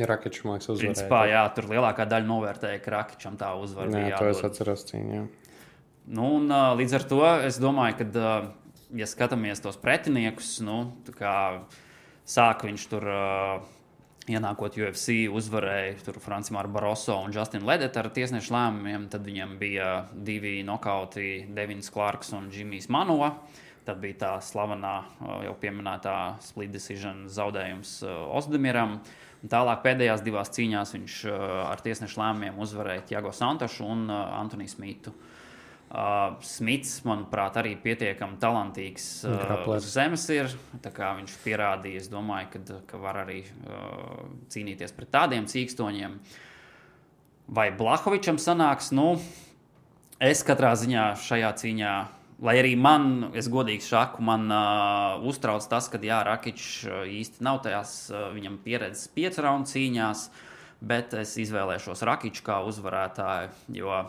Ja 0.00 0.08
Rakičs 0.08 0.46
mākslinieks 0.46 0.70
uzvarēja. 0.72 0.94
Principā, 0.94 1.20
jā, 1.28 1.42
tur 1.52 1.68
lielākā 1.68 2.06
daļa 2.08 2.28
novērtēja, 2.28 2.80
ka 2.80 2.94
Rakičam 2.94 3.36
tā 3.40 3.50
uzvara 3.60 3.92
bija. 3.92 4.14
Jā, 4.14 4.20
to 4.22 4.30
es 4.32 4.40
atceros 4.46 4.86
cīņā. 4.88 5.26
Nu, 6.16 6.28
un, 6.38 6.48
līdz 6.80 6.96
ar 6.96 7.04
to 7.10 7.20
es 7.48 7.58
domāju, 7.60 7.98
ka, 8.00 8.30
ja 8.96 9.08
skatāmies 9.10 9.60
tos 9.62 9.76
pretiniekus, 9.82 10.56
nu, 10.64 10.78
kā 11.18 11.36
sāk 12.24 12.66
viņš 12.68 12.88
tur. 12.94 13.08
Ienākot 14.30 14.76
UFC, 14.78 15.24
uzvarēja 15.34 16.12
Franciju 16.22 16.60
Baroso 16.70 17.16
un 17.24 17.32
Justinu 17.34 17.66
Ledetu 17.66 17.98
ar 17.98 18.06
tiesnešu 18.14 18.52
lēmumiem. 18.54 19.08
Tad 19.10 19.24
viņam 19.26 19.56
bija 19.58 19.88
divi 20.14 20.60
nokauti, 20.62 21.48
Devins 21.50 21.90
Clarks 21.90 22.30
un 22.38 22.46
Džimijs 22.52 22.86
Manova. 22.86 23.32
Tad 23.82 23.98
bija 23.98 24.20
tā 24.20 24.30
slavenā, 24.46 24.92
jau 25.48 25.56
pieminētā 25.58 26.14
split 26.46 26.70
decision 26.70 27.24
zaudējums 27.26 27.96
Osdemiram. 28.38 29.00
Uh, 29.00 29.31
Tālāk 29.50 29.80
pēdējās 29.82 30.22
divās 30.22 30.52
cīņās 30.54 30.92
viņš 30.94 31.14
uh, 31.26 31.44
ar 31.66 31.80
tiesnešu 31.82 32.20
lēmumiem 32.20 32.60
uzvarēja 32.62 33.06
Tiago 33.08 33.32
Santošu 33.34 33.88
un 33.90 34.04
uh, 34.06 34.20
Antoniu 34.38 34.70
Smitu. 34.70 35.10
Uh, 35.92 36.38
Smits, 36.46 37.00
manuprāt, 37.04 37.58
arī 37.60 37.74
pietiekami 37.82 38.38
talantīgs 38.40 39.08
uh, 39.28 39.74
zemes 39.82 40.28
ir. 40.32 40.54
Viņš 40.78 41.34
pierādīja, 41.42 42.06
domāju, 42.12 42.52
kad, 42.54 42.72
ka 42.88 43.02
var 43.02 43.24
arī 43.24 43.42
uh, 43.42 44.22
cīnīties 44.52 44.94
pret 44.96 45.10
tādiem 45.12 45.50
cīkstoņiem. 45.50 46.16
Vai 47.52 47.68
Blahovičam 47.76 48.38
sanāks? 48.40 48.92
Nu, 48.94 49.18
es 50.22 50.46
katrā 50.46 50.72
ziņā 50.78 51.12
šajā 51.20 51.50
cīņā 51.60 51.96
Lai 52.42 52.56
arī 52.58 52.72
man, 52.74 53.28
es 53.38 53.46
godīgi 53.50 53.84
saku, 53.86 54.22
man 54.26 54.48
uh, 54.50 55.22
uztrauc 55.30 55.62
tas, 55.70 55.86
ka 55.86 56.00
Jā, 56.02 56.24
Rakičs 56.26 56.70
uh, 56.88 57.04
īsti 57.06 57.44
nav 57.46 57.60
tajās 57.62 57.92
uh, 58.10 58.32
viņam 58.34 58.56
pieredzes 58.64 59.06
piecu 59.14 59.44
raundu 59.44 59.70
cīņās, 59.70 60.24
bet 60.82 61.14
es 61.20 61.36
izvēlēšos 61.38 62.02
Rakiču 62.08 62.42
kā 62.48 62.58
uzvarētāju. 62.66 63.52
Jo, 63.78 64.00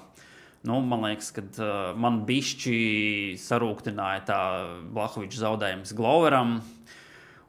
nu, 0.65 0.79
man 0.81 1.05
liekas, 1.05 1.29
ka 1.35 1.45
uh, 1.45 1.75
man 1.93 2.23
bišķi 2.25 2.77
sarūktināja 3.37 4.25
tā 4.31 4.41
Blahoviča 4.89 5.43
zaudējums 5.45 5.93
Gloveram. 5.93 6.57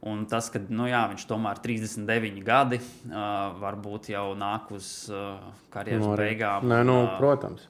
Un 0.05 0.27
tas, 0.29 0.51
ka 0.53 0.61
nu, 0.69 0.85
jā, 0.85 1.01
viņš 1.09 1.23
tomēr 1.25 1.57
39 1.65 2.43
gadi, 2.45 2.77
uh, 3.09 3.55
varbūt 3.57 4.11
jau 4.13 4.27
nāk 4.37 4.69
uz 4.75 5.07
uh, 5.09 5.39
karjeras 5.73 6.05
no, 6.05 6.13
beigām. 6.19 6.69
Nē, 6.69 6.83
nu, 6.85 6.99
uh, 7.07 7.15
protams. 7.17 7.65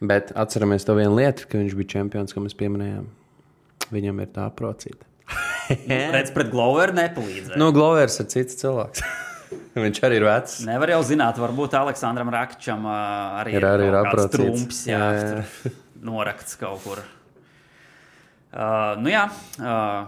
Bet 0.00 0.32
atceramies 0.36 0.84
to 0.84 0.96
vienu 0.98 1.14
lietu, 1.16 1.46
ka 1.48 1.60
viņš 1.60 1.76
bija 1.78 1.92
čempions, 1.96 2.34
ko 2.36 2.42
mēs 2.44 2.56
pieminējām. 2.58 3.06
Viņam 3.94 4.18
ir 4.24 4.32
tā 4.34 4.48
procīta. 4.56 5.06
Redz, 6.14 6.32
pret 6.34 6.50
Gloveru 6.52 6.96
nepalīdzēja. 6.98 7.58
Nu, 7.60 7.70
Glovers 7.74 8.20
ir 8.22 8.28
cits 8.32 8.58
cilvēks. 8.60 9.02
viņš 9.86 10.02
arī 10.06 10.20
ir 10.20 10.26
vecs. 10.26 10.58
Nevar 10.66 10.92
jau 10.92 11.00
zināt, 11.06 11.40
varbūt 11.40 11.78
Aleksandram 11.78 12.30
Rakičam 12.34 12.86
arī 12.90 13.56
ir, 13.56 13.66
arī 13.66 13.88
ir 13.88 13.98
aprocīts. 14.02 14.84
Jā, 14.90 15.00
jā, 15.16 15.26
jā. 15.40 15.74
norakts 16.10 16.58
kaut 16.60 16.84
kur. 16.84 17.02
Uh, 18.56 18.94
nu 19.02 19.12
jā. 19.12 19.26
Uh, 19.58 20.06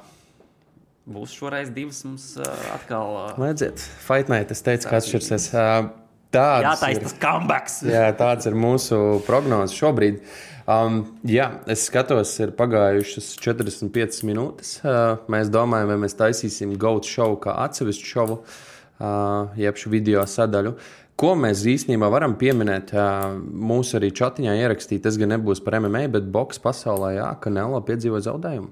Būs 1.08 1.32
šoreiz 1.32 1.70
divas 1.72 2.02
mums 2.04 2.24
uh, 2.36 2.48
atkal. 2.74 3.14
Uh, 3.16 3.38
Ledziet, 3.40 3.80
Fight 3.80 4.28
Night. 4.28 4.50
Es 4.52 4.60
teicu, 4.60 4.90
ka 4.90 4.98
atšķirsies. 5.00 5.46
Uh, 5.56 5.88
Tāds 6.34 6.66
jā, 6.66 6.74
tā 6.76 6.92
ir 6.92 7.02
tas 7.06 7.16
comebacks. 7.22 7.80
jā, 7.96 8.04
tāds 8.18 8.48
ir 8.48 8.56
mūsu 8.58 8.98
prognozes 9.24 9.76
šobrīd. 9.78 10.20
Um, 10.68 11.00
jā, 11.24 11.46
es 11.72 11.86
skatos, 11.88 12.34
ir 12.44 12.52
pagājušas 12.56 13.30
45 13.40 14.20
minūtes. 14.28 14.74
Uh, 14.82 15.22
mēs 15.32 15.48
domājam, 15.52 15.94
vai 15.94 15.96
mēs 16.04 16.18
taisīsim 16.18 16.74
GOAT 16.80 17.08
šovu 17.08 17.38
kā 17.46 17.54
atsevišķu 17.64 18.10
šovu, 18.10 18.36
uh, 18.42 19.56
jeb 19.56 19.80
šo 19.80 19.94
video 19.94 20.26
sadaļu. 20.28 20.74
Ko 21.18 21.32
mēs 21.34 21.64
īstenībā 21.66 22.10
varam 22.12 22.36
pieminēt, 22.38 22.92
uh, 22.92 23.32
mūsu 23.40 23.96
arī 23.98 24.12
chatiņā 24.12 24.58
ierakstīt, 24.60 25.00
tas 25.08 25.16
gan 25.18 25.32
nebūs 25.32 25.64
par 25.64 25.80
MMA, 25.80 26.04
bet 26.12 26.28
boks 26.34 26.60
pasaulē, 26.62 27.14
jā, 27.16 27.32
ka 27.40 27.50
Nela 27.54 27.80
piedzīvo 27.88 28.20
zaudējumu. 28.28 28.68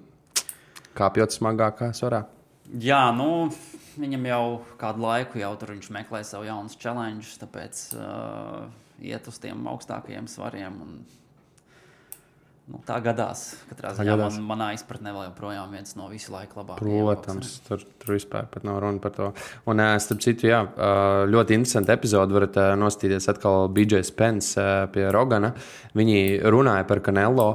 Kāpjot 0.97 1.33
smagākā 1.33 1.91
svarā. 1.97 2.27
Jā, 2.83 3.07
nu, 3.17 3.49
viņam 4.01 4.27
jau 4.31 4.43
kādu 4.81 5.05
laiku 5.05 5.41
jau 5.41 5.53
tur 5.61 5.75
viņš 5.75 5.93
meklē 5.95 6.23
savu 6.27 6.49
jaunu 6.49 6.73
challenge, 6.81 7.37
tāpēc 7.43 7.85
uh, 7.99 8.67
iet 9.03 9.29
uz 9.29 9.39
tiem 9.43 9.67
augstākajiem 9.71 10.29
svariem. 10.31 10.77
Un, 10.85 10.99
nu, 12.73 12.81
tā 12.89 12.99
gadās. 13.05 13.49
Katrā 13.71 13.95
ziņā 13.99 14.17
man, 14.21 14.39
manā 14.49 14.69
izpratnē 14.77 15.15
vēl 15.15 15.29
joprojām 15.31 15.73
viens 15.77 15.97
no 15.99 16.09
visu 16.13 16.35
laiku 16.35 16.61
labākajiem. 16.61 17.07
Protams, 17.07 17.55
tur, 17.67 17.87
tur 18.03 18.17
vispār 18.17 18.49
nav 18.67 18.81
runa 18.85 19.03
par 19.03 19.17
to. 19.17 19.31
Un, 19.71 19.83
starp 20.03 20.23
citu, 20.25 20.51
jā, 20.51 20.63
ļoti 21.31 21.59
interesanti 21.59 21.95
epizodi. 21.97 22.37
Varat 22.37 22.61
nostīties 22.81 23.31
atkal 23.33 23.71
BJ 23.73 24.05
Spence 24.07 24.69
pie 24.95 25.09
Rogana. 25.15 25.55
Viņi 25.97 26.23
runāja 26.47 26.87
par 26.89 27.05
Kanelo. 27.05 27.51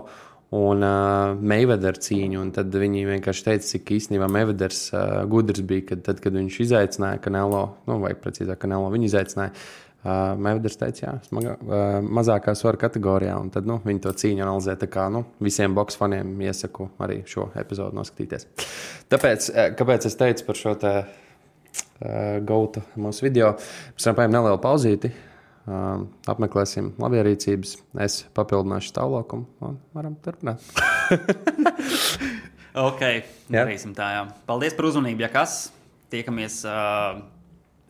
Un 0.51 0.83
uh, 0.83 1.37
Meivedera 1.39 1.99
cīņu. 1.99 2.41
Un 2.43 2.49
tad 2.55 2.73
viņi 2.75 3.05
vienkārši 3.07 3.45
teica, 3.45 3.67
cik 3.69 3.93
īstenībā 3.97 4.27
Meiveders 4.31 4.89
uh, 4.91 5.21
gudrs 5.31 5.63
bija, 5.67 5.85
kad, 5.93 6.03
tad, 6.09 6.19
kad 6.23 6.35
viņš 6.35 6.59
izaicināja 6.65 7.21
Kanelo, 7.23 7.63
nu, 7.87 8.01
vai 8.03 8.11
precīzāk, 8.19 8.59
Kanelo 8.65 8.91
viņu 8.91 9.09
izaicināja. 9.11 9.55
Uh, 10.01 10.33
Mevders 10.41 10.79
teica, 10.81 11.01
jā, 11.03 11.11
smaga, 11.27 11.51
uh, 11.61 11.81
mazākā 12.01 12.55
svara 12.57 12.79
kategorijā, 12.81 13.35
un 13.37 13.51
tad 13.53 13.69
nu, 13.69 13.77
viņi 13.85 14.01
to 14.01 14.15
cīņu 14.17 14.41
analizē. 14.41 14.73
Tā 14.81 14.89
kā 14.89 15.05
nu, 15.13 15.23
visiem 15.45 15.77
boxe 15.77 15.99
faniem 16.01 16.33
iesaku 16.41 16.89
arī 17.05 17.19
šo 17.29 17.51
epizodu 17.61 17.99
noskatīties. 17.99 18.49
Tāpēc, 19.13 19.51
kāpēc 19.77 20.09
es 20.09 20.17
teicu 20.17 20.47
par 20.49 20.57
šo 20.57 20.73
te, 20.81 20.95
uh, 21.05 22.39
gautu 22.49 22.81
mūsu 22.97 23.29
video, 23.29 23.53
mēs 23.93 24.09
varam 24.09 24.23
paņemt 24.23 24.39
nelielu 24.39 24.63
pauzīti, 24.65 25.13
uh, 25.13 25.30
apmeklēsim 25.69 26.91
labierīcības, 27.01 27.75
es 28.01 28.21
papildināšu 28.37 28.93
stāvokli 28.93 29.43
un 29.67 29.77
varam 29.95 30.15
turpināt. 30.25 30.63
ok, 32.87 33.03
darīsim 33.51 33.93
tā. 33.97 34.09
Jā. 34.15 34.25
Paldies 34.49 34.75
par 34.77 34.89
uzmanību, 34.89 35.25
ja 35.27 35.31
kas. 35.33 35.69
Tiekamies 36.11 36.61
uh, 36.67 37.21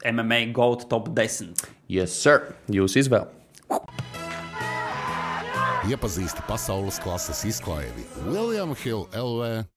MMA 0.06 0.52
GOAT 0.54 0.86
top 0.92 1.10
10. 1.18 1.56
Yes, 1.90 2.14
sir. 2.14 2.52
Jūsu 2.72 3.06
izvēle. 3.06 3.30
Iepazīsti 5.90 6.44
pasaules 6.46 7.00
klases 7.02 7.42
izklaidi 7.50 8.04
William 8.28 8.76
Hill 8.78 9.08
LV 9.18 9.72